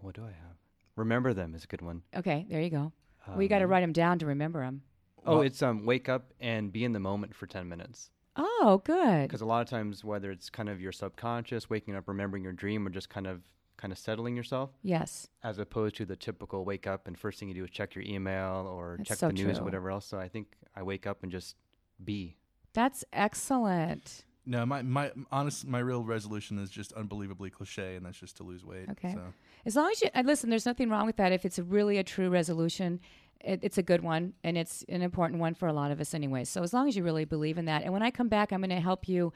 what 0.00 0.14
do 0.14 0.22
I 0.22 0.28
have? 0.28 0.56
Remember 0.96 1.34
them 1.34 1.54
is 1.54 1.64
a 1.64 1.66
good 1.66 1.82
one. 1.82 2.02
okay, 2.14 2.46
there 2.48 2.60
you 2.62 2.70
go. 2.70 2.92
well, 3.28 3.42
you 3.42 3.48
got 3.48 3.58
to 3.58 3.64
Um, 3.64 3.70
write 3.70 3.80
them 3.80 3.92
down 3.92 4.18
to 4.20 4.26
remember 4.26 4.60
them. 4.60 4.82
Oh, 5.26 5.34
Well- 5.38 5.42
it's 5.42 5.60
um 5.62 5.84
wake 5.84 6.08
up 6.08 6.32
and 6.40 6.72
be 6.72 6.84
in 6.84 6.92
the 6.92 7.00
moment 7.00 7.34
for 7.34 7.46
ten 7.46 7.68
minutes. 7.68 8.10
Oh, 8.36 8.80
good. 8.84 9.22
Because 9.22 9.40
a 9.40 9.46
lot 9.46 9.62
of 9.62 9.68
times, 9.68 10.04
whether 10.04 10.30
it's 10.30 10.50
kind 10.50 10.68
of 10.68 10.80
your 10.80 10.92
subconscious 10.92 11.68
waking 11.70 11.94
up, 11.94 12.06
remembering 12.06 12.42
your 12.44 12.52
dream, 12.52 12.86
or 12.86 12.90
just 12.90 13.08
kind 13.10 13.26
of 13.26 13.42
kind 13.78 13.92
of 13.92 13.98
settling 13.98 14.34
yourself, 14.36 14.70
Yes, 14.82 15.28
as 15.42 15.58
opposed 15.58 15.96
to 15.96 16.06
the 16.06 16.16
typical 16.16 16.64
wake 16.64 16.86
up 16.86 17.06
and 17.06 17.18
first 17.18 17.38
thing 17.38 17.48
you 17.48 17.54
do 17.54 17.64
is 17.64 17.70
check 17.70 17.94
your 17.94 18.04
email 18.04 18.66
or 18.66 18.96
That's 18.98 19.08
check 19.10 19.18
so 19.18 19.26
the 19.28 19.32
news 19.34 19.56
true. 19.56 19.62
or 19.62 19.64
whatever 19.64 19.90
else. 19.90 20.06
So 20.06 20.18
I 20.18 20.28
think 20.28 20.54
I 20.74 20.82
wake 20.82 21.06
up 21.06 21.22
and 21.22 21.30
just 21.32 21.56
be. 22.04 22.36
that's 22.72 23.04
excellent. 23.12 24.24
No, 24.48 24.64
my 24.64 24.82
my 24.82 25.10
honest 25.32 25.66
my 25.66 25.80
real 25.80 26.04
resolution 26.04 26.58
is 26.58 26.70
just 26.70 26.92
unbelievably 26.92 27.50
cliche, 27.50 27.96
and 27.96 28.06
that's 28.06 28.18
just 28.18 28.36
to 28.36 28.44
lose 28.44 28.64
weight. 28.64 28.88
Okay. 28.90 29.12
So. 29.12 29.22
As 29.64 29.74
long 29.74 29.90
as 29.90 30.00
you 30.02 30.08
and 30.14 30.26
listen, 30.26 30.50
there's 30.50 30.66
nothing 30.66 30.88
wrong 30.88 31.06
with 31.06 31.16
that. 31.16 31.32
If 31.32 31.44
it's 31.44 31.58
really 31.58 31.98
a 31.98 32.04
true 32.04 32.30
resolution, 32.30 33.00
it, 33.40 33.60
it's 33.62 33.78
a 33.78 33.82
good 33.82 34.02
one 34.02 34.34
and 34.44 34.56
it's 34.56 34.84
an 34.88 35.02
important 35.02 35.40
one 35.40 35.54
for 35.54 35.66
a 35.66 35.72
lot 35.72 35.90
of 35.90 36.00
us 36.00 36.14
anyway. 36.14 36.44
So 36.44 36.62
as 36.62 36.72
long 36.72 36.88
as 36.88 36.96
you 36.96 37.02
really 37.02 37.24
believe 37.24 37.58
in 37.58 37.64
that, 37.66 37.82
and 37.82 37.92
when 37.92 38.02
I 38.02 38.10
come 38.10 38.28
back, 38.28 38.52
I'm 38.52 38.60
going 38.60 38.70
to 38.70 38.80
help 38.80 39.08
you 39.08 39.32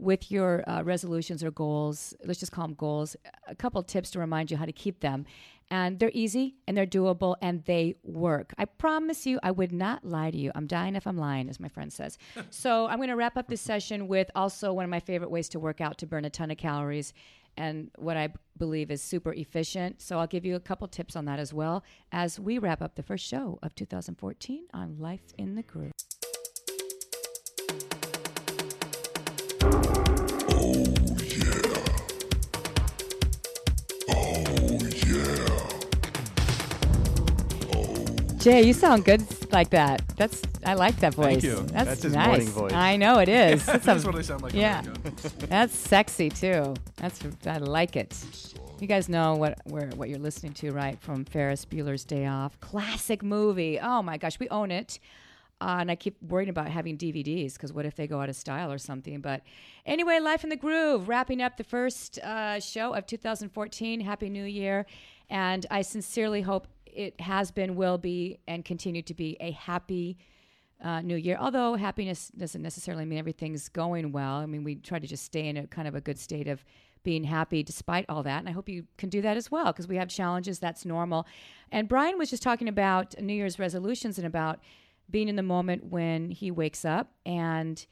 with 0.00 0.30
your 0.30 0.68
uh, 0.68 0.82
resolutions 0.82 1.44
or 1.44 1.50
goals. 1.50 2.14
Let's 2.24 2.40
just 2.40 2.52
call 2.52 2.66
them 2.66 2.74
goals. 2.74 3.16
A 3.46 3.54
couple 3.54 3.82
tips 3.82 4.10
to 4.12 4.18
remind 4.18 4.50
you 4.50 4.56
how 4.56 4.64
to 4.64 4.72
keep 4.72 5.00
them. 5.00 5.26
And 5.72 6.00
they're 6.00 6.10
easy 6.14 6.56
and 6.66 6.76
they're 6.76 6.86
doable 6.86 7.36
and 7.40 7.64
they 7.64 7.94
work. 8.02 8.52
I 8.58 8.64
promise 8.64 9.24
you, 9.24 9.38
I 9.42 9.52
would 9.52 9.70
not 9.70 10.04
lie 10.04 10.32
to 10.32 10.36
you. 10.36 10.50
I'm 10.56 10.66
dying 10.66 10.96
if 10.96 11.06
I'm 11.06 11.16
lying, 11.16 11.48
as 11.48 11.60
my 11.60 11.68
friend 11.68 11.92
says. 11.92 12.18
so 12.50 12.88
I'm 12.88 12.96
going 12.96 13.08
to 13.08 13.14
wrap 13.14 13.36
up 13.36 13.46
this 13.46 13.60
session 13.60 14.08
with 14.08 14.30
also 14.34 14.72
one 14.72 14.84
of 14.84 14.90
my 14.90 14.98
favorite 14.98 15.30
ways 15.30 15.48
to 15.50 15.60
work 15.60 15.80
out 15.80 15.98
to 15.98 16.06
burn 16.06 16.24
a 16.24 16.30
ton 16.30 16.50
of 16.50 16.56
calories. 16.56 17.12
and 17.56 17.90
what 17.98 18.16
I 18.16 18.32
believe 18.58 18.90
is 18.90 19.02
super 19.02 19.32
efficient. 19.32 20.00
So 20.00 20.18
I'll 20.18 20.26
give 20.26 20.44
you 20.44 20.56
a 20.56 20.60
couple 20.60 20.88
tips 20.88 21.14
on 21.14 21.24
that 21.26 21.38
as 21.38 21.52
well 21.52 21.84
as 22.10 22.40
we 22.40 22.58
wrap 22.58 22.82
up 22.82 22.94
the 22.94 23.02
first 23.02 23.26
show 23.26 23.58
of 23.62 23.74
2014 23.74 24.64
on 24.72 24.98
Life 24.98 25.34
in 25.38 25.54
the 25.54 25.62
Groove. 25.62 25.92
Jay, 38.40 38.62
you 38.62 38.72
sound 38.72 39.04
good 39.04 39.22
like 39.52 39.68
that. 39.70 40.02
That's 40.16 40.40
I 40.64 40.72
like 40.72 40.96
that 41.00 41.14
voice. 41.14 41.42
Thank 41.42 41.44
you. 41.44 41.56
That's, 41.66 41.72
That's 41.88 42.02
his 42.04 42.14
nice. 42.14 42.26
morning 42.26 42.48
voice. 42.48 42.72
I 42.72 42.96
know 42.96 43.18
it 43.18 43.28
is. 43.28 43.66
That's 43.66 43.84
That's 43.84 44.02
a- 44.02 44.06
what 44.06 44.16
I 44.16 44.22
sound 44.22 44.42
like. 44.42 44.54
yeah. 44.54 44.78
on 44.78 44.84
the 44.84 44.90
radio. 45.10 45.46
That's 45.46 45.76
sexy 45.76 46.30
too. 46.30 46.74
That's 46.96 47.20
I 47.46 47.58
like 47.58 47.96
it. 47.96 48.16
You 48.80 48.86
guys 48.86 49.10
know 49.10 49.34
what 49.34 49.58
what 49.66 50.08
you're 50.08 50.18
listening 50.18 50.54
to, 50.54 50.70
right? 50.70 50.98
From 51.02 51.26
Ferris 51.26 51.66
Bueller's 51.66 52.04
Day 52.06 52.26
Off, 52.26 52.58
classic 52.60 53.22
movie. 53.22 53.78
Oh 53.78 54.00
my 54.02 54.16
gosh, 54.16 54.38
we 54.40 54.48
own 54.48 54.70
it. 54.70 54.98
Uh, 55.60 55.76
and 55.80 55.90
I 55.90 55.94
keep 55.94 56.16
worrying 56.22 56.48
about 56.48 56.68
having 56.68 56.96
DVDs 56.96 57.52
because 57.52 57.70
what 57.74 57.84
if 57.84 57.94
they 57.94 58.06
go 58.06 58.22
out 58.22 58.30
of 58.30 58.36
style 58.36 58.72
or 58.72 58.78
something? 58.78 59.20
But 59.20 59.42
anyway, 59.84 60.18
Life 60.18 60.42
in 60.44 60.48
the 60.48 60.56
Groove, 60.56 61.06
wrapping 61.10 61.42
up 61.42 61.58
the 61.58 61.64
first 61.64 62.18
uh, 62.20 62.58
show 62.60 62.94
of 62.94 63.04
2014. 63.04 64.00
Happy 64.00 64.30
New 64.30 64.44
Year. 64.44 64.86
And 65.28 65.66
I 65.70 65.82
sincerely 65.82 66.40
hope 66.40 66.66
it 66.94 67.20
has 67.20 67.50
been, 67.50 67.76
will 67.76 67.98
be, 67.98 68.40
and 68.46 68.64
continue 68.64 69.02
to 69.02 69.14
be 69.14 69.36
a 69.40 69.52
happy 69.52 70.18
uh, 70.82 71.00
new 71.02 71.16
year. 71.16 71.36
Although 71.38 71.74
happiness 71.74 72.28
doesn't 72.36 72.62
necessarily 72.62 73.04
mean 73.04 73.18
everything's 73.18 73.68
going 73.68 74.12
well. 74.12 74.36
I 74.36 74.46
mean, 74.46 74.64
we 74.64 74.76
try 74.76 74.98
to 74.98 75.06
just 75.06 75.24
stay 75.24 75.48
in 75.48 75.56
a 75.56 75.66
kind 75.66 75.86
of 75.86 75.94
a 75.94 76.00
good 76.00 76.18
state 76.18 76.48
of 76.48 76.64
being 77.02 77.24
happy 77.24 77.62
despite 77.62 78.06
all 78.08 78.22
that. 78.22 78.40
And 78.40 78.48
I 78.48 78.52
hope 78.52 78.68
you 78.68 78.84
can 78.98 79.08
do 79.08 79.22
that 79.22 79.36
as 79.36 79.50
well 79.50 79.66
because 79.66 79.88
we 79.88 79.96
have 79.96 80.08
challenges. 80.08 80.58
That's 80.58 80.84
normal. 80.84 81.26
And 81.72 81.88
Brian 81.88 82.18
was 82.18 82.30
just 82.30 82.42
talking 82.42 82.68
about 82.68 83.18
New 83.20 83.34
Year's 83.34 83.58
resolutions 83.58 84.18
and 84.18 84.26
about 84.26 84.60
being 85.10 85.28
in 85.28 85.36
the 85.36 85.42
moment 85.42 85.86
when 85.86 86.30
he 86.30 86.50
wakes 86.50 86.84
up 86.84 87.12
and 87.26 87.84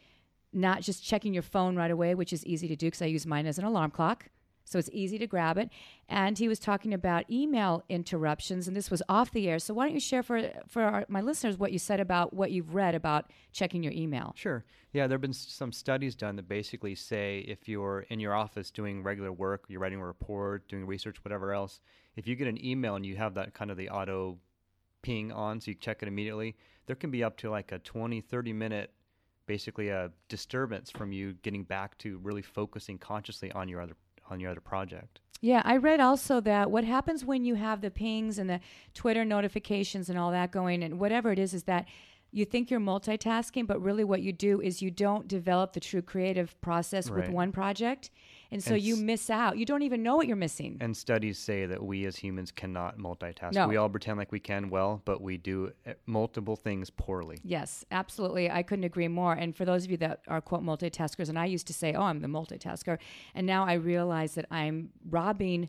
not 0.52 0.82
just 0.82 1.04
checking 1.04 1.34
your 1.34 1.42
phone 1.42 1.76
right 1.76 1.90
away, 1.90 2.14
which 2.14 2.32
is 2.32 2.44
easy 2.46 2.68
to 2.68 2.76
do 2.76 2.86
because 2.86 3.02
I 3.02 3.06
use 3.06 3.26
mine 3.26 3.46
as 3.46 3.58
an 3.58 3.64
alarm 3.64 3.90
clock. 3.90 4.26
So 4.68 4.78
it's 4.78 4.90
easy 4.92 5.18
to 5.18 5.26
grab 5.26 5.58
it. 5.58 5.70
And 6.08 6.38
he 6.38 6.48
was 6.48 6.58
talking 6.58 6.94
about 6.94 7.30
email 7.30 7.82
interruptions, 7.88 8.68
and 8.68 8.76
this 8.76 8.90
was 8.90 9.02
off 9.08 9.30
the 9.30 9.48
air. 9.48 9.58
So 9.58 9.74
why 9.74 9.86
don't 9.86 9.94
you 9.94 10.00
share 10.00 10.22
for 10.22 10.50
for 10.66 10.82
our, 10.82 11.06
my 11.08 11.20
listeners 11.20 11.58
what 11.58 11.72
you 11.72 11.78
said 11.78 12.00
about 12.00 12.32
what 12.32 12.50
you've 12.50 12.74
read 12.74 12.94
about 12.94 13.30
checking 13.52 13.82
your 13.82 13.92
email? 13.92 14.34
Sure. 14.36 14.64
Yeah, 14.92 15.06
there 15.06 15.16
have 15.16 15.22
been 15.22 15.32
some 15.32 15.72
studies 15.72 16.14
done 16.14 16.36
that 16.36 16.48
basically 16.48 16.94
say 16.94 17.44
if 17.46 17.68
you're 17.68 18.06
in 18.08 18.20
your 18.20 18.34
office 18.34 18.70
doing 18.70 19.02
regular 19.02 19.32
work, 19.32 19.64
you're 19.68 19.80
writing 19.80 20.00
a 20.00 20.06
report, 20.06 20.68
doing 20.68 20.86
research, 20.86 21.22
whatever 21.24 21.52
else, 21.52 21.80
if 22.16 22.26
you 22.26 22.36
get 22.36 22.48
an 22.48 22.64
email 22.64 22.96
and 22.96 23.04
you 23.04 23.16
have 23.16 23.34
that 23.34 23.54
kind 23.54 23.70
of 23.70 23.76
the 23.76 23.90
auto 23.90 24.38
ping 25.02 25.30
on, 25.30 25.60
so 25.60 25.70
you 25.70 25.74
check 25.74 26.02
it 26.02 26.08
immediately, 26.08 26.56
there 26.86 26.96
can 26.96 27.10
be 27.10 27.22
up 27.22 27.36
to 27.36 27.50
like 27.50 27.70
a 27.70 27.78
20, 27.78 28.20
30 28.20 28.52
minute 28.52 28.92
basically 29.48 29.88
a 29.88 30.12
disturbance 30.28 30.90
from 30.90 31.10
you 31.10 31.32
getting 31.42 31.64
back 31.64 31.96
to 31.98 32.18
really 32.18 32.42
focusing 32.42 32.98
consciously 32.98 33.50
on 33.52 33.68
your 33.68 33.80
other 33.80 33.96
on 34.30 34.40
your 34.40 34.50
other 34.50 34.60
project. 34.60 35.20
Yeah, 35.40 35.62
I 35.64 35.76
read 35.76 36.00
also 36.00 36.40
that 36.40 36.70
what 36.70 36.84
happens 36.84 37.24
when 37.24 37.44
you 37.44 37.54
have 37.54 37.80
the 37.80 37.90
pings 37.90 38.38
and 38.38 38.50
the 38.50 38.60
Twitter 38.92 39.24
notifications 39.24 40.10
and 40.10 40.18
all 40.18 40.32
that 40.32 40.50
going, 40.50 40.82
and 40.82 40.98
whatever 40.98 41.30
it 41.30 41.38
is, 41.38 41.54
is 41.54 41.62
that 41.64 41.86
you 42.30 42.44
think 42.44 42.70
you're 42.70 42.80
multitasking, 42.80 43.66
but 43.66 43.80
really 43.80 44.04
what 44.04 44.20
you 44.20 44.32
do 44.32 44.60
is 44.60 44.82
you 44.82 44.90
don't 44.90 45.28
develop 45.28 45.72
the 45.72 45.80
true 45.80 46.02
creative 46.02 46.60
process 46.60 47.08
with 47.08 47.28
one 47.30 47.52
project. 47.52 48.10
And 48.50 48.62
so 48.62 48.74
And 48.74 48.82
you 48.82 48.96
miss 48.96 49.28
out. 49.28 49.58
You 49.58 49.66
don't 49.66 49.82
even 49.82 50.02
know 50.02 50.16
what 50.16 50.26
you're 50.26 50.36
missing. 50.36 50.78
And 50.80 50.96
studies 50.96 51.38
say 51.38 51.66
that 51.66 51.82
we 51.82 52.06
as 52.06 52.16
humans 52.16 52.50
cannot 52.50 52.98
multitask. 52.98 53.52
No. 53.52 53.68
We 53.68 53.76
all 53.76 53.88
pretend 53.90 54.18
like 54.18 54.32
we 54.32 54.40
can 54.40 54.70
well, 54.70 55.02
but 55.04 55.20
we 55.20 55.36
do 55.36 55.72
eh, 55.84 55.94
multiple 56.06 56.56
things 56.56 56.88
poorly. 56.88 57.38
Yes, 57.44 57.84
absolutely. 57.90 58.50
I 58.50 58.62
couldn't 58.62 58.84
agree 58.84 59.08
more. 59.08 59.34
And 59.34 59.54
for 59.54 59.64
those 59.64 59.84
of 59.84 59.90
you 59.90 59.98
that 59.98 60.22
are 60.28 60.40
quote 60.40 60.62
multitaskers, 60.62 61.28
and 61.28 61.38
I 61.38 61.44
used 61.44 61.66
to 61.66 61.74
say, 61.74 61.92
"Oh, 61.92 62.02
I'm 62.02 62.20
the 62.20 62.28
multitasker," 62.28 62.98
and 63.34 63.46
now 63.46 63.64
I 63.64 63.74
realize 63.74 64.34
that 64.34 64.46
I'm 64.50 64.90
robbing 65.08 65.68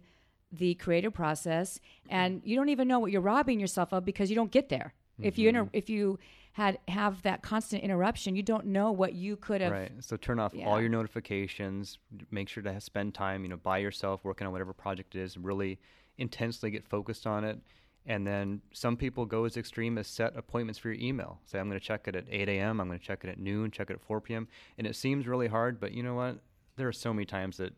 the 0.51 0.75
creative 0.75 1.13
process, 1.13 1.79
and 2.09 2.41
you 2.45 2.55
don't 2.55 2.69
even 2.69 2.87
know 2.87 2.99
what 2.99 3.11
you're 3.11 3.21
robbing 3.21 3.59
yourself 3.59 3.93
of 3.93 4.05
because 4.05 4.29
you 4.29 4.35
don't 4.35 4.51
get 4.51 4.69
there. 4.69 4.93
If 5.21 5.37
you 5.37 5.49
inter- 5.49 5.69
if 5.73 5.89
you 5.89 6.17
had 6.59 6.77
have 6.89 7.21
that 7.21 7.41
constant 7.41 7.81
interruption, 7.83 8.35
you 8.35 8.43
don't 8.43 8.65
know 8.65 8.91
what 8.91 9.13
you 9.13 9.37
could 9.37 9.61
have. 9.61 9.71
Right. 9.71 9.91
So 10.01 10.17
turn 10.17 10.39
off 10.39 10.53
Yeah. 10.53 10.67
all 10.67 10.81
your 10.81 10.89
notifications. 10.89 11.99
Make 12.31 12.49
sure 12.49 12.61
to 12.63 12.73
ha- 12.73 12.79
spend 12.79 13.13
time, 13.13 13.43
you 13.43 13.49
know, 13.49 13.55
by 13.57 13.77
yourself 13.77 14.25
working 14.25 14.45
on 14.45 14.51
whatever 14.51 14.73
project 14.73 15.15
it 15.15 15.21
is. 15.21 15.37
Really 15.37 15.79
intensely 16.17 16.69
get 16.69 16.83
focused 16.85 17.25
on 17.25 17.45
it. 17.45 17.59
And 18.05 18.27
then 18.27 18.61
some 18.73 18.97
people 18.97 19.25
go 19.25 19.45
as 19.45 19.55
extreme 19.55 19.97
as 19.97 20.07
set 20.07 20.35
appointments 20.35 20.77
for 20.79 20.89
your 20.91 21.01
email. 21.01 21.39
Say, 21.45 21.59
I'm 21.59 21.69
going 21.69 21.79
to 21.79 21.85
check 21.85 22.07
it 22.09 22.15
at 22.15 22.25
8 22.29 22.49
a.m. 22.49 22.81
I'm 22.81 22.87
going 22.87 22.99
to 22.99 23.05
check 23.05 23.23
it 23.23 23.29
at 23.29 23.39
noon. 23.39 23.71
Check 23.71 23.89
it 23.89 23.93
at 23.93 24.01
4 24.01 24.19
p.m. 24.19 24.47
And 24.77 24.85
it 24.85 24.95
seems 24.97 25.27
really 25.27 25.47
hard, 25.47 25.79
but 25.79 25.93
you 25.93 26.03
know 26.03 26.15
what? 26.15 26.39
There 26.75 26.87
are 26.89 26.93
so 26.93 27.13
many 27.13 27.25
times 27.25 27.55
that 27.57 27.73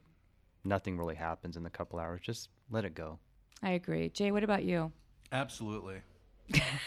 nothing 0.63 0.97
really 0.97 1.15
happens 1.15 1.55
in 1.55 1.61
the 1.63 1.69
couple 1.69 1.99
hours. 1.99 2.21
Just 2.21 2.49
let 2.71 2.83
it 2.85 2.95
go. 2.95 3.19
I 3.61 3.71
agree. 3.71 4.09
Jay, 4.09 4.31
what 4.31 4.43
about 4.43 4.63
you? 4.63 4.91
Absolutely. 5.31 6.01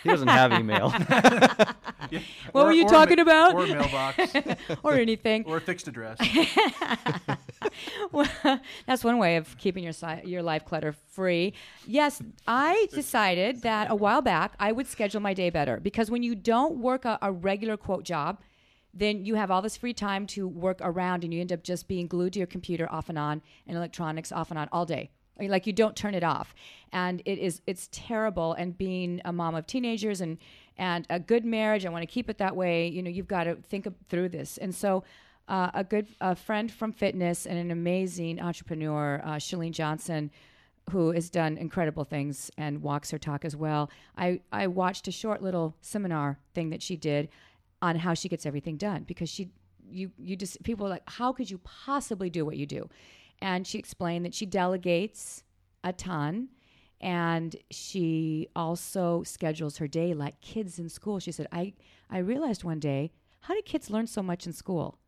He 0.03 0.09
doesn't 0.09 0.29
have 0.29 0.53
email. 0.53 0.92
Yeah. 2.11 2.20
What 2.53 2.66
were 2.66 2.72
you 2.72 2.87
talking 2.87 3.16
ma- 3.16 3.22
about? 3.22 3.55
Or 3.55 3.66
mailbox, 3.66 4.35
or 4.83 4.92
anything. 4.92 5.44
or 5.46 5.57
a 5.57 5.61
fixed 5.61 5.88
address. 5.88 6.18
Well, 8.12 8.29
that's 8.87 9.03
one 9.03 9.18
way 9.18 9.37
of 9.37 9.57
keeping 9.59 9.83
your 9.83 9.92
si- 9.94 10.20
your 10.24 10.42
life 10.42 10.64
clutter 10.64 10.92
free. 10.92 11.55
Yes, 11.87 12.22
I 12.46 12.87
decided 12.92 13.62
that 13.62 13.90
a 13.90 13.94
while 13.94 14.20
back 14.22 14.55
I 14.61 14.70
would 14.70 14.87
schedule 14.87 15.20
my 15.20 15.35
day 15.35 15.50
better 15.50 15.81
because 15.81 16.11
when 16.11 16.22
you 16.22 16.35
don't 16.35 16.77
work 16.77 17.05
a, 17.05 17.18
a 17.22 17.33
regular 17.33 17.77
quote 17.77 18.05
job, 18.05 18.38
then 18.92 19.24
you 19.24 19.35
have 19.35 19.50
all 19.50 19.62
this 19.62 19.77
free 19.77 19.94
time 19.94 20.27
to 20.29 20.46
work 20.46 20.79
around, 20.83 21.24
and 21.24 21.33
you 21.35 21.40
end 21.40 21.53
up 21.53 21.62
just 21.64 21.88
being 21.88 22.07
glued 22.07 22.35
to 22.35 22.38
your 22.38 22.46
computer 22.46 22.87
off 22.92 23.09
and 23.09 23.18
on, 23.18 23.42
and 23.66 23.77
electronics 23.77 24.31
off 24.31 24.50
and 24.50 24.59
on 24.59 24.68
all 24.70 24.85
day. 24.87 25.11
Like 25.40 25.66
you 25.66 25.73
don't 25.73 25.97
turn 25.97 26.14
it 26.14 26.23
off, 26.23 26.55
and 26.92 27.20
it 27.25 27.38
is 27.38 27.61
it's 27.66 27.88
terrible. 27.92 28.55
And 28.55 28.77
being 28.77 29.20
a 29.25 29.33
mom 29.33 29.55
of 29.55 29.66
teenagers 29.66 30.20
and 30.20 30.38
and 30.77 31.07
a 31.11 31.18
good 31.18 31.44
marriage, 31.44 31.85
I 31.85 31.88
want 31.88 32.03
to 32.03 32.07
keep 32.07 32.31
it 32.31 32.38
that 32.38 32.55
way. 32.55 32.88
You 32.88 33.03
know, 33.03 33.11
you've 33.11 33.29
got 33.29 33.44
to 33.44 33.57
think 33.57 33.87
through 34.09 34.29
this, 34.29 34.59
and 34.59 34.75
so 34.75 35.03
uh, 35.49 35.70
a 35.75 35.85
good 35.85 36.09
a 36.20 36.35
friend 36.35 36.70
from 36.70 36.92
fitness 36.92 37.47
and 37.47 37.59
an 37.59 37.70
amazing 37.70 38.40
entrepreneur, 38.40 39.20
uh, 39.25 39.35
Chalene 39.35 39.73
Johnson, 39.73 40.31
who 40.90 41.12
has 41.12 41.31
done 41.31 41.57
incredible 41.57 42.05
things 42.05 42.51
and 42.57 42.83
walks 42.83 43.11
her 43.11 43.18
talk 43.18 43.44
as 43.44 43.57
well. 43.57 43.90
I, 44.16 44.40
I 44.53 44.66
watched 44.66 45.09
a 45.09 45.12
short 45.12 45.42
little 45.42 45.75
seminar 45.81 46.38
thing 46.55 46.70
that 46.70 46.83
she 46.83 46.97
did 46.97 47.29
on 47.81 47.97
how 47.97 48.14
she 48.14 48.29
gets 48.29 48.47
everything 48.47 48.77
done 48.77 49.05
because 49.05 49.29
she 49.29 49.51
you 49.90 50.11
you 50.18 50.35
just 50.37 50.62
people 50.62 50.87
are 50.87 50.88
like 50.88 51.03
how 51.07 51.31
could 51.31 51.51
you 51.51 51.59
possibly 51.59 52.31
do 52.31 52.42
what 52.44 52.57
you 52.57 52.64
do 52.64 52.88
and 53.45 53.67
she 53.67 53.79
explained 53.79 54.25
that 54.25 54.35
she 54.35 54.47
delegates 54.47 55.45
a 55.85 55.93
ton 55.93 56.49
and 56.99 57.55
she 57.71 58.49
also 58.57 59.23
schedules 59.23 59.77
her 59.77 59.87
day 59.87 60.15
like 60.15 60.41
kids 60.41 60.79
in 60.79 60.89
school. 60.89 61.21
She 61.21 61.31
said 61.31 61.47
i 61.53 61.75
i 62.11 62.19
realized 62.19 62.65
one 62.65 62.81
day 62.81 63.13
how 63.41 63.53
do 63.55 63.61
kids 63.63 63.91
learn 63.91 64.07
so 64.07 64.23
much 64.23 64.47
in 64.47 64.55
school? 64.55 64.99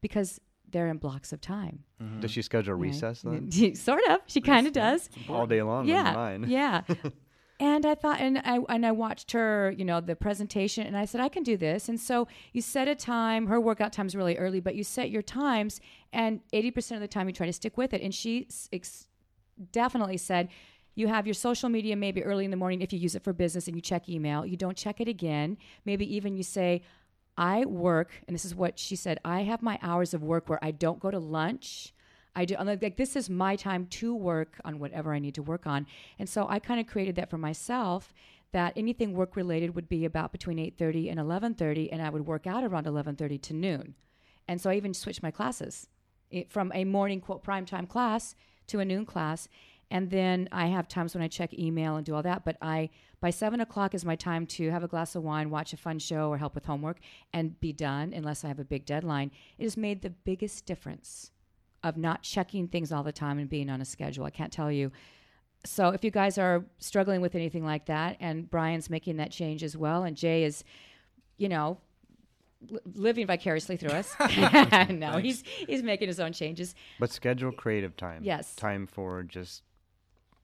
Because 0.00 0.40
they're 0.70 0.86
in 0.86 0.98
blocks 0.98 1.32
of 1.32 1.40
time. 1.40 1.82
Does 2.20 2.30
she 2.30 2.42
schedule 2.42 2.74
right? 2.74 2.82
recess 2.82 3.22
then? 3.22 3.50
sort 3.74 4.02
of. 4.08 4.20
She 4.26 4.40
kind 4.40 4.68
of 4.68 4.72
does. 4.72 5.10
All 5.28 5.48
day 5.48 5.60
long 5.60 5.88
yeah, 5.88 6.36
yeah. 6.46 6.82
And 7.60 7.84
I 7.84 7.94
thought, 7.94 8.20
and 8.20 8.38
I 8.38 8.58
and 8.70 8.86
I 8.86 8.92
watched 8.92 9.32
her, 9.32 9.74
you 9.76 9.84
know, 9.84 10.00
the 10.00 10.16
presentation, 10.16 10.86
and 10.86 10.96
I 10.96 11.04
said, 11.04 11.20
I 11.20 11.28
can 11.28 11.42
do 11.42 11.58
this. 11.58 11.90
And 11.90 12.00
so 12.00 12.26
you 12.54 12.62
set 12.62 12.88
a 12.88 12.94
time. 12.94 13.48
Her 13.48 13.60
workout 13.60 13.92
time's 13.92 14.16
really 14.16 14.38
early, 14.38 14.60
but 14.60 14.74
you 14.74 14.82
set 14.82 15.10
your 15.10 15.20
times, 15.20 15.78
and 16.10 16.40
eighty 16.54 16.70
percent 16.70 16.96
of 16.96 17.02
the 17.02 17.12
time 17.12 17.28
you 17.28 17.34
try 17.34 17.46
to 17.46 17.52
stick 17.52 17.76
with 17.76 17.92
it. 17.92 18.00
And 18.00 18.14
she 18.14 18.48
ex- 18.72 19.08
definitely 19.72 20.16
said, 20.16 20.48
you 20.94 21.08
have 21.08 21.26
your 21.26 21.34
social 21.34 21.68
media 21.68 21.96
maybe 21.96 22.24
early 22.24 22.46
in 22.46 22.50
the 22.50 22.56
morning 22.56 22.80
if 22.80 22.94
you 22.94 22.98
use 22.98 23.14
it 23.14 23.22
for 23.22 23.34
business 23.34 23.66
and 23.68 23.76
you 23.76 23.82
check 23.82 24.08
email. 24.08 24.46
You 24.46 24.56
don't 24.56 24.76
check 24.76 24.98
it 24.98 25.06
again. 25.06 25.58
Maybe 25.84 26.16
even 26.16 26.36
you 26.36 26.42
say, 26.42 26.80
I 27.36 27.66
work, 27.66 28.10
and 28.26 28.34
this 28.34 28.46
is 28.46 28.54
what 28.54 28.78
she 28.78 28.96
said. 28.96 29.20
I 29.22 29.42
have 29.42 29.60
my 29.60 29.78
hours 29.82 30.14
of 30.14 30.22
work 30.22 30.48
where 30.48 30.62
I 30.64 30.70
don't 30.70 30.98
go 30.98 31.10
to 31.10 31.18
lunch. 31.18 31.92
I 32.34 32.44
do 32.44 32.56
I'm 32.58 32.66
like, 32.66 32.96
this 32.96 33.16
is 33.16 33.28
my 33.28 33.56
time 33.56 33.86
to 33.86 34.14
work 34.14 34.60
on 34.64 34.78
whatever 34.78 35.12
I 35.12 35.18
need 35.18 35.34
to 35.34 35.42
work 35.42 35.66
on. 35.66 35.86
And 36.18 36.28
so 36.28 36.46
I 36.48 36.58
kind 36.58 36.80
of 36.80 36.86
created 36.86 37.16
that 37.16 37.30
for 37.30 37.38
myself 37.38 38.12
that 38.52 38.72
anything 38.76 39.14
work 39.14 39.36
related 39.36 39.74
would 39.74 39.88
be 39.88 40.04
about 40.04 40.32
between 40.32 40.58
8:30 40.58 41.10
and 41.10 41.20
11:30 41.20 41.88
and 41.92 42.02
I 42.02 42.10
would 42.10 42.26
work 42.26 42.46
out 42.46 42.64
around 42.64 42.86
11:30 42.86 43.40
to 43.42 43.54
noon. 43.54 43.94
And 44.48 44.60
so 44.60 44.70
I 44.70 44.74
even 44.74 44.94
switched 44.94 45.22
my 45.22 45.30
classes 45.30 45.88
it, 46.30 46.50
from 46.50 46.72
a 46.74 46.84
morning 46.84 47.20
quote 47.20 47.42
prime 47.42 47.66
time 47.66 47.86
class 47.86 48.34
to 48.68 48.80
a 48.80 48.84
noon 48.84 49.06
class. 49.06 49.48
And 49.90 50.10
then 50.10 50.48
I 50.52 50.66
have 50.66 50.86
times 50.86 51.14
when 51.14 51.22
I 51.22 51.28
check 51.28 51.52
email 51.52 51.96
and 51.96 52.06
do 52.06 52.14
all 52.14 52.22
that. 52.22 52.44
But 52.44 52.56
I 52.62 52.90
by 53.20 53.30
seven 53.30 53.60
o'clock 53.60 53.94
is 53.94 54.04
my 54.04 54.16
time 54.16 54.46
to 54.46 54.70
have 54.70 54.84
a 54.84 54.88
glass 54.88 55.14
of 55.14 55.22
wine, 55.22 55.50
watch 55.50 55.72
a 55.72 55.76
fun 55.76 55.98
show, 55.98 56.30
or 56.30 56.38
help 56.38 56.54
with 56.54 56.66
homework, 56.66 56.98
and 57.32 57.58
be 57.60 57.72
done 57.72 58.12
unless 58.12 58.44
I 58.44 58.48
have 58.48 58.60
a 58.60 58.64
big 58.64 58.86
deadline. 58.86 59.30
It 59.58 59.64
has 59.64 59.76
made 59.76 60.02
the 60.02 60.10
biggest 60.10 60.64
difference 60.64 61.32
of 61.82 61.96
not 61.96 62.22
checking 62.22 62.68
things 62.68 62.92
all 62.92 63.02
the 63.02 63.12
time 63.12 63.38
and 63.38 63.48
being 63.48 63.70
on 63.70 63.80
a 63.80 63.84
schedule. 63.84 64.24
I 64.24 64.30
can't 64.30 64.52
tell 64.52 64.70
you. 64.70 64.92
So 65.64 65.88
if 65.88 66.04
you 66.04 66.10
guys 66.10 66.38
are 66.38 66.64
struggling 66.78 67.20
with 67.20 67.34
anything 67.34 67.64
like 67.64 67.86
that, 67.86 68.16
and 68.20 68.50
Brian's 68.50 68.88
making 68.88 69.16
that 69.16 69.30
change 69.30 69.62
as 69.62 69.76
well, 69.76 70.04
and 70.04 70.16
Jay 70.16 70.44
is, 70.44 70.64
you 71.36 71.48
know, 71.48 71.78
li- 72.68 72.80
living 72.94 73.26
vicariously 73.26 73.76
through 73.76 73.90
us. 73.90 74.14
no, 74.90 75.18
he's 75.18 75.42
he's 75.66 75.82
making 75.82 76.08
his 76.08 76.20
own 76.20 76.32
changes. 76.32 76.74
But 76.98 77.10
schedule 77.10 77.52
creative 77.52 77.96
time. 77.96 78.22
Yes. 78.24 78.54
Time 78.54 78.86
for 78.86 79.22
just 79.22 79.62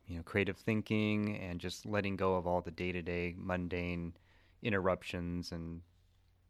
you 0.06 0.16
know 0.16 0.22
creative 0.22 0.56
thinking 0.56 1.36
and 1.38 1.60
just 1.60 1.86
letting 1.86 2.16
go 2.16 2.36
of 2.36 2.46
all 2.46 2.60
the 2.60 2.70
day 2.70 2.92
to 2.92 3.02
day 3.02 3.34
mundane 3.36 4.12
interruptions 4.62 5.52
and 5.52 5.80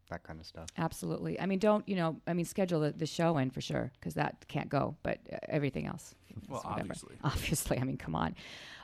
that 0.09 0.23
kind 0.23 0.39
of 0.39 0.45
stuff. 0.45 0.67
Absolutely. 0.77 1.39
I 1.39 1.45
mean, 1.45 1.59
don't 1.59 1.87
you 1.87 1.95
know? 1.95 2.17
I 2.27 2.33
mean, 2.33 2.45
schedule 2.45 2.81
the, 2.81 2.91
the 2.91 3.05
show 3.05 3.37
in 3.37 3.49
for 3.49 3.61
sure 3.61 3.91
because 3.99 4.13
that 4.15 4.45
can't 4.47 4.69
go. 4.69 4.95
But 5.03 5.19
uh, 5.31 5.37
everything 5.49 5.85
else, 5.87 6.15
Well, 6.47 6.61
whatever. 6.61 6.81
obviously. 6.81 7.15
obviously. 7.23 7.79
I 7.79 7.83
mean, 7.83 7.97
come 7.97 8.15
on. 8.15 8.35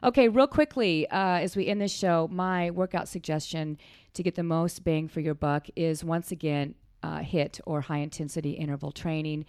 Okay, 0.03 0.27
real 0.29 0.47
quickly 0.47 1.07
uh, 1.09 1.39
as 1.39 1.55
we 1.55 1.67
end 1.67 1.81
this 1.81 1.93
show, 1.95 2.27
my 2.31 2.71
workout 2.71 3.07
suggestion 3.07 3.77
to 4.13 4.23
get 4.23 4.35
the 4.35 4.43
most 4.43 4.83
bang 4.83 5.07
for 5.07 5.21
your 5.21 5.33
buck 5.35 5.67
is 5.75 6.03
once 6.03 6.31
again 6.31 6.75
uh, 7.01 7.19
HIIT 7.19 7.59
or 7.65 7.81
high 7.81 7.97
intensity 7.97 8.51
interval 8.51 8.91
training. 8.91 9.45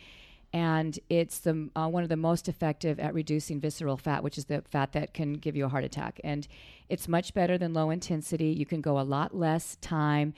And 0.53 0.97
it's 1.09 1.39
the 1.41 1.69
uh, 1.75 1.89
one 1.89 2.05
of 2.05 2.09
the 2.09 2.17
most 2.17 2.49
effective 2.49 3.01
at 3.01 3.13
reducing 3.13 3.61
visceral 3.61 3.97
fat, 3.97 4.23
which 4.23 4.39
is 4.39 4.45
the 4.45 4.63
fat 4.71 4.93
that 4.93 5.13
can 5.13 5.33
give 5.33 5.57
you 5.57 5.65
a 5.65 5.69
heart 5.69 5.83
attack. 5.83 6.21
And 6.23 6.47
it's 6.89 7.09
much 7.09 7.35
better 7.35 7.59
than 7.59 7.73
low 7.75 7.91
intensity. 7.91 8.51
You 8.51 8.65
can 8.65 8.81
go 8.81 9.01
a 9.01 9.03
lot 9.03 9.37
less 9.37 9.77
time, 9.81 10.33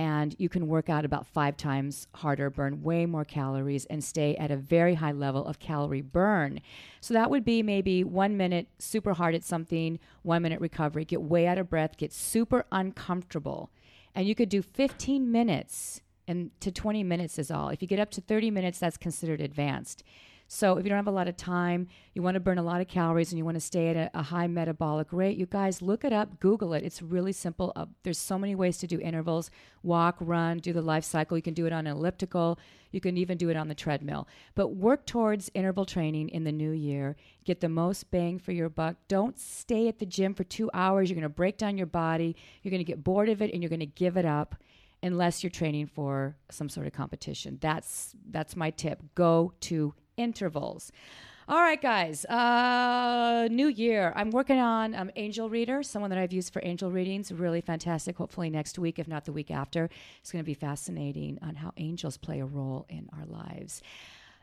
and 0.00 0.34
you 0.38 0.48
can 0.48 0.66
work 0.66 0.88
out 0.88 1.04
about 1.04 1.26
five 1.26 1.58
times 1.58 2.06
harder, 2.14 2.48
burn 2.48 2.82
way 2.82 3.04
more 3.04 3.26
calories, 3.26 3.84
and 3.84 4.02
stay 4.02 4.34
at 4.36 4.50
a 4.50 4.56
very 4.56 4.94
high 4.94 5.12
level 5.12 5.44
of 5.44 5.58
calorie 5.58 6.00
burn. 6.00 6.62
So 7.02 7.12
that 7.12 7.28
would 7.28 7.44
be 7.44 7.62
maybe 7.62 8.02
one 8.02 8.34
minute 8.34 8.68
super 8.78 9.12
hard 9.12 9.34
at 9.34 9.44
something, 9.44 9.98
one 10.22 10.40
minute 10.40 10.58
recovery, 10.58 11.04
get 11.04 11.20
way 11.20 11.46
out 11.46 11.58
of 11.58 11.68
breath, 11.68 11.98
get 11.98 12.14
super 12.14 12.64
uncomfortable. 12.72 13.68
And 14.14 14.26
you 14.26 14.34
could 14.34 14.48
do 14.48 14.62
15 14.62 15.30
minutes 15.30 16.00
and 16.26 16.50
to 16.60 16.72
20 16.72 17.04
minutes 17.04 17.38
is 17.38 17.50
all. 17.50 17.68
If 17.68 17.82
you 17.82 17.88
get 17.88 18.00
up 18.00 18.10
to 18.12 18.22
30 18.22 18.50
minutes, 18.50 18.78
that's 18.78 18.96
considered 18.96 19.42
advanced. 19.42 20.02
So 20.52 20.78
if 20.78 20.84
you 20.84 20.88
don't 20.88 20.96
have 20.96 21.06
a 21.06 21.12
lot 21.12 21.28
of 21.28 21.36
time, 21.36 21.86
you 22.12 22.22
want 22.22 22.34
to 22.34 22.40
burn 22.40 22.58
a 22.58 22.62
lot 22.64 22.80
of 22.80 22.88
calories, 22.88 23.30
and 23.30 23.38
you 23.38 23.44
want 23.44 23.54
to 23.54 23.60
stay 23.60 23.86
at 23.86 23.96
a, 23.96 24.18
a 24.18 24.22
high 24.24 24.48
metabolic 24.48 25.12
rate, 25.12 25.38
you 25.38 25.46
guys 25.46 25.80
look 25.80 26.02
it 26.02 26.12
up, 26.12 26.40
Google 26.40 26.74
it. 26.74 26.82
It's 26.82 27.00
really 27.00 27.30
simple. 27.30 27.72
Uh, 27.76 27.86
there's 28.02 28.18
so 28.18 28.36
many 28.36 28.56
ways 28.56 28.76
to 28.78 28.88
do 28.88 28.98
intervals: 28.98 29.48
walk, 29.84 30.16
run, 30.18 30.58
do 30.58 30.72
the 30.72 30.82
life 30.82 31.04
cycle. 31.04 31.36
You 31.36 31.42
can 31.42 31.54
do 31.54 31.66
it 31.66 31.72
on 31.72 31.86
an 31.86 31.96
elliptical. 31.96 32.58
You 32.90 33.00
can 33.00 33.16
even 33.16 33.38
do 33.38 33.48
it 33.48 33.56
on 33.56 33.68
the 33.68 33.76
treadmill. 33.76 34.26
But 34.56 34.74
work 34.74 35.06
towards 35.06 35.52
interval 35.54 35.84
training 35.84 36.30
in 36.30 36.42
the 36.42 36.50
new 36.50 36.72
year. 36.72 37.14
Get 37.44 37.60
the 37.60 37.68
most 37.68 38.10
bang 38.10 38.40
for 38.40 38.50
your 38.50 38.68
buck. 38.68 38.96
Don't 39.06 39.38
stay 39.38 39.86
at 39.86 40.00
the 40.00 40.06
gym 40.06 40.34
for 40.34 40.42
two 40.42 40.68
hours. 40.74 41.08
You're 41.08 41.14
going 41.14 41.22
to 41.22 41.28
break 41.28 41.58
down 41.58 41.78
your 41.78 41.86
body. 41.86 42.34
You're 42.64 42.72
going 42.72 42.84
to 42.84 42.92
get 42.92 43.04
bored 43.04 43.28
of 43.28 43.40
it, 43.40 43.52
and 43.52 43.62
you're 43.62 43.70
going 43.70 43.78
to 43.78 43.86
give 43.86 44.16
it 44.16 44.26
up 44.26 44.56
unless 45.00 45.44
you're 45.44 45.50
training 45.50 45.86
for 45.86 46.36
some 46.50 46.68
sort 46.68 46.88
of 46.88 46.92
competition. 46.92 47.56
That's 47.60 48.16
that's 48.28 48.56
my 48.56 48.70
tip. 48.70 49.00
Go 49.14 49.52
to 49.60 49.94
intervals. 50.20 50.92
All 51.48 51.60
right, 51.60 51.82
guys. 51.82 52.24
Uh, 52.26 53.48
new 53.50 53.66
year. 53.66 54.12
I'm 54.14 54.30
working 54.30 54.60
on 54.60 54.94
um, 54.94 55.10
Angel 55.16 55.50
Reader, 55.50 55.82
someone 55.82 56.10
that 56.10 56.18
I've 56.18 56.32
used 56.32 56.52
for 56.52 56.62
angel 56.64 56.92
readings. 56.92 57.32
Really 57.32 57.60
fantastic. 57.60 58.18
Hopefully 58.18 58.50
next 58.50 58.78
week, 58.78 59.00
if 59.00 59.08
not 59.08 59.24
the 59.24 59.32
week 59.32 59.50
after, 59.50 59.90
it's 60.20 60.30
going 60.30 60.44
to 60.44 60.46
be 60.46 60.54
fascinating 60.54 61.40
on 61.42 61.56
how 61.56 61.72
angels 61.76 62.16
play 62.16 62.38
a 62.38 62.46
role 62.46 62.86
in 62.88 63.08
our 63.18 63.26
lives. 63.26 63.82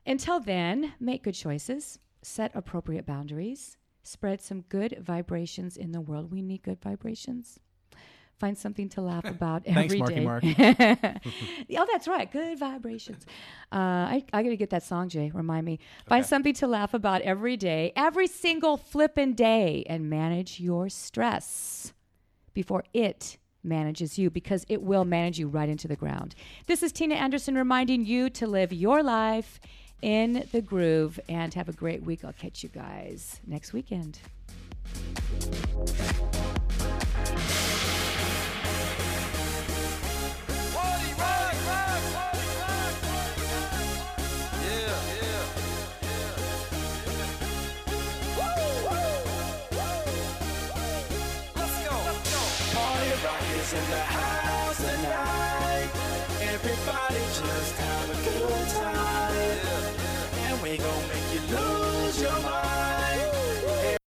Until 0.05 0.41
then, 0.41 0.95
make 0.99 1.23
good 1.23 1.35
choices, 1.35 1.99
set 2.21 2.51
appropriate 2.53 3.05
boundaries, 3.05 3.77
spread 4.03 4.41
some 4.41 4.61
good 4.61 4.97
vibrations 4.99 5.77
in 5.77 5.93
the 5.93 6.01
world. 6.01 6.31
We 6.31 6.41
need 6.41 6.63
good 6.63 6.81
vibrations. 6.81 7.59
Find 8.39 8.57
something 8.57 8.89
to 8.89 9.01
laugh 9.01 9.25
about 9.29 9.63
every 9.65 9.99
day. 9.99 10.25
Thanks, 10.41 10.57
day. 10.57 11.11
Mark. 11.11 11.21
oh, 11.77 11.87
that's 11.91 12.07
right. 12.07 12.31
Good 12.31 12.59
vibrations. 12.59 13.25
Uh, 13.71 13.75
I, 13.75 14.23
I 14.33 14.43
got 14.43 14.49
to 14.49 14.57
get 14.57 14.69
that 14.69 14.83
song, 14.83 15.09
Jay. 15.09 15.31
Remind 15.33 15.65
me. 15.65 15.79
Find 16.07 16.25
something 16.25 16.53
to 16.55 16.67
laugh 16.67 16.93
about 16.93 17.21
every 17.21 17.57
day, 17.57 17.93
every 17.95 18.27
single 18.27 18.77
flippin' 18.77 19.33
day, 19.33 19.83
and 19.87 20.09
manage 20.09 20.59
your 20.59 20.89
stress 20.89 21.93
before 22.53 22.83
it 22.93 23.37
manages 23.63 24.17
you 24.17 24.29
because 24.29 24.65
it 24.69 24.81
will 24.81 25.05
manage 25.05 25.37
you 25.37 25.47
right 25.47 25.69
into 25.69 25.87
the 25.87 25.95
ground. 25.95 26.35
This 26.67 26.81
is 26.81 26.91
Tina 26.91 27.15
Anderson 27.15 27.55
reminding 27.55 28.05
you 28.05 28.29
to 28.31 28.47
live 28.47 28.71
your 28.71 29.03
life 29.03 29.59
in 30.01 30.47
the 30.51 30.61
groove 30.61 31.19
and 31.27 31.53
have 31.53 31.69
a 31.69 31.73
great 31.73 32.03
week. 32.03 32.23
I'll 32.23 32.33
catch 32.33 32.63
you 32.63 32.69
guys 32.69 33.41
next 33.45 33.73
weekend. 33.73 34.19